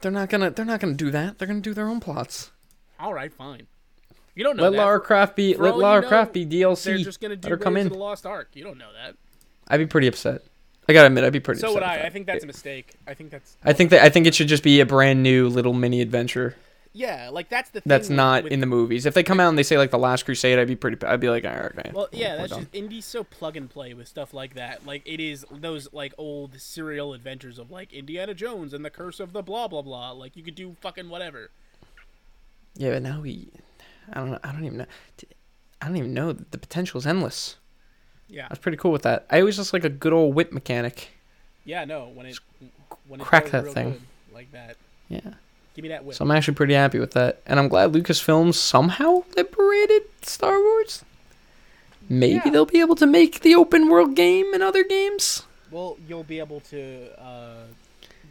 They're 0.00 0.12
not 0.12 0.28
gonna. 0.28 0.50
They're 0.50 0.64
not 0.64 0.80
gonna 0.80 0.94
do 0.94 1.10
that. 1.10 1.38
They're 1.38 1.48
gonna 1.48 1.60
do 1.60 1.74
their 1.74 1.88
own 1.88 2.00
plots. 2.00 2.52
All 3.00 3.14
right, 3.14 3.32
fine. 3.32 3.66
You 4.34 4.44
don't 4.44 4.56
know 4.56 4.64
Let 4.64 4.72
that. 4.72 4.78
Lara 4.78 5.00
Croft 5.00 5.36
be. 5.36 5.54
for 5.54 5.62
Let 5.64 5.76
Lara 5.78 6.02
Croft 6.06 6.32
be 6.32 6.44
They're 6.44 6.68
DLC. 6.68 7.02
just 7.04 7.20
gonna 7.20 7.36
do 7.36 7.48
Let 7.48 7.50
her 7.52 7.56
come 7.56 7.76
in. 7.76 7.88
the 7.88 7.94
Lost 7.94 8.26
Ark. 8.26 8.50
You 8.54 8.64
don't 8.64 8.78
know 8.78 8.92
that. 8.92 9.16
I'd 9.68 9.78
be 9.78 9.86
pretty 9.86 10.06
upset. 10.08 10.42
I 10.88 10.92
gotta 10.92 11.06
admit, 11.06 11.24
I'd 11.24 11.32
be 11.32 11.40
pretty 11.40 11.60
So 11.60 11.72
would 11.74 11.82
I. 11.82 12.02
I 12.02 12.10
think 12.10 12.26
that's 12.26 12.44
a 12.44 12.46
mistake. 12.46 12.94
I 13.06 13.14
think 13.14 13.30
that's. 13.30 13.56
I 13.64 13.72
think 13.72 13.90
that 13.90 14.02
I 14.04 14.08
think 14.10 14.26
it 14.26 14.34
should 14.34 14.48
just 14.48 14.62
be 14.62 14.80
a 14.80 14.86
brand 14.86 15.22
new 15.22 15.48
little 15.48 15.72
mini 15.72 16.00
adventure 16.00 16.56
Yeah, 16.92 17.30
like 17.32 17.48
that's 17.48 17.70
the. 17.70 17.80
Thing 17.80 17.88
that's 17.88 18.08
with- 18.08 18.16
not 18.16 18.44
with- 18.44 18.52
in 18.52 18.60
the 18.60 18.66
movies. 18.66 19.06
If 19.06 19.14
they 19.14 19.22
come 19.22 19.40
out 19.40 19.48
and 19.48 19.58
they 19.58 19.62
say 19.62 19.78
like 19.78 19.90
the 19.90 19.98
Last 19.98 20.24
Crusade, 20.24 20.58
I'd 20.58 20.68
be 20.68 20.76
pretty. 20.76 21.04
I'd 21.06 21.20
be 21.20 21.28
like, 21.30 21.44
all 21.44 21.52
right, 21.52 21.78
okay. 21.78 21.90
Well, 21.92 22.08
yeah, 22.12 22.36
that's 22.36 22.50
done." 22.50 22.60
just 22.60 22.74
indie's 22.74 23.04
so 23.04 23.24
plug 23.24 23.56
and 23.56 23.68
play 23.68 23.94
with 23.94 24.06
stuff 24.08 24.34
like 24.34 24.54
that. 24.54 24.86
Like 24.86 25.02
it 25.06 25.20
is 25.20 25.44
those 25.50 25.92
like 25.92 26.12
old 26.18 26.60
serial 26.60 27.14
adventures 27.14 27.58
of 27.58 27.70
like 27.70 27.92
Indiana 27.92 28.34
Jones 28.34 28.74
and 28.74 28.84
the 28.84 28.90
Curse 28.90 29.20
of 29.20 29.32
the 29.32 29.42
blah 29.42 29.68
blah 29.68 29.82
blah. 29.82 30.10
Like 30.12 30.36
you 30.36 30.42
could 30.42 30.54
do 30.54 30.76
fucking 30.80 31.08
whatever. 31.08 31.50
Yeah, 32.76 32.90
but 32.90 33.02
now 33.02 33.20
we. 33.20 33.48
I 34.12 34.20
don't. 34.20 34.32
know. 34.32 34.38
I 34.44 34.52
don't 34.52 34.64
even 34.64 34.78
know. 34.78 34.86
I 35.80 35.86
don't 35.86 35.96
even 35.96 36.14
know. 36.14 36.32
The 36.32 36.58
potential 36.58 36.98
is 36.98 37.06
endless. 37.06 37.56
Yeah, 38.34 38.46
I 38.46 38.48
was 38.50 38.58
pretty 38.58 38.76
cool 38.78 38.90
with 38.90 39.02
that. 39.02 39.26
I 39.30 39.38
always 39.40 39.56
just 39.56 39.72
like 39.72 39.84
a 39.84 39.88
good 39.88 40.12
old 40.12 40.34
whip 40.34 40.52
mechanic. 40.52 41.10
yeah, 41.64 41.84
no. 41.84 42.08
When 42.12 42.26
it 42.26 42.38
when 43.06 43.20
it 43.20 43.24
Crack 43.26 43.46
that 43.50 43.68
thing. 43.68 44.00
like 44.32 44.50
that. 44.52 44.76
Yeah. 45.08 45.20
Give 45.74 45.82
me 45.84 45.88
that 45.90 46.04
whip. 46.04 46.16
So 46.16 46.24
I'm 46.24 46.30
actually 46.32 46.54
pretty 46.54 46.74
happy 46.74 46.98
with 46.98 47.12
that, 47.12 47.40
and 47.46 47.58
I'm 47.60 47.68
glad 47.68 47.92
Lucasfilms 47.92 48.54
somehow 48.54 49.22
liberated 49.36 50.02
Star 50.22 50.58
Wars. 50.60 51.04
Maybe 52.08 52.40
Yeah. 52.44 52.50
they'll 52.50 52.66
be 52.66 52.80
able 52.80 52.96
to 52.96 53.06
make 53.06 53.40
the 53.40 53.54
open 53.54 53.88
world 53.88 54.14
game 54.16 54.52
in 54.52 54.62
other 54.62 54.84
games. 54.84 55.44
Well, 55.70 55.96
you'll 56.08 56.22
be 56.24 56.38
able 56.38 56.60
to 56.70 57.08
uh, 57.20 57.64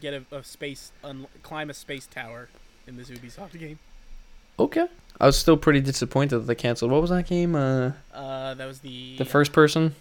get 0.01 0.13
a, 0.13 0.23
a 0.35 0.43
space 0.43 0.91
un- 1.03 1.27
climb 1.43 1.69
a 1.69 1.73
space 1.73 2.05
tower 2.07 2.49
in 2.87 2.97
this 2.97 3.09
Ubisoft 3.09 3.57
game. 3.59 3.79
Okay. 4.59 4.87
I 5.19 5.25
was 5.25 5.37
still 5.37 5.57
pretty 5.57 5.79
disappointed 5.81 6.39
that 6.39 6.47
they 6.47 6.55
canceled. 6.55 6.91
What 6.91 7.01
was 7.01 7.09
that 7.09 7.27
game? 7.27 7.55
Uh, 7.55 7.91
Uh, 8.13 8.53
that 8.55 8.65
was 8.65 8.79
the 8.79 9.15
the 9.17 9.25
first 9.25 9.51
person 9.53 9.95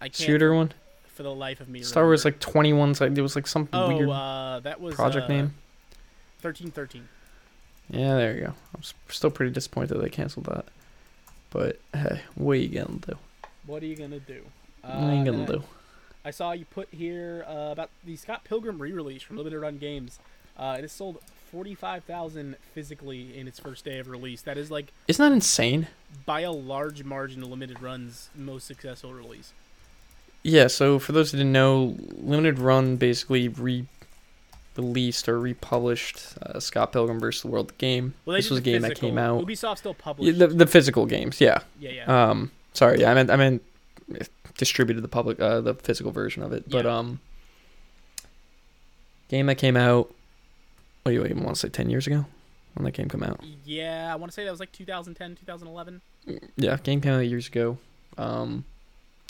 I 0.00 0.06
can't 0.08 0.16
shooter 0.16 0.54
one. 0.54 0.72
for 1.06 1.22
the 1.22 1.34
life 1.34 1.60
of 1.60 1.68
me. 1.68 1.82
Star 1.82 2.04
Wars 2.04 2.24
like 2.24 2.40
21. 2.40 2.94
Like 3.00 3.16
it 3.16 3.20
was 3.20 3.36
like 3.36 3.46
some 3.46 3.68
oh, 3.72 3.88
weird 3.88 4.08
uh, 4.10 4.60
that 4.62 4.80
was 4.80 4.94
project 4.94 5.26
uh, 5.26 5.32
name. 5.34 5.54
Thirteen 6.40 6.70
thirteen. 6.70 7.08
Yeah, 7.90 8.16
there 8.16 8.34
you 8.36 8.40
go. 8.46 8.54
I'm 8.74 8.82
still 9.08 9.30
pretty 9.30 9.52
disappointed 9.52 9.88
that 9.94 10.02
they 10.02 10.10
canceled 10.10 10.46
that. 10.46 10.66
But 11.50 11.78
hey, 11.94 12.20
what 12.34 12.52
are 12.52 12.56
you 12.56 12.68
gonna 12.68 12.98
do? 12.98 13.16
What 13.66 13.82
are 13.82 13.86
you 13.86 13.96
gonna 13.96 14.20
do? 14.20 14.42
Uh, 14.84 14.98
what 14.98 15.10
are 15.10 15.16
you 15.16 15.24
gonna 15.24 15.42
I- 15.44 15.46
do? 15.46 15.62
I 16.24 16.30
saw 16.30 16.52
you 16.52 16.66
put 16.66 16.88
here 16.90 17.44
uh, 17.48 17.70
about 17.72 17.88
the 18.04 18.16
Scott 18.16 18.44
Pilgrim 18.44 18.78
re-release 18.82 19.22
from 19.22 19.38
Limited 19.38 19.58
Run 19.60 19.78
Games. 19.78 20.18
Uh, 20.58 20.74
it 20.78 20.82
has 20.82 20.92
sold 20.92 21.18
forty-five 21.52 22.04
thousand 22.04 22.56
physically 22.74 23.36
in 23.38 23.46
its 23.48 23.58
first 23.58 23.84
day 23.84 23.98
of 23.98 24.08
release. 24.08 24.42
That 24.42 24.58
is 24.58 24.70
like 24.70 24.92
Isn't 25.06 25.24
that 25.24 25.32
insane? 25.34 25.86
by 26.26 26.40
a 26.40 26.52
large 26.52 27.04
margin 27.04 27.42
of 27.42 27.48
Limited 27.50 27.80
Run's 27.82 28.28
most 28.34 28.66
successful 28.66 29.12
release. 29.14 29.52
Yeah, 30.42 30.66
so 30.68 30.98
for 30.98 31.12
those 31.12 31.32
who 31.32 31.38
didn't 31.38 31.52
know, 31.52 31.96
Limited 32.20 32.58
Run 32.58 32.96
basically 32.96 33.48
re-released 33.48 35.28
or 35.28 35.38
republished 35.38 36.20
uh, 36.40 36.60
Scott 36.60 36.92
Pilgrim 36.92 37.18
vs. 37.20 37.42
the 37.42 37.48
World 37.48 37.76
game. 37.78 38.14
Well, 38.24 38.36
this 38.36 38.48
was 38.48 38.60
a 38.60 38.62
game 38.62 38.82
that 38.82 38.96
came 38.98 39.18
out. 39.18 39.44
Ubisoft 39.44 39.78
still 39.78 39.96
Yeah, 39.98 40.02
published. 40.04 40.38
the, 40.38 40.46
the 40.46 40.66
physical 40.66 41.06
games, 41.06 41.40
yeah. 41.40 41.58
yeah, 41.80 41.90
yeah. 41.90 42.30
Um, 42.30 42.52
sorry, 42.72 43.00
yeah, 43.00 43.10
I 43.10 43.14
meant 43.14 43.30
I 43.30 43.36
meant 43.36 43.62
distributed 44.56 45.02
the 45.02 45.08
public 45.08 45.38
uh, 45.40 45.60
the 45.60 45.74
physical 45.74 46.12
version 46.12 46.42
of 46.42 46.52
it, 46.52 46.64
yeah. 46.66 46.72
but 46.82 46.86
um, 46.86 47.20
game 49.28 49.46
that 49.46 49.56
came 49.56 49.76
out. 49.76 50.12
What 51.08 51.12
do 51.12 51.20
you 51.20 51.24
even 51.24 51.42
want 51.42 51.56
to 51.56 51.60
say? 51.60 51.68
Ten 51.70 51.88
years 51.88 52.06
ago, 52.06 52.26
when 52.74 52.84
that 52.84 52.92
game 52.92 53.08
came 53.08 53.22
out. 53.22 53.42
yeah, 53.64 54.10
I 54.12 54.16
want 54.16 54.30
to 54.30 54.34
say 54.34 54.44
that 54.44 54.50
was 54.50 54.60
like 54.60 54.72
2010, 54.72 55.36
2011. 55.36 56.02
Yeah, 56.58 56.76
game 56.82 57.00
came 57.00 57.12
out 57.14 57.20
years 57.20 57.46
ago. 57.48 57.78
Um, 58.18 58.64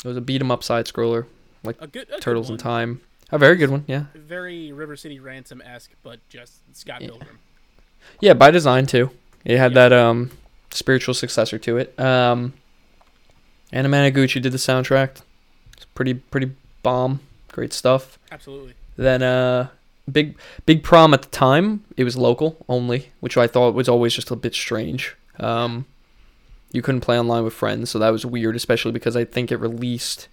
it 0.04 0.08
was 0.08 0.16
a 0.16 0.20
beat 0.20 0.40
'em 0.40 0.50
up 0.50 0.64
side 0.64 0.86
scroller, 0.86 1.26
A 1.64 1.72
good 1.72 1.76
a 1.80 1.86
good 1.86 2.20
Turtles 2.20 2.50
in. 2.50 2.56
Time. 2.56 3.00
A 3.30 3.38
very 3.38 3.54
good 3.56 3.70
one, 3.70 3.84
yeah. 3.86 4.06
Very 4.14 4.72
River 4.72 4.96
City 4.96 5.20
Ransom 5.20 5.62
esque, 5.64 5.90
but 6.02 6.18
just 6.28 6.54
Scott 6.76 7.00
Yeah. 7.02 7.08
Pilgrim. 7.10 7.38
Yeah, 8.20 8.32
by 8.34 8.50
design 8.50 8.86
too. 8.86 9.10
It 9.44 9.58
had 9.58 9.72
Yeah. 9.72 9.88
that 9.88 9.92
um 9.92 10.30
spiritual 10.70 11.14
successor 11.14 11.58
to 11.58 11.76
it. 11.76 11.98
Um 12.00 12.54
Anamanaguchi 13.72 14.40
did 14.42 14.50
the 14.52 14.58
soundtrack. 14.58 15.20
It's 15.76 15.84
pretty 15.94 16.14
pretty 16.14 16.50
bomb. 16.82 17.20
Great 17.52 17.72
stuff. 17.72 18.18
Absolutely. 18.32 18.74
Then 18.96 19.22
uh 19.22 19.68
big 20.12 20.36
big 20.66 20.82
prom 20.82 21.12
at 21.14 21.22
the 21.22 21.28
time, 21.28 21.84
it 21.96 22.04
was 22.04 22.16
local 22.16 22.64
only, 22.68 23.10
which 23.20 23.36
I 23.36 23.46
thought 23.46 23.74
was 23.74 23.88
always 23.88 24.14
just 24.14 24.30
a 24.30 24.36
bit 24.36 24.54
strange. 24.54 25.16
Um 25.38 25.86
you 26.72 26.82
couldn't 26.82 27.00
play 27.00 27.18
online 27.18 27.44
with 27.44 27.54
friends, 27.54 27.90
so 27.90 27.98
that 27.98 28.10
was 28.10 28.26
weird, 28.26 28.54
especially 28.54 28.92
because 28.92 29.16
I 29.16 29.24
think 29.24 29.50
it 29.50 29.56
released 29.56 30.28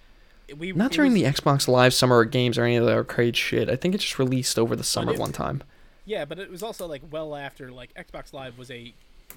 We 0.58 0.72
not 0.72 0.92
during 0.92 1.12
was- 1.12 1.22
the 1.22 1.26
Xbox 1.28 1.66
Live 1.68 1.94
Summer 1.94 2.24
Games 2.24 2.58
or 2.58 2.64
any 2.64 2.76
of 2.76 2.84
the 2.84 2.92
arcade 2.92 3.36
shit. 3.36 3.70
I 3.70 3.76
think 3.76 3.94
it 3.94 3.98
just 3.98 4.18
released 4.18 4.58
over 4.58 4.76
the 4.76 4.84
summer 4.84 5.12
one 5.14 5.32
time. 5.32 5.62
Yeah, 6.04 6.24
but 6.24 6.38
it 6.38 6.50
was 6.50 6.62
also 6.62 6.86
like 6.86 7.02
well 7.10 7.34
after 7.34 7.70
like 7.72 7.92
Xbox 7.94 8.32
Live 8.32 8.58
was 8.58 8.70
a 8.70 8.92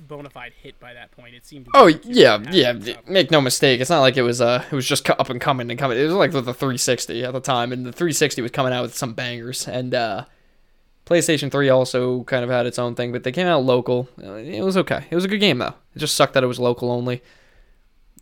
bona 0.08 0.30
fide 0.30 0.54
hit 0.62 0.80
by 0.80 0.94
that 0.94 1.12
point. 1.12 1.36
It 1.36 1.46
seemed. 1.46 1.68
Oh 1.74 1.88
yeah, 2.04 2.40
yeah. 2.52 2.74
Make 3.08 3.32
no 3.32 3.42
mistake. 3.42 3.82
It's 3.82 3.90
not 3.90 4.02
like 4.02 4.18
it 4.18 4.22
was 4.22 4.42
uh, 4.42 4.64
it 4.72 4.76
was 4.76 4.88
just 4.88 5.10
up 5.10 5.30
and 5.30 5.42
coming 5.42 5.70
and 5.70 5.80
coming. 5.80 5.98
It 5.98 6.04
was 6.04 6.14
like 6.14 6.34
with 6.34 6.46
the 6.46 6.54
360 6.54 7.24
at 7.24 7.34
the 7.34 7.40
time, 7.40 7.72
and 7.72 7.86
the 7.86 7.92
360 7.92 8.42
was 8.42 8.52
coming 8.52 8.74
out 8.74 8.84
with 8.84 8.96
some 8.98 9.14
bangers. 9.14 9.68
And 9.68 9.94
uh, 9.94 10.26
PlayStation 11.06 11.52
3 11.52 11.70
also 11.70 12.24
kind 12.24 12.44
of 12.44 12.50
had 12.50 12.66
its 12.66 12.80
own 12.80 12.96
thing, 12.96 13.12
but 13.12 13.24
they 13.24 13.32
came 13.32 13.48
out 13.48 13.64
local. 13.64 14.08
Uh, 14.24 14.34
It 14.34 14.62
was 14.64 14.78
okay. 14.78 15.06
It 15.10 15.16
was 15.16 15.26
a 15.26 15.30
good 15.30 15.40
game 15.40 15.58
though. 15.58 15.74
It 15.96 16.00
just 16.00 16.16
sucked 16.16 16.34
that 16.34 16.44
it 16.44 16.48
was 16.48 16.60
local 16.60 16.92
only. 16.92 17.22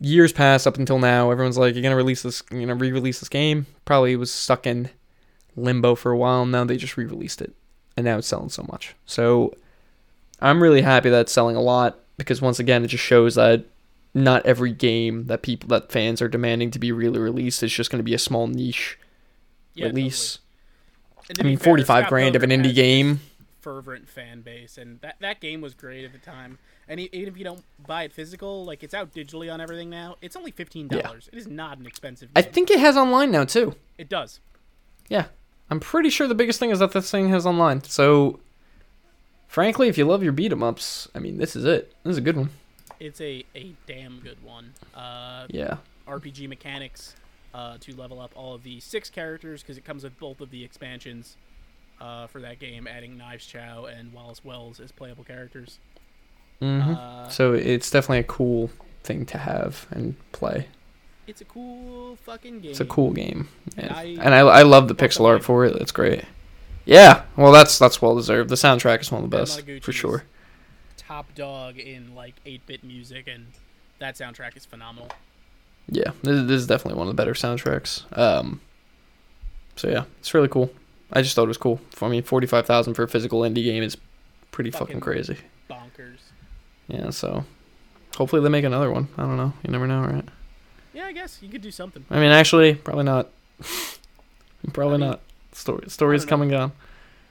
Years 0.00 0.32
passed 0.32 0.66
up 0.66 0.76
until 0.78 0.98
now. 1.00 1.30
Everyone's 1.30 1.58
like, 1.58 1.74
"You're 1.74 1.82
gonna 1.82 1.96
release 1.96 2.22
this, 2.22 2.42
you 2.52 2.66
know, 2.66 2.74
re-release 2.74 3.18
this 3.20 3.28
game." 3.28 3.66
Probably 3.84 4.14
was 4.16 4.30
stuck 4.32 4.64
in 4.66 4.90
limbo 5.56 5.96
for 5.96 6.12
a 6.12 6.16
while. 6.16 6.46
Now 6.46 6.64
they 6.64 6.76
just 6.76 6.96
re-released 6.96 7.42
it, 7.42 7.52
and 7.96 8.04
now 8.04 8.18
it's 8.18 8.28
selling 8.28 8.48
so 8.50 8.64
much. 8.70 8.94
So 9.06 9.52
I'm 10.40 10.62
really 10.62 10.82
happy 10.82 11.10
that 11.10 11.22
it's 11.22 11.32
selling 11.32 11.56
a 11.56 11.60
lot 11.60 11.98
because 12.16 12.40
once 12.42 12.58
again, 12.58 12.84
it 12.84 12.88
just 12.88 13.04
shows 13.04 13.34
that 13.36 13.64
not 14.14 14.44
every 14.46 14.72
game 14.72 15.26
that 15.26 15.42
people 15.42 15.68
that 15.68 15.92
fans 15.92 16.20
are 16.22 16.28
demanding 16.28 16.70
to 16.72 16.78
be 16.78 16.90
really 16.92 17.18
released 17.18 17.62
is 17.62 17.72
just 17.72 17.90
going 17.90 17.98
to 17.98 18.04
be 18.04 18.14
a 18.14 18.18
small 18.18 18.46
niche 18.46 18.98
Yeah, 19.74 19.86
release. 19.86 20.38
totally. 21.26 21.40
I 21.40 21.42
mean, 21.50 21.58
45 21.58 21.86
Scott 22.04 22.08
grand 22.08 22.36
of 22.36 22.42
an 22.42 22.50
indie 22.50 22.74
game. 22.74 23.20
Fervent 23.60 24.08
fan 24.08 24.40
base, 24.40 24.78
and 24.78 25.00
that 25.02 25.16
that 25.20 25.40
game 25.40 25.60
was 25.60 25.74
great 25.74 26.04
at 26.04 26.12
the 26.12 26.18
time. 26.18 26.58
And 26.88 26.98
even 27.00 27.28
if 27.28 27.36
you 27.36 27.44
don't 27.44 27.62
buy 27.86 28.04
it 28.04 28.12
physical, 28.14 28.64
like 28.64 28.82
it's 28.82 28.94
out 28.94 29.12
digitally 29.12 29.52
on 29.52 29.60
everything 29.60 29.90
now. 29.90 30.16
It's 30.22 30.36
only 30.36 30.52
fifteen 30.52 30.88
dollars. 30.88 31.28
It 31.32 31.38
is 31.38 31.46
not 31.46 31.76
an 31.78 31.84
expensive. 31.84 32.30
I 32.34 32.40
think 32.42 32.70
it 32.70 32.78
has 32.78 32.96
online 32.96 33.30
now 33.30 33.44
too. 33.44 33.74
it 33.98 34.08
does. 34.08 34.40
Yeah, 35.08 35.26
I'm 35.70 35.80
pretty 35.80 36.08
sure 36.08 36.26
the 36.26 36.34
biggest 36.34 36.58
thing 36.58 36.70
is 36.70 36.78
that 36.78 36.92
this 36.92 37.10
thing 37.10 37.28
has 37.28 37.44
online. 37.44 37.82
So, 37.84 38.40
frankly, 39.48 39.88
if 39.88 39.98
you 39.98 40.04
love 40.04 40.22
your 40.22 40.32
beat 40.32 40.52
'em 40.52 40.62
ups, 40.62 41.08
I 41.14 41.18
mean, 41.18 41.38
this 41.38 41.56
is 41.56 41.64
it. 41.64 41.92
This 42.04 42.12
is 42.12 42.18
a 42.18 42.22
good 42.22 42.36
one. 42.36 42.50
It's 43.00 43.20
a 43.20 43.44
a 43.56 43.72
damn 43.86 44.20
good 44.20 44.42
one. 44.44 44.74
Uh, 44.94 45.46
Yeah. 45.50 45.78
RPG 46.06 46.48
mechanics 46.48 47.14
uh, 47.54 47.76
to 47.80 47.94
level 47.96 48.20
up 48.20 48.30
all 48.36 48.54
of 48.54 48.62
the 48.62 48.80
six 48.80 49.10
characters 49.10 49.62
because 49.62 49.76
it 49.78 49.84
comes 49.84 50.04
with 50.04 50.18
both 50.18 50.40
of 50.40 50.50
the 50.50 50.64
expansions 50.64 51.36
uh, 52.00 52.26
for 52.28 52.40
that 52.40 52.58
game, 52.60 52.86
adding 52.86 53.16
Knives 53.18 53.44
Chow 53.46 53.86
and 53.86 54.12
Wallace 54.12 54.44
Wells 54.44 54.78
as 54.80 54.92
playable 54.92 55.24
characters. 55.24 55.78
hmm 56.60 56.80
Uh, 56.94 57.28
so 57.28 57.52
it's 57.54 57.90
definitely 57.90 58.18
a 58.20 58.24
cool 58.24 58.70
thing 59.02 59.24
to 59.26 59.38
have 59.38 59.86
and 59.90 60.14
play. 60.32 60.68
it's 61.26 61.40
a 61.40 61.44
cool 61.44 62.16
fucking 62.16 62.60
game. 62.60 62.70
It's 62.70 62.80
a 62.80 62.84
cool 62.86 63.12
game, 63.12 63.48
and, 63.76 63.90
I- 63.92 64.04
and 64.20 64.34
I, 64.34 64.38
I 64.40 64.62
love 64.62 64.88
the 64.88 64.94
pixel 64.94 65.24
art 65.26 65.42
for 65.44 65.64
it. 65.66 65.76
It's 65.76 65.92
great. 65.92 66.24
Yeah, 66.88 67.24
well, 67.36 67.52
that's 67.52 67.78
that's 67.78 68.00
well 68.00 68.16
deserved. 68.16 68.48
The 68.48 68.56
soundtrack 68.56 69.02
is 69.02 69.12
one 69.12 69.22
of 69.22 69.30
the 69.30 69.36
best 69.36 69.60
for 69.82 69.92
sure. 69.92 70.24
Top 70.96 71.26
dog 71.34 71.78
in 71.78 72.14
like 72.14 72.34
8-bit 72.46 72.82
music, 72.82 73.28
and 73.28 73.46
that 73.98 74.16
soundtrack 74.16 74.56
is 74.56 74.64
phenomenal. 74.64 75.10
Yeah, 75.90 76.12
this, 76.22 76.46
this 76.46 76.60
is 76.62 76.66
definitely 76.66 76.98
one 76.98 77.06
of 77.08 77.14
the 77.14 77.20
better 77.20 77.34
soundtracks. 77.34 78.04
Um, 78.16 78.62
so 79.76 79.88
yeah, 79.90 80.04
it's 80.20 80.32
really 80.32 80.48
cool. 80.48 80.70
I 81.12 81.20
just 81.20 81.36
thought 81.36 81.44
it 81.44 81.48
was 81.48 81.58
cool. 81.58 81.78
I 82.00 82.08
mean, 82.08 82.22
forty 82.22 82.46
five 82.46 82.64
thousand 82.64 82.94
for 82.94 83.02
a 83.02 83.08
physical 83.08 83.40
indie 83.40 83.64
game 83.64 83.82
is 83.82 83.96
pretty 84.50 84.70
fucking, 84.70 84.86
Fucking- 84.86 85.00
crazy. 85.00 85.36
Bonkers. 85.68 86.20
Yeah, 86.88 87.10
so 87.10 87.44
hopefully 88.16 88.40
they 88.40 88.48
make 88.48 88.64
another 88.64 88.90
one. 88.90 89.08
I 89.18 89.22
don't 89.24 89.36
know. 89.36 89.52
You 89.62 89.70
never 89.72 89.86
know, 89.86 90.00
right? 90.00 90.24
Yeah, 90.94 91.04
I 91.04 91.12
guess 91.12 91.38
you 91.42 91.50
could 91.50 91.60
do 91.60 91.70
something. 91.70 92.06
I 92.10 92.18
mean, 92.18 92.30
actually, 92.30 92.74
probably 92.76 93.04
not. 93.04 93.28
probably 94.72 94.94
I 94.94 94.98
mean, 94.98 95.10
not. 95.10 95.20
Story 95.58 95.84
story's 95.88 96.22
I 96.22 96.24
don't 96.24 96.28
come 96.30 96.42
and 96.42 96.50
gone. 96.50 96.72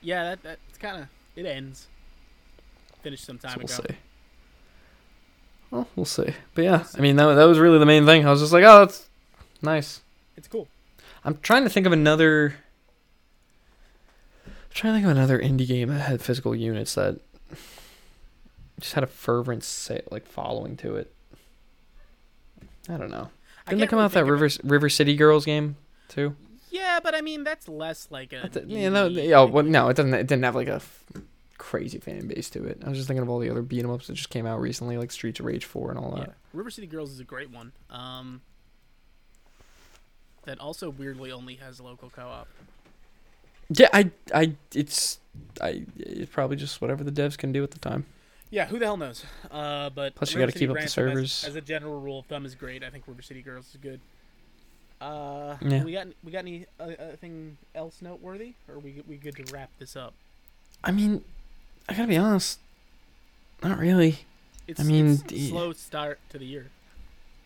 Yeah, 0.01 0.23
that 0.23 0.43
that's 0.43 0.77
kind 0.77 1.01
of 1.03 1.07
it 1.35 1.45
ends. 1.45 1.87
Finished 3.01 3.25
some 3.25 3.39
So 3.39 3.47
time 3.47 3.57
we'll 3.59 3.73
ago. 3.73 3.85
see. 3.89 3.95
Well, 5.71 5.87
we'll 5.95 6.05
see. 6.05 6.33
But 6.53 6.63
yeah, 6.63 6.83
I 6.97 6.99
mean, 7.01 7.15
that, 7.17 7.33
that 7.35 7.43
was 7.45 7.59
really 7.59 7.79
the 7.79 7.85
main 7.85 8.05
thing. 8.05 8.25
I 8.25 8.31
was 8.31 8.39
just 8.41 8.53
like, 8.53 8.63
oh, 8.63 8.79
that's 8.79 9.09
nice. 9.61 10.01
It's 10.35 10.47
cool. 10.47 10.67
I'm 11.23 11.37
trying 11.41 11.63
to 11.63 11.69
think 11.69 11.85
of 11.85 11.91
another. 11.93 12.55
I'm 14.45 14.53
trying 14.73 14.93
to 14.93 14.97
think 14.99 15.05
of 15.11 15.17
another 15.17 15.39
indie 15.39 15.67
game 15.67 15.89
that 15.89 15.99
had 16.01 16.21
physical 16.21 16.55
units 16.55 16.95
that 16.95 17.19
just 18.79 18.93
had 18.93 19.03
a 19.03 19.07
fervent 19.07 19.63
say, 19.63 20.01
like 20.11 20.25
following 20.25 20.77
to 20.77 20.95
it. 20.95 21.13
I 22.89 22.97
don't 22.97 23.09
know. 23.11 23.29
Didn't 23.67 23.81
they 23.81 23.87
come 23.87 23.99
out 23.99 24.11
that 24.13 24.25
River 24.25 24.49
River 24.63 24.89
City 24.89 25.15
Girls 25.15 25.43
game 25.45 25.75
too? 26.07 26.35
Yeah, 26.69 26.99
but 27.01 27.15
I 27.15 27.21
mean 27.21 27.43
that's 27.43 27.67
less 27.67 28.07
like 28.11 28.33
a. 28.33 28.41
That's 28.43 28.57
it. 28.57 28.67
You 28.67 28.89
know, 28.89 29.07
yeah, 29.07 29.41
well, 29.43 29.63
no, 29.63 29.89
it 29.89 29.95
doesn't. 29.97 30.13
It 30.13 30.27
didn't 30.27 30.43
have 30.43 30.55
like 30.55 30.67
a 30.67 30.75
f- 30.75 31.03
crazy 31.57 31.97
fan 31.99 32.27
base 32.27 32.49
to 32.51 32.63
it. 32.65 32.81
I 32.85 32.89
was 32.89 32.97
just 32.97 33.07
thinking 33.07 33.23
of 33.23 33.29
all 33.29 33.39
the 33.39 33.49
other 33.49 33.61
beat 33.61 33.83
'em 33.83 33.89
ups 33.91 34.07
that 34.07 34.13
just 34.13 34.29
came 34.29 34.45
out 34.45 34.59
recently, 34.59 34.97
like 34.97 35.11
Streets 35.11 35.39
of 35.39 35.45
Rage 35.45 35.65
Four 35.65 35.89
and 35.89 35.99
all 35.99 36.13
Yeah. 36.17 36.25
that. 36.25 36.35
River 36.53 36.69
City 36.69 36.87
Girls 36.87 37.11
is 37.11 37.19
a 37.19 37.23
great 37.23 37.49
one. 37.51 37.71
Um, 37.89 38.41
that 40.45 40.59
also 40.59 40.89
weirdly 40.89 41.31
only 41.31 41.55
has 41.55 41.79
local 41.81 42.09
co-op. 42.09 42.47
Yeah, 43.69 43.89
I, 43.91 44.11
I, 44.33 44.53
it's, 44.73 45.19
I, 45.61 45.83
it's 45.97 46.31
probably 46.31 46.55
just 46.55 46.79
whatever 46.81 47.03
the 47.03 47.11
devs 47.11 47.37
can 47.37 47.51
do 47.51 47.63
at 47.63 47.71
the 47.71 47.79
time. 47.79 48.05
Yeah, 48.49 48.65
who 48.67 48.79
the 48.79 48.85
hell 48.85 48.95
knows? 48.95 49.25
Uh, 49.51 49.89
but 49.89 50.15
Plus 50.15 50.31
you 50.33 50.39
gotta 50.39 50.53
keep 50.53 50.69
up 50.69 50.75
the 50.75 50.79
Ransom 50.79 50.83
as- 50.85 50.93
servers. 50.93 51.43
As, 51.45 51.55
a 51.55 51.61
general 51.61 51.99
rule 51.99 52.19
of 52.19 52.27
thumb 52.27 52.45
is 52.45 52.55
great. 52.55 52.81
I 52.81 52.89
think 52.89 53.03
River 53.07 53.21
City 53.21 53.41
Girls 53.41 53.67
is 53.71 53.75
good. 53.81 53.99
Uh, 54.99 55.57
Yeah. 55.61 55.83
we 55.83 55.91
got 55.91 56.07
we 56.23 56.31
got 56.31 56.39
any 56.39 56.65
uh, 56.79 56.83
uh, 56.83 57.15
thing 57.17 57.57
else 57.75 58.01
noteworthy, 58.01 58.53
or 58.67 58.75
are 58.75 58.79
we 58.79 59.01
we 59.07 59.15
good 59.17 59.35
to 59.35 59.43
wrap 59.53 59.69
this 59.79 59.95
up? 59.95 60.13
I 60.83 60.91
mean, 60.91 61.23
I 61.87 61.93
gotta 61.93 62.07
be 62.07 62.17
honest, 62.17 62.59
not 63.63 63.77
really. 63.77 64.19
It's, 64.67 64.79
I 64.79 64.83
mean, 64.83 65.17
the- 65.27 65.49
slow 65.49 65.71
start 65.73 66.19
to 66.29 66.37
the 66.37 66.45
year. 66.45 66.67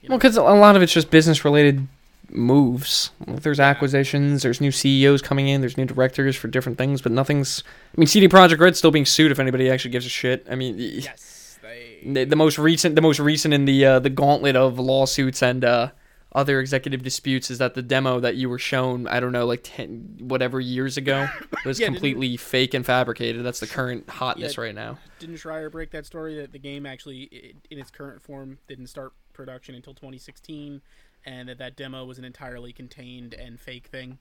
you 0.01 0.09
Well, 0.09 0.17
because 0.17 0.37
a 0.37 0.41
lot 0.43 0.75
of 0.75 0.81
it's 0.81 0.93
just 0.93 1.11
business 1.11 1.43
related 1.45 1.87
moves. 2.29 3.11
Like, 3.27 3.41
there's 3.41 3.59
acquisitions, 3.59 4.41
there's 4.43 4.61
new 4.61 4.71
CEOs 4.71 5.21
coming 5.21 5.47
in, 5.47 5.61
there's 5.61 5.77
new 5.77 5.85
directors 5.85 6.35
for 6.35 6.47
different 6.47 6.77
things, 6.77 7.01
but 7.01 7.11
nothing's. 7.11 7.63
I 7.95 7.99
mean, 7.99 8.07
CD 8.07 8.27
Projekt 8.27 8.59
Red's 8.59 8.77
still 8.77 8.91
being 8.91 9.05
sued 9.05 9.31
if 9.31 9.39
anybody 9.39 9.69
actually 9.69 9.91
gives 9.91 10.05
a 10.05 10.09
shit. 10.09 10.47
I 10.49 10.55
mean, 10.55 10.75
yes, 10.77 11.59
they. 11.61 11.99
the, 12.05 12.23
the 12.23 12.35
most 12.35 12.57
recent, 12.57 12.95
the 12.95 13.01
most 13.01 13.19
recent 13.19 13.53
in 13.53 13.65
the 13.65 13.85
uh, 13.85 13.99
the 13.99 14.09
gauntlet 14.09 14.55
of 14.55 14.79
lawsuits 14.79 15.43
and 15.43 15.63
uh, 15.65 15.89
other 16.33 16.59
executive 16.61 17.03
disputes 17.03 17.51
is 17.51 17.57
that 17.57 17.73
the 17.73 17.81
demo 17.81 18.19
that 18.21 18.35
you 18.35 18.49
were 18.49 18.59
shown, 18.59 19.07
I 19.07 19.19
don't 19.19 19.31
know, 19.33 19.45
like 19.45 19.61
ten 19.63 20.17
whatever 20.19 20.59
years 20.59 20.95
ago, 20.97 21.27
was 21.65 21.79
Yeah, 21.79 21.87
completely 21.87 22.37
fake 22.37 22.73
and 22.73 22.85
fabricated. 22.85 23.43
That's 23.43 23.59
the 23.59 23.67
current 23.67 24.09
hotness 24.09 24.55
Yeah. 24.57 24.63
right 24.63 24.75
now. 24.75 24.97
Didn't 25.19 25.35
Schreier 25.35 25.71
break 25.71 25.91
that 25.91 26.05
story 26.05 26.35
that 26.35 26.51
the 26.51 26.59
game 26.59 26.85
actually, 26.85 27.55
in 27.69 27.77
its 27.79 27.91
current 27.91 28.21
form, 28.21 28.59
didn't 28.67 28.87
start 28.87 29.11
production 29.33 29.75
until 29.75 29.93
2016, 29.93 30.81
and 31.25 31.49
that 31.49 31.57
that 31.57 31.75
demo 31.75 32.05
was 32.05 32.17
an 32.17 32.25
entirely 32.25 32.71
contained 32.71 33.33
and 33.33 33.59
fake 33.59 33.87
thing? 33.87 34.17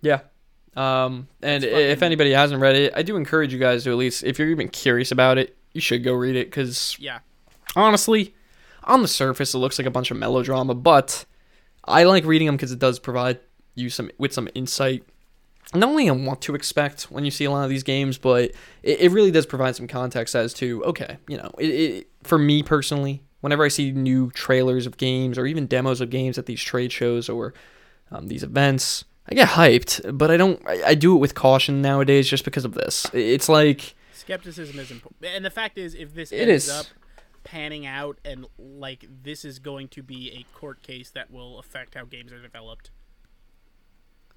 Yeah. 0.00 0.20
Um, 0.76 1.28
and 1.42 1.64
if 1.64 2.02
anybody 2.02 2.32
hasn't 2.32 2.60
read 2.60 2.76
it, 2.76 2.92
I 2.94 3.02
do 3.02 3.16
encourage 3.16 3.52
you 3.52 3.58
guys 3.58 3.84
to 3.84 3.90
at 3.90 3.96
least, 3.96 4.22
if 4.22 4.38
you're 4.38 4.50
even 4.50 4.68
curious 4.68 5.10
about 5.10 5.36
it, 5.38 5.56
you 5.72 5.80
should 5.80 6.04
go 6.04 6.12
read 6.14 6.36
it 6.36 6.46
because 6.46 6.96
Yeah, 7.00 7.18
honestly, 7.74 8.34
on 8.88 9.02
the 9.02 9.08
surface, 9.08 9.54
it 9.54 9.58
looks 9.58 9.78
like 9.78 9.86
a 9.86 9.90
bunch 9.90 10.10
of 10.10 10.16
melodrama, 10.16 10.74
but 10.74 11.24
I 11.84 12.04
like 12.04 12.24
reading 12.24 12.46
them 12.46 12.56
because 12.56 12.72
it 12.72 12.78
does 12.78 12.98
provide 12.98 13.38
you 13.74 13.90
some 13.90 14.10
with 14.18 14.32
some 14.32 14.48
insight. 14.54 15.04
Not 15.74 15.90
only 15.90 16.08
on 16.08 16.24
what 16.24 16.40
to 16.42 16.54
expect 16.54 17.04
when 17.04 17.26
you 17.26 17.30
see 17.30 17.44
a 17.44 17.50
lot 17.50 17.64
of 17.64 17.70
these 17.70 17.82
games, 17.82 18.16
but 18.16 18.52
it, 18.82 19.00
it 19.00 19.12
really 19.12 19.30
does 19.30 19.44
provide 19.44 19.76
some 19.76 19.86
context 19.86 20.34
as 20.34 20.54
to 20.54 20.82
okay, 20.84 21.18
you 21.28 21.36
know, 21.36 21.52
it, 21.58 21.66
it, 21.66 22.10
for 22.22 22.38
me 22.38 22.62
personally, 22.62 23.22
whenever 23.40 23.64
I 23.64 23.68
see 23.68 23.92
new 23.92 24.30
trailers 24.30 24.86
of 24.86 24.96
games 24.96 25.38
or 25.38 25.46
even 25.46 25.66
demos 25.66 26.00
of 26.00 26.10
games 26.10 26.38
at 26.38 26.46
these 26.46 26.62
trade 26.62 26.90
shows 26.90 27.28
or 27.28 27.54
um, 28.10 28.28
these 28.28 28.42
events, 28.42 29.04
I 29.30 29.34
get 29.34 29.48
hyped, 29.50 30.16
but 30.16 30.30
I 30.30 30.38
don't. 30.38 30.60
I, 30.66 30.82
I 30.86 30.94
do 30.94 31.14
it 31.14 31.18
with 31.18 31.34
caution 31.34 31.82
nowadays, 31.82 32.28
just 32.28 32.44
because 32.44 32.64
of 32.64 32.72
this. 32.72 33.06
It's 33.12 33.48
like 33.48 33.94
skepticism 34.14 34.78
is 34.78 34.90
important, 34.90 35.34
and 35.34 35.44
the 35.44 35.50
fact 35.50 35.76
is, 35.76 35.94
if 35.94 36.14
this 36.14 36.32
It 36.32 36.48
ends 36.48 36.68
is. 36.68 36.70
up 36.70 36.86
panning 37.50 37.86
out 37.86 38.18
and 38.24 38.46
like 38.58 39.06
this 39.22 39.44
is 39.44 39.58
going 39.58 39.88
to 39.88 40.02
be 40.02 40.30
a 40.32 40.58
court 40.58 40.82
case 40.82 41.10
that 41.10 41.30
will 41.30 41.58
affect 41.58 41.94
how 41.94 42.04
games 42.04 42.32
are 42.32 42.42
developed. 42.42 42.90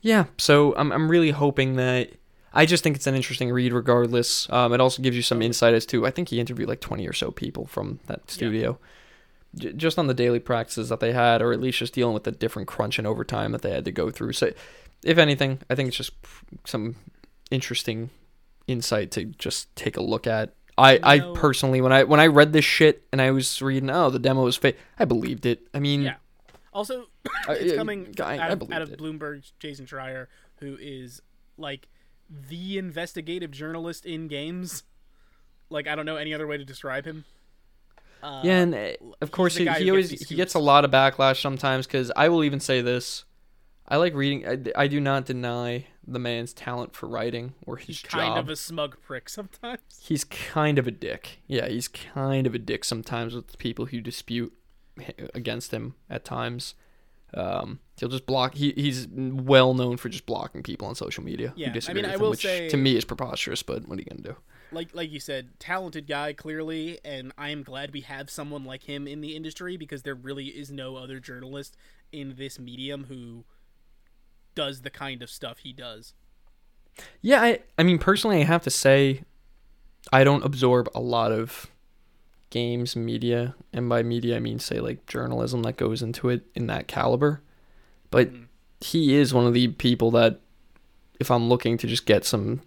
Yeah, 0.01 0.25
so 0.37 0.75
I'm 0.75 0.91
I'm 0.91 1.09
really 1.09 1.31
hoping 1.31 1.75
that 1.75 2.11
I 2.53 2.65
just 2.65 2.83
think 2.83 2.95
it's 2.95 3.07
an 3.07 3.15
interesting 3.15 3.51
read 3.51 3.73
regardless. 3.73 4.49
Um, 4.49 4.73
it 4.73 4.81
also 4.81 5.01
gives 5.01 5.15
you 5.15 5.21
some 5.21 5.41
insight 5.41 5.73
as 5.73 5.85
to 5.87 6.05
I 6.05 6.11
think 6.11 6.29
he 6.29 6.39
interviewed 6.39 6.69
like 6.69 6.79
20 6.79 7.07
or 7.07 7.13
so 7.13 7.31
people 7.31 7.65
from 7.65 7.99
that 8.07 8.29
studio. 8.31 8.79
J- 9.55 9.73
just 9.73 9.99
on 9.99 10.07
the 10.07 10.13
daily 10.13 10.39
practices 10.39 10.89
that 10.89 11.01
they 11.01 11.11
had 11.11 11.41
or 11.41 11.51
at 11.51 11.59
least 11.59 11.79
just 11.79 11.93
dealing 11.93 12.13
with 12.13 12.23
the 12.23 12.31
different 12.31 12.67
crunch 12.67 12.97
and 12.97 13.05
overtime 13.05 13.51
that 13.51 13.61
they 13.61 13.71
had 13.71 13.85
to 13.85 13.91
go 13.91 14.09
through. 14.09 14.33
So 14.33 14.51
if 15.03 15.17
anything, 15.17 15.59
I 15.69 15.75
think 15.75 15.89
it's 15.89 15.97
just 15.97 16.13
some 16.65 16.95
interesting 17.49 18.09
insight 18.67 19.11
to 19.11 19.25
just 19.25 19.75
take 19.75 19.97
a 19.97 20.01
look 20.01 20.25
at. 20.25 20.53
I, 20.77 20.99
I 21.03 21.17
No. 21.19 21.33
personally 21.33 21.81
when 21.81 21.91
I 21.91 22.03
when 22.03 22.19
I 22.19 22.27
read 22.27 22.53
this 22.53 22.65
shit 22.65 23.03
and 23.11 23.21
I 23.21 23.31
was 23.31 23.61
reading 23.61 23.89
oh 23.89 24.09
the 24.09 24.19
demo 24.19 24.43
was 24.43 24.55
fake 24.55 24.77
I 24.97 25.05
believed 25.05 25.45
it 25.45 25.67
I 25.73 25.79
mean 25.79 26.01
Yeah. 26.03 26.15
Also, 26.73 27.07
it's 27.49 27.75
coming 27.75 28.15
I- 28.23 28.37
I 28.37 28.39
out, 28.39 28.51
of, 28.61 28.71
out 28.71 28.81
of. 28.81 28.89
Bloomberg's 28.91 29.51
Jason 29.59 29.85
Schreier, 29.85 30.27
who 30.61 30.77
is 30.79 31.21
like 31.57 31.89
the 32.29 32.77
investigative 32.77 33.51
journalist 33.51 34.05
in 34.05 34.27
games. 34.29 34.83
Like 35.69 35.87
I 35.87 35.95
don't 35.95 36.05
know 36.05 36.15
any 36.15 36.33
other 36.33 36.47
way 36.47 36.57
to 36.57 36.63
describe 36.63 37.05
him. 37.05 37.25
Uh, 38.23 38.41
Yeah, 38.45 38.59
and 38.59 38.73
uh, 38.75 38.91
of 39.19 39.31
course 39.31 39.55
he, 39.57 39.67
he 39.67 39.89
always 39.89 40.11
gets 40.11 40.29
he 40.29 40.35
gets 40.35 40.53
a 40.53 40.59
lot 40.59 40.85
of 40.85 40.91
backlash 40.91 41.41
sometimes 41.41 41.85
because 41.87 42.09
I 42.15 42.29
will 42.29 42.43
even 42.43 42.59
say 42.61 42.81
this. 42.81 43.25
I 43.87 43.97
like 43.97 44.13
reading. 44.15 44.47
I, 44.47 44.83
I 44.83 44.87
do 44.87 45.01
not 45.01 45.25
deny 45.25 45.87
the 46.13 46.19
man's 46.19 46.53
talent 46.53 46.95
for 46.95 47.07
writing 47.07 47.53
or 47.65 47.77
his 47.77 47.87
he's 47.87 48.01
kind 48.01 48.35
job. 48.35 48.37
of 48.39 48.49
a 48.49 48.55
smug 48.55 48.97
prick 49.01 49.29
sometimes. 49.29 49.79
he's 50.01 50.23
kind 50.23 50.77
of 50.79 50.87
a 50.87 50.91
dick. 50.91 51.39
Yeah, 51.47 51.67
he's 51.67 51.87
kind 51.87 52.45
of 52.47 52.53
a 52.55 52.59
dick 52.59 52.83
sometimes 52.85 53.33
with 53.33 53.57
people 53.57 53.87
who 53.87 54.01
dispute 54.01 54.53
against 55.33 55.71
him 55.71 55.95
at 56.09 56.23
times. 56.25 56.75
Um, 57.33 57.79
he'll 57.97 58.09
just 58.09 58.25
block. 58.25 58.55
He, 58.55 58.73
he's 58.75 59.07
well 59.09 59.73
known 59.73 59.95
for 59.97 60.09
just 60.09 60.25
blocking 60.25 60.63
people 60.63 60.87
on 60.87 60.95
social 60.95 61.23
media 61.23 61.53
Yeah, 61.55 61.67
I 61.67 61.69
who 61.69 61.73
disagree 61.73 62.01
mean, 62.01 62.11
I 62.11 62.13
with 62.15 62.21
will 62.21 62.27
him, 62.27 62.31
which 62.31 62.41
say- 62.41 62.69
to 62.69 62.77
me 62.77 62.95
is 62.97 63.05
preposterous. 63.05 63.63
But 63.63 63.87
what 63.87 63.97
are 63.97 64.01
you 64.01 64.07
gonna 64.09 64.21
do? 64.21 64.35
like 64.73 64.93
like 64.95 65.11
you 65.11 65.19
said, 65.19 65.49
talented 65.59 66.07
guy 66.07 66.33
clearly, 66.33 66.99
and 67.05 67.31
I 67.37 67.49
am 67.49 67.63
glad 67.63 67.91
we 67.93 68.01
have 68.01 68.29
someone 68.29 68.63
like 68.65 68.83
him 68.83 69.07
in 69.07 69.21
the 69.21 69.35
industry 69.35 69.75
because 69.77 70.03
there 70.03 70.15
really 70.15 70.47
is 70.47 70.71
no 70.71 70.95
other 70.97 71.19
journalist 71.19 71.75
in 72.11 72.35
this 72.37 72.57
medium 72.59 73.05
who 73.05 73.43
does 74.55 74.81
the 74.81 74.89
kind 74.89 75.21
of 75.21 75.29
stuff 75.29 75.59
he 75.59 75.73
does. 75.73 76.13
Yeah, 77.21 77.41
I 77.41 77.59
I 77.77 77.83
mean 77.83 77.99
personally 77.99 78.41
I 78.41 78.45
have 78.45 78.63
to 78.63 78.69
say 78.69 79.23
I 80.11 80.23
don't 80.23 80.43
absorb 80.45 80.89
a 80.93 80.99
lot 80.99 81.31
of 81.31 81.67
games 82.49 82.95
media 82.95 83.55
and 83.71 83.87
by 83.87 84.03
media 84.03 84.35
I 84.35 84.39
mean 84.39 84.59
say 84.59 84.79
like 84.79 85.05
journalism 85.07 85.63
that 85.63 85.77
goes 85.77 86.01
into 86.01 86.29
it 86.29 86.43
in 86.55 86.67
that 86.67 86.87
caliber. 86.87 87.41
But 88.09 88.31
Mhm. 88.33 88.45
he 88.81 89.15
is 89.15 89.33
one 89.33 89.45
of 89.47 89.53
the 89.53 89.69
people 89.69 90.11
that 90.11 90.41
if 91.19 91.31
I'm 91.31 91.47
looking 91.49 91.77
to 91.77 91.87
just 91.87 92.05
get 92.05 92.25
some 92.25 92.61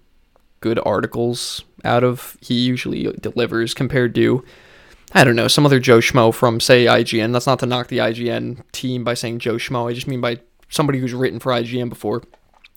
good 0.60 0.78
articles 0.86 1.62
out 1.84 2.02
of 2.02 2.38
he 2.40 2.54
usually 2.54 3.02
delivers 3.20 3.74
compared 3.74 4.14
to 4.14 4.44
I 5.16 5.22
don't 5.22 5.36
know, 5.36 5.46
some 5.48 5.64
other 5.66 5.78
Joe 5.78 5.98
Schmo 5.98 6.34
from 6.34 6.58
say 6.58 6.86
IGN. 6.86 7.32
That's 7.32 7.46
not 7.46 7.60
to 7.60 7.66
knock 7.66 7.86
the 7.86 7.98
IGN 7.98 8.64
team 8.72 9.04
by 9.04 9.14
saying 9.14 9.38
Joe 9.38 9.54
Schmo. 9.56 9.88
I 9.88 9.92
just 9.92 10.08
mean 10.08 10.20
by 10.20 10.40
somebody 10.68 10.98
who's 10.98 11.14
written 11.14 11.38
for 11.40 11.52
IGN 11.52 11.88
before 11.88 12.22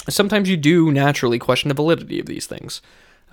sometimes 0.10 0.50
you 0.50 0.56
do 0.56 0.90
naturally 0.92 1.38
question 1.40 1.68
the 1.68 1.74
validity 1.76 2.18
of 2.20 2.28
these 2.28 2.46
things. 2.46 2.82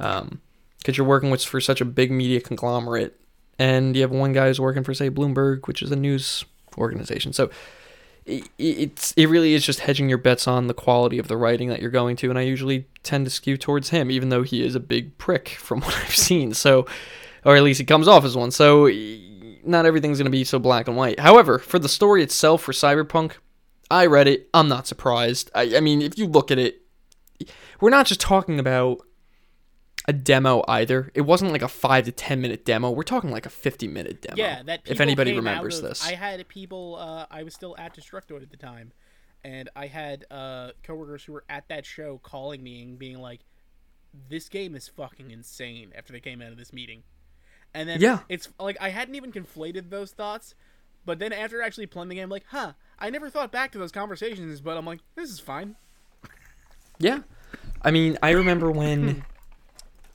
Um, 0.01 0.41
because 0.79 0.99
you're 0.99 1.07
working 1.07 1.31
with 1.31 1.43
for 1.45 1.61
such 1.61 1.81
a 1.81 1.85
big 1.85 2.11
media 2.11 2.41
conglomerate 2.41 3.19
and 3.59 3.95
you 3.95 4.03
have 4.03 4.11
one 4.11 4.33
guy 4.33 4.49
who's 4.49 4.61
working 4.61 4.83
for 4.85 4.93
say 4.93 5.09
bloomberg 5.09 5.67
which 5.69 5.81
is 5.83 5.91
a 5.93 5.97
news 5.97 6.45
organization. 6.77 7.33
So 7.33 7.49
i- 8.29 8.43
i- 8.43 8.43
it's 8.59 9.13
it 9.13 9.27
really 9.27 9.55
is 9.55 9.65
just 9.65 9.81
hedging 9.81 10.09
your 10.09 10.19
bets 10.19 10.47
on 10.49 10.67
the 10.67 10.75
quality 10.75 11.19
of 11.19 11.29
the 11.29 11.37
writing 11.37 11.69
that 11.69 11.81
you're 11.81 11.91
going 11.91 12.17
to 12.17 12.29
and 12.31 12.39
i 12.39 12.43
usually 12.43 12.87
tend 13.03 13.25
to 13.27 13.31
skew 13.31 13.57
towards 13.57 13.91
him 13.91 14.11
even 14.11 14.29
though 14.31 14.43
he 14.43 14.65
is 14.65 14.75
a 14.75 14.81
big 14.81 15.17
prick 15.17 15.49
from 15.59 15.81
what 15.81 15.95
i've 15.95 16.17
seen. 16.17 16.53
So 16.55 16.87
or 17.45 17.55
at 17.57 17.63
least 17.63 17.79
he 17.79 17.85
comes 17.87 18.09
off 18.09 18.25
as 18.25 18.37
one. 18.37 18.51
So 18.51 18.89
not 19.65 19.87
everything's 19.87 20.19
going 20.19 20.27
to 20.27 20.31
be 20.31 20.45
so 20.45 20.59
black 20.59 20.89
and 20.89 20.97
white. 20.97 21.21
However, 21.21 21.59
for 21.59 21.79
the 21.79 21.89
story 21.89 22.23
itself 22.23 22.63
for 22.63 22.73
Cyberpunk, 22.73 23.33
I 23.91 24.07
read 24.07 24.28
it. 24.28 24.49
I'm 24.55 24.68
not 24.68 24.87
surprised. 24.87 25.51
I, 25.55 25.76
I 25.76 25.80
mean, 25.80 26.03
if 26.03 26.18
you 26.18 26.26
look 26.26 26.51
at 26.51 26.59
it, 26.59 26.82
we're 27.80 27.91
not 27.91 28.07
just 28.07 28.20
talking 28.20 28.59
about 28.59 28.99
a 30.07 30.12
demo 30.12 30.64
either. 30.68 31.11
It 31.14 31.22
wasn't 31.22 31.53
like 31.53 31.62
a 31.62 31.68
five 31.68 32.05
to 32.07 32.12
ten 32.12 32.41
minute 32.41 32.64
demo. 32.64 32.91
We're 32.91 33.03
talking 33.03 33.30
like 33.30 33.47
a 33.47 33.51
fifty 33.51 33.89
minute 33.89 34.22
demo. 34.22 34.37
Yeah, 34.37 34.62
that 34.64 34.80
if 34.87 35.01
anybody 35.01 35.35
remembers 35.35 35.78
of- 35.78 35.85
this. 35.89 36.07
I 36.07 36.14
had 36.14 36.47
people. 36.49 36.97
Uh, 36.99 37.26
I 37.30 37.43
was 37.43 37.55
still 37.55 37.74
at 37.78 37.97
Destructoid 37.97 38.43
at 38.43 38.51
the 38.51 38.57
time, 38.57 38.93
and 39.43 39.68
I 39.74 39.87
had 39.87 40.24
uh, 40.30 40.70
coworkers 40.82 41.24
who 41.24 41.32
were 41.32 41.45
at 41.49 41.68
that 41.68 41.87
show 41.87 42.18
calling 42.22 42.62
me 42.62 42.82
and 42.82 42.99
being 42.99 43.18
like, 43.18 43.41
"This 44.28 44.49
game 44.49 44.74
is 44.74 44.89
fucking 44.89 45.30
insane." 45.30 45.93
After 45.97 46.12
they 46.12 46.20
came 46.20 46.43
out 46.43 46.53
of 46.53 46.59
this 46.59 46.72
meeting, 46.72 47.03
and 47.72 47.89
then 47.89 48.01
Yeah. 48.01 48.20
it's 48.28 48.49
like 48.61 48.76
I 48.80 48.91
hadn't 48.91 49.14
even 49.14 49.32
conflated 49.32 49.89
those 49.91 50.11
thoughts, 50.12 50.55
but 51.05 51.19
then 51.19 51.33
after 51.33 51.63
actually 51.63 51.87
playing 51.87 52.09
the 52.09 52.15
game, 52.17 52.25
I'm 52.25 52.31
like, 52.31 52.45
"Huh." 52.49 52.73
I 52.99 53.11
never 53.11 53.29
thought 53.29 53.51
back 53.51 53.73
to 53.73 53.79
those 53.79 53.93
conversations, 53.93 54.61
but 54.61 54.77
I'm 54.77 54.87
like, 54.87 55.01
"This 55.15 55.31
is 55.31 55.41
fine." 55.41 55.77
Yeah. 56.99 57.21
I 57.83 57.91
mean, 57.91 58.19
I 58.23 58.31
remember 58.31 58.71
when 58.71 59.25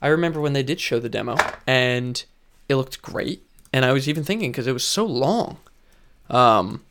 I 0.02 0.08
remember 0.08 0.40
when 0.40 0.54
they 0.54 0.62
did 0.62 0.80
show 0.80 0.98
the 0.98 1.08
demo 1.08 1.36
and 1.66 2.24
it 2.68 2.74
looked 2.76 3.02
great 3.02 3.42
and 3.72 3.84
I 3.84 3.92
was 3.92 4.08
even 4.08 4.24
thinking 4.24 4.52
cuz 4.52 4.66
it 4.66 4.72
was 4.72 4.84
so 4.84 5.04
long. 5.04 5.58
Um 6.28 6.82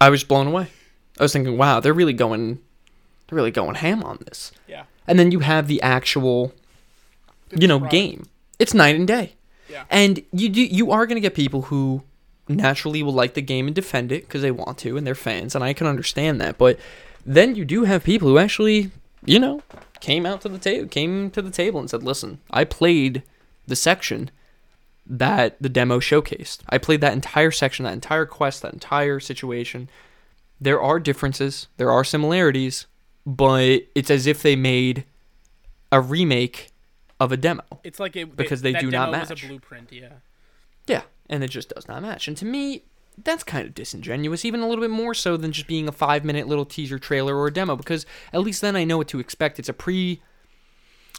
I 0.00 0.10
was 0.10 0.24
blown 0.24 0.48
away. 0.48 0.68
I 1.18 1.22
was 1.22 1.32
thinking, 1.32 1.56
"Wow, 1.56 1.80
they're 1.80 1.94
really 1.94 2.12
going 2.12 2.60
they're 3.28 3.36
really 3.36 3.52
going 3.52 3.76
ham 3.76 4.02
on 4.02 4.18
this." 4.26 4.52
Yeah. 4.66 4.84
And 5.06 5.18
then 5.18 5.30
you 5.30 5.40
have 5.40 5.68
the 5.68 5.80
actual 5.82 6.52
you 7.54 7.68
know, 7.68 7.78
game. 7.78 8.26
It's 8.58 8.74
night 8.74 8.96
and 8.96 9.06
day. 9.06 9.34
Yeah. 9.68 9.84
And 9.90 10.22
you 10.32 10.48
do 10.48 10.62
you 10.62 10.90
are 10.90 11.06
going 11.06 11.16
to 11.16 11.20
get 11.20 11.34
people 11.34 11.62
who 11.62 12.02
naturally 12.56 13.02
will 13.02 13.12
like 13.12 13.34
the 13.34 13.42
game 13.42 13.66
and 13.66 13.74
defend 13.74 14.12
it 14.12 14.22
because 14.22 14.42
they 14.42 14.50
want 14.50 14.78
to 14.78 14.96
and 14.96 15.06
they're 15.06 15.14
fans 15.14 15.54
and 15.54 15.62
I 15.64 15.72
can 15.72 15.86
understand 15.86 16.40
that. 16.40 16.58
But 16.58 16.78
then 17.24 17.54
you 17.54 17.64
do 17.64 17.84
have 17.84 18.04
people 18.04 18.28
who 18.28 18.38
actually, 18.38 18.90
you 19.24 19.38
know, 19.38 19.62
came 20.00 20.26
out 20.26 20.40
to 20.42 20.48
the 20.48 20.58
table, 20.58 20.88
came 20.88 21.30
to 21.30 21.42
the 21.42 21.50
table 21.50 21.78
and 21.80 21.88
said, 21.88 22.02
"Listen, 22.02 22.40
I 22.50 22.64
played 22.64 23.22
the 23.66 23.76
section 23.76 24.30
that 25.06 25.60
the 25.60 25.68
demo 25.68 25.98
showcased. 26.00 26.60
I 26.68 26.78
played 26.78 27.00
that 27.00 27.12
entire 27.12 27.50
section, 27.50 27.84
that 27.84 27.92
entire 27.92 28.26
quest, 28.26 28.62
that 28.62 28.72
entire 28.72 29.20
situation. 29.20 29.88
There 30.60 30.80
are 30.80 31.00
differences, 31.00 31.66
there 31.76 31.90
are 31.90 32.04
similarities, 32.04 32.86
but 33.26 33.80
it's 33.94 34.10
as 34.10 34.26
if 34.26 34.42
they 34.42 34.54
made 34.56 35.04
a 35.90 36.00
remake 36.00 36.70
of 37.20 37.32
a 37.32 37.36
demo. 37.36 37.62
It's 37.84 37.98
like 38.00 38.16
it 38.16 38.36
Because 38.36 38.60
it- 38.60 38.62
they 38.62 38.72
do 38.74 38.90
not 38.90 39.10
was 39.10 39.28
match. 39.30 39.44
a 39.44 39.46
blueprint. 39.48 39.92
Yeah. 39.92 40.08
Yeah, 41.32 41.36
and 41.36 41.44
it 41.44 41.48
just 41.48 41.70
does 41.74 41.88
not 41.88 42.02
match. 42.02 42.28
And 42.28 42.36
to 42.36 42.44
me, 42.44 42.82
that's 43.22 43.44
kind 43.44 43.66
of 43.66 43.74
disingenuous, 43.74 44.44
even 44.44 44.60
a 44.60 44.68
little 44.68 44.82
bit 44.82 44.90
more 44.90 45.14
so 45.14 45.36
than 45.36 45.52
just 45.52 45.66
being 45.66 45.88
a 45.88 45.92
five 45.92 46.24
minute 46.24 46.48
little 46.48 46.64
teaser 46.64 46.98
trailer 46.98 47.36
or 47.36 47.46
a 47.48 47.52
demo, 47.52 47.76
because 47.76 48.06
at 48.32 48.40
least 48.40 48.60
then 48.60 48.76
I 48.76 48.84
know 48.84 48.98
what 48.98 49.08
to 49.08 49.20
expect. 49.20 49.58
It's 49.58 49.68
a 49.68 49.74
pre, 49.74 50.22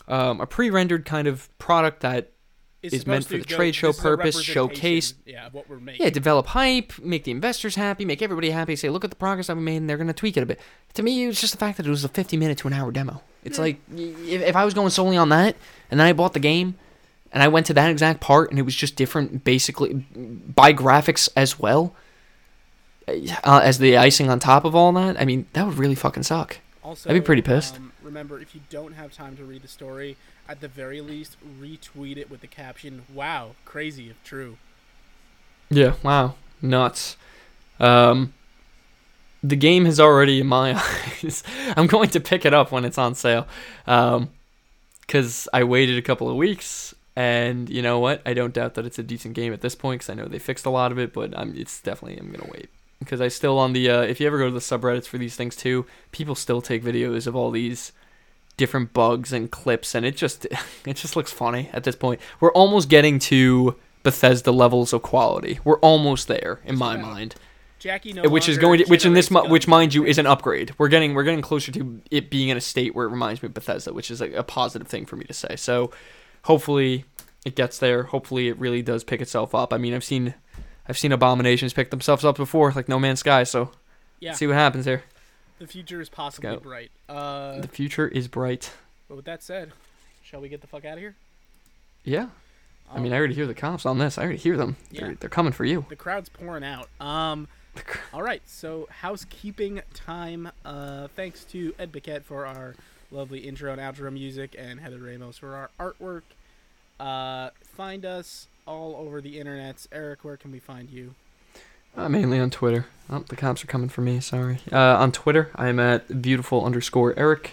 um, 0.08 0.42
a 0.42 0.46
pre 0.48 0.70
rendered 0.70 1.06
kind 1.06 1.28
of 1.28 1.56
product 1.60 2.02
that 2.02 2.32
It's 2.82 2.94
is 2.96 3.06
meant 3.08 3.26
for 3.26 3.38
the 3.38 3.44
go- 3.46 3.56
trade 3.56 3.76
show 3.76 3.88
this 3.88 3.98
is 4.00 4.00
a 4.02 4.08
purpose, 4.08 4.42
showcase- 4.42 5.14
Yeah, 5.26 5.50
what 5.52 5.70
we're 5.70 5.80
making. 5.80 6.04
yeah 6.04 6.10
develop 6.10 6.48
hype, 6.48 6.94
make 7.00 7.24
the 7.26 7.32
investors 7.32 7.76
happy, 7.76 8.06
make 8.06 8.22
everybody 8.22 8.50
happy. 8.50 8.76
Say, 8.76 8.90
look 8.90 9.04
at 9.04 9.10
the 9.12 9.16
progress 9.16 9.48
that 9.48 9.56
we 9.56 9.64
made, 9.64 9.78
and 9.78 9.90
they're 9.90 9.98
gonna 9.98 10.14
tweak 10.14 10.36
it 10.36 10.44
a 10.44 10.46
bit. 10.46 10.60
To 10.96 11.04
me, 11.04 11.24
it 11.24 11.28
was 11.28 11.40
just 11.40 11.54
the 11.54 11.60
fact 11.60 11.78
that 11.78 11.86
it 11.86 11.90
was 11.90 12.04
a 12.04 12.10
fifty 12.10 12.38
minute 12.38 12.58
to 12.60 12.68
an 12.68 12.74
hour 12.74 12.92
demo. 12.92 13.22
It's 13.44 13.60
like 13.60 13.80
if, 13.96 14.42
if 14.42 14.56
I 14.56 14.66
was 14.66 14.74
going 14.74 14.90
solely 14.90 15.18
on 15.18 15.30
that, 15.30 15.56
and 15.92 16.00
then 16.00 16.08
I 16.08 16.14
bought 16.14 16.34
the 16.34 16.40
game. 16.40 16.76
And 17.34 17.42
I 17.42 17.48
went 17.48 17.66
to 17.66 17.74
that 17.74 17.90
exact 17.90 18.22
part, 18.22 18.52
and 18.52 18.60
it 18.60 18.62
was 18.62 18.76
just 18.76 18.96
different, 18.96 19.44
basically, 19.44 20.06
by 20.16 20.72
graphics 20.74 21.28
as 21.36 21.60
well. 21.60 21.96
uh, 23.08 23.60
as 23.64 23.80
the 23.80 23.98
icing 23.98 24.30
on 24.30 24.40
top 24.40 24.64
of 24.64 24.76
all 24.76 24.94
that, 24.94 25.20
I 25.20 25.26
mean, 25.26 25.48
that 25.54 25.66
would 25.66 25.78
really 25.78 25.96
fucking 25.96 26.24
suck. 26.24 26.60
Also, 26.84 27.10
I'd 27.10 27.14
be 27.14 27.22
pretty 27.22 27.42
pissed. 27.42 27.78
Um, 27.78 27.92
remember, 28.02 28.40
if 28.40 28.54
you 28.54 28.62
don't 28.70 28.94
have 28.94 29.12
time 29.12 29.36
to 29.38 29.44
read 29.44 29.64
the 29.64 29.68
story, 29.68 30.16
at 30.48 30.62
the 30.62 30.68
very 30.68 31.02
least, 31.02 31.38
retweet 31.60 32.18
it 32.18 32.30
with 32.30 32.42
the 32.42 32.48
caption, 32.48 33.04
"Wow, 33.14 33.56
crazy 33.66 34.10
if 34.10 34.24
true." 34.24 34.58
Yeah, 35.70 35.94
wow, 36.04 36.36
nuts. 36.62 37.18
Um, 37.80 38.34
the 39.42 39.56
game 39.56 39.86
has 39.86 40.00
already, 40.00 40.40
in 40.42 40.48
my 40.48 40.76
eyes, 41.24 41.44
I'm 41.76 41.88
going 41.88 42.10
to 42.12 42.20
pick 42.20 42.46
it 42.46 42.54
up 42.54 42.72
when 42.72 42.86
it's 42.86 42.98
on 42.98 43.16
sale, 43.16 43.48
um, 43.88 44.30
because 45.02 45.48
I 45.52 45.64
waited 45.64 45.98
a 45.98 46.02
couple 46.02 46.30
of 46.30 46.36
weeks, 46.36 46.94
and 47.16 47.70
you 47.70 47.82
know 47.82 48.00
what? 48.00 48.22
I 48.26 48.34
don't 48.34 48.54
doubt 48.54 48.74
that 48.76 48.86
it's 48.86 49.00
a 49.00 49.04
decent 49.04 49.34
game 49.36 49.54
at 49.54 49.62
this 49.62 49.76
point, 49.76 50.02
because 50.02 50.10
I 50.10 50.16
know 50.16 50.26
they 50.26 50.40
fixed 50.40 50.66
a 50.66 50.70
lot 50.70 50.92
of 50.92 50.98
it, 51.00 51.14
but 51.14 51.38
I'm, 51.38 51.56
it's 51.56 51.82
definitely 51.82 52.18
I'm 52.20 52.32
gonna 52.32 52.50
wait 52.52 52.70
because 53.00 53.20
I 53.20 53.28
still 53.28 53.60
on 53.60 53.74
the 53.74 53.90
uh, 53.90 54.02
if 54.02 54.20
you 54.20 54.28
ever 54.28 54.38
go 54.38 54.46
to 54.46 54.54
the 54.54 54.60
subreddits 54.60 55.06
for 55.08 55.18
these 55.18 55.36
things 55.36 55.56
too, 55.56 55.86
people 56.12 56.36
still 56.36 56.62
take 56.62 56.84
videos 56.84 57.28
of 57.28 57.36
all 57.36 57.52
these 57.52 57.92
different 58.58 58.94
bugs 58.94 59.34
and 59.34 59.52
clips, 59.52 59.94
and 59.96 60.06
it 60.06 60.16
just 60.16 60.46
it 60.86 60.96
just 60.96 61.16
looks 61.16 61.32
funny 61.32 61.70
at 61.74 61.84
this 61.84 61.96
point. 61.96 62.20
We're 62.40 62.52
almost 62.54 62.90
getting 62.90 63.20
to 63.20 63.76
Bethesda 64.04 64.52
levels 64.52 64.94
of 64.94 65.02
quality. 65.02 65.60
We're 65.64 65.80
almost 65.80 66.28
there 66.28 66.60
in 66.66 66.78
my 66.78 66.96
Yeah. 66.96 67.02
mind, 67.02 67.36
Jackie, 67.80 68.14
no 68.14 68.24
which 68.30 68.48
is 68.50 68.58
going 68.58 68.80
to, 68.80 68.86
which 68.86 69.06
in 69.06 69.14
this 69.14 69.30
mi- 69.30 69.48
which 69.48 69.68
mind 69.68 69.94
you 69.94 70.06
is 70.06 70.18
an 70.18 70.26
upgrade. 70.26 70.74
We're 70.78 70.88
getting 70.88 71.14
we're 71.14 71.24
getting 71.24 71.42
closer 71.42 71.72
to 71.74 72.02
it 72.10 72.30
being 72.30 72.50
in 72.50 72.58
a 72.58 72.62
state 72.62 72.96
where 72.96 73.06
it 73.06 73.10
reminds 73.10 73.44
me 73.44 73.48
of 73.48 73.54
Bethesda, 73.54 73.94
which 73.94 74.10
is 74.10 74.20
like 74.22 74.34
a 74.34 74.44
positive 74.44 74.88
thing 74.88 75.06
for 75.06 75.16
me 75.18 75.26
to 75.26 75.34
say. 75.34 75.56
So 75.58 75.92
hopefully 76.44 77.06
it 77.46 77.56
gets 77.56 77.78
there. 77.78 78.04
Hopefully 78.04 78.48
it 78.48 78.58
really 78.58 78.82
does 78.82 79.04
pick 79.04 79.22
itself 79.22 79.54
up. 79.54 79.74
I 79.74 79.78
mean, 79.78 79.94
I've 79.94 80.04
seen 80.04 80.34
I've 80.88 80.98
seen 80.98 81.12
abominations 81.12 81.74
pick 81.74 81.90
themselves 81.92 82.24
up 82.26 82.38
before, 82.38 82.72
like 82.74 82.90
No 82.90 83.00
Man's 83.00 83.20
Sky. 83.20 83.44
So 83.44 83.72
Yeah, 84.20 84.34
see 84.34 84.48
what 84.48 84.56
happens 84.56 84.86
here. 84.86 85.04
the 85.60 85.68
future 85.68 86.02
is 86.02 86.10
possibly 86.10 86.58
bright. 86.58 86.92
Uh, 87.10 87.60
The 87.62 87.68
future 87.68 88.08
is 88.08 88.28
bright. 88.28 88.72
but 89.08 89.16
with 89.16 89.26
that 89.26 89.42
said, 89.44 89.72
shall 90.24 90.42
we 90.42 90.50
get 90.50 90.62
the 90.62 90.68
fuck 90.68 90.86
out 90.86 90.94
of 90.94 91.00
here? 91.00 91.16
Yeah. 92.04 92.28
I 92.92 92.98
mean, 93.00 93.08
Um, 93.12 93.14
I 93.14 93.18
already 93.18 93.34
hear 93.34 93.48
the 93.48 93.54
cops 93.54 93.86
on 93.86 93.98
this. 93.98 94.18
I 94.18 94.24
already 94.24 94.38
hear 94.38 94.58
them. 94.58 94.76
Yeah. 94.92 95.02
They're, 95.02 95.16
they're 95.16 95.30
coming 95.30 95.54
for 95.54 95.64
you. 95.66 95.86
the 95.90 95.96
crowd's 95.96 96.28
pouring 96.30 96.64
out. 96.66 96.90
Um, 97.00 97.48
all 98.14 98.22
right, 98.22 98.42
so 98.46 98.88
housekeeping 99.02 99.82
time. 99.94 100.52
Uh, 100.66 101.08
thanks 101.16 101.44
to 101.46 101.74
Ed 101.80 101.92
Biquette 101.94 102.24
for 102.24 102.46
our 102.46 102.76
lovely 103.14 103.40
intro 103.40 103.72
and 103.72 103.80
outro 103.80 104.12
music, 104.12 104.56
and 104.58 104.80
Heather 104.80 104.98
Ramos 104.98 105.38
for 105.38 105.56
our 105.56 105.70
artwork. 105.80 106.24
Uh, 107.00 107.52
find 107.64 108.06
us 108.06 108.48
all 108.66 108.96
over 108.96 109.22
the 109.22 109.40
internets. 109.40 109.88
Eric, 109.92 110.24
where 110.24 110.38
can 110.38 110.52
we 110.52 110.60
find 110.60 110.90
you? 110.90 111.16
Uh, 111.96 112.10
mainly 112.10 112.40
on 112.40 112.50
Twitter. 112.50 112.88
Oh, 113.10 113.20
the 113.20 113.36
cops 113.36 113.64
are 113.64 113.68
coming 113.68 113.90
for 113.90 114.02
me. 114.02 114.20
Sorry. 114.20 114.60
Uh, 114.72 114.78
on 114.98 115.12
Twitter, 115.12 115.52
I'm 115.56 115.80
at 115.80 116.22
beautiful 116.22 116.66
underscore 116.66 117.14
Eric. 117.18 117.52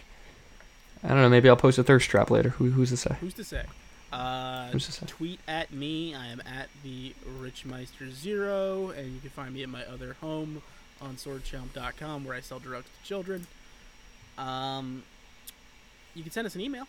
I 1.04 1.08
don't 1.08 1.18
know. 1.18 1.28
Maybe 1.28 1.48
I'll 1.48 1.56
post 1.56 1.78
a 1.78 1.82
thirst 1.82 2.08
trap 2.08 2.30
later. 2.30 2.50
Who, 2.50 2.70
who's 2.70 2.90
to 2.90 2.96
say? 2.96 3.16
Who's 3.20 3.34
to 3.34 3.44
say? 3.44 3.64
Uh, 4.12 4.68
Who's 4.70 4.86
to 4.86 4.92
say? 4.92 5.06
tweet 5.06 5.40
at 5.46 5.72
me. 5.72 6.14
I 6.14 6.26
am 6.28 6.40
at 6.40 6.68
the 6.82 7.14
Richmeister 7.40 8.10
Zero, 8.10 8.90
and 8.90 9.14
you 9.14 9.20
can 9.20 9.30
find 9.30 9.54
me 9.54 9.62
at 9.62 9.68
my 9.68 9.84
other 9.84 10.14
home 10.20 10.62
on 11.00 11.14
swordchomp.com 11.16 12.24
where 12.24 12.34
I 12.34 12.40
sell 12.40 12.58
drugs 12.58 12.86
to 12.86 13.06
children. 13.06 13.46
Um, 14.36 15.04
you 16.20 16.24
can 16.24 16.32
send 16.32 16.46
us 16.46 16.54
an 16.54 16.60
email, 16.60 16.86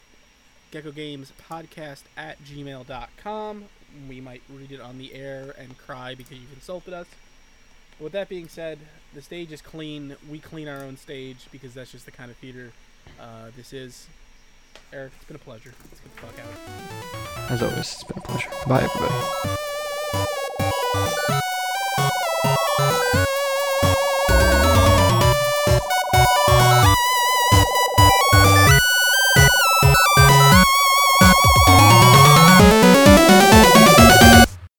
geckogamespodcast 0.74 2.04
at 2.18 2.44
gmail.com. 2.44 3.64
We 4.10 4.20
might 4.20 4.42
read 4.50 4.74
it 4.74 4.82
on 4.82 4.98
the 4.98 5.14
air 5.14 5.56
and 5.58 5.78
cry 5.78 6.16
because 6.16 6.38
you've 6.38 6.52
insulted 6.52 6.94
us. 6.94 7.08
With 7.98 8.12
that 8.12 8.28
being 8.28 8.50
said, 8.50 8.80
the 9.14 9.22
stage 9.22 9.54
is 9.54 9.62
clean. 9.62 10.18
We 10.30 10.40
clean 10.40 10.68
our 10.68 10.84
own 10.84 10.98
stage 10.98 11.48
because 11.50 11.74
that's 11.74 11.94
just 11.94 12.04
the 12.04 12.12
kind 12.12 12.30
of 12.30 12.36
theater 12.38 12.74
uh, 13.22 13.52
this 13.56 13.72
is. 13.72 14.08
Eric, 14.92 15.14
it's 15.16 15.26
been 15.26 15.38
a 15.38 15.40
pleasure. 15.40 15.74
Let's 15.90 16.02
get 16.02 16.14
the 16.14 16.22
fuck 16.22 16.36
out. 16.46 17.52
As 17.52 17.64
always, 17.64 17.78
it's 17.80 18.04
been 18.04 18.18
a 18.18 18.22
pleasure. 18.22 18.50
Bye, 18.68 18.84
everybody. 18.84 19.32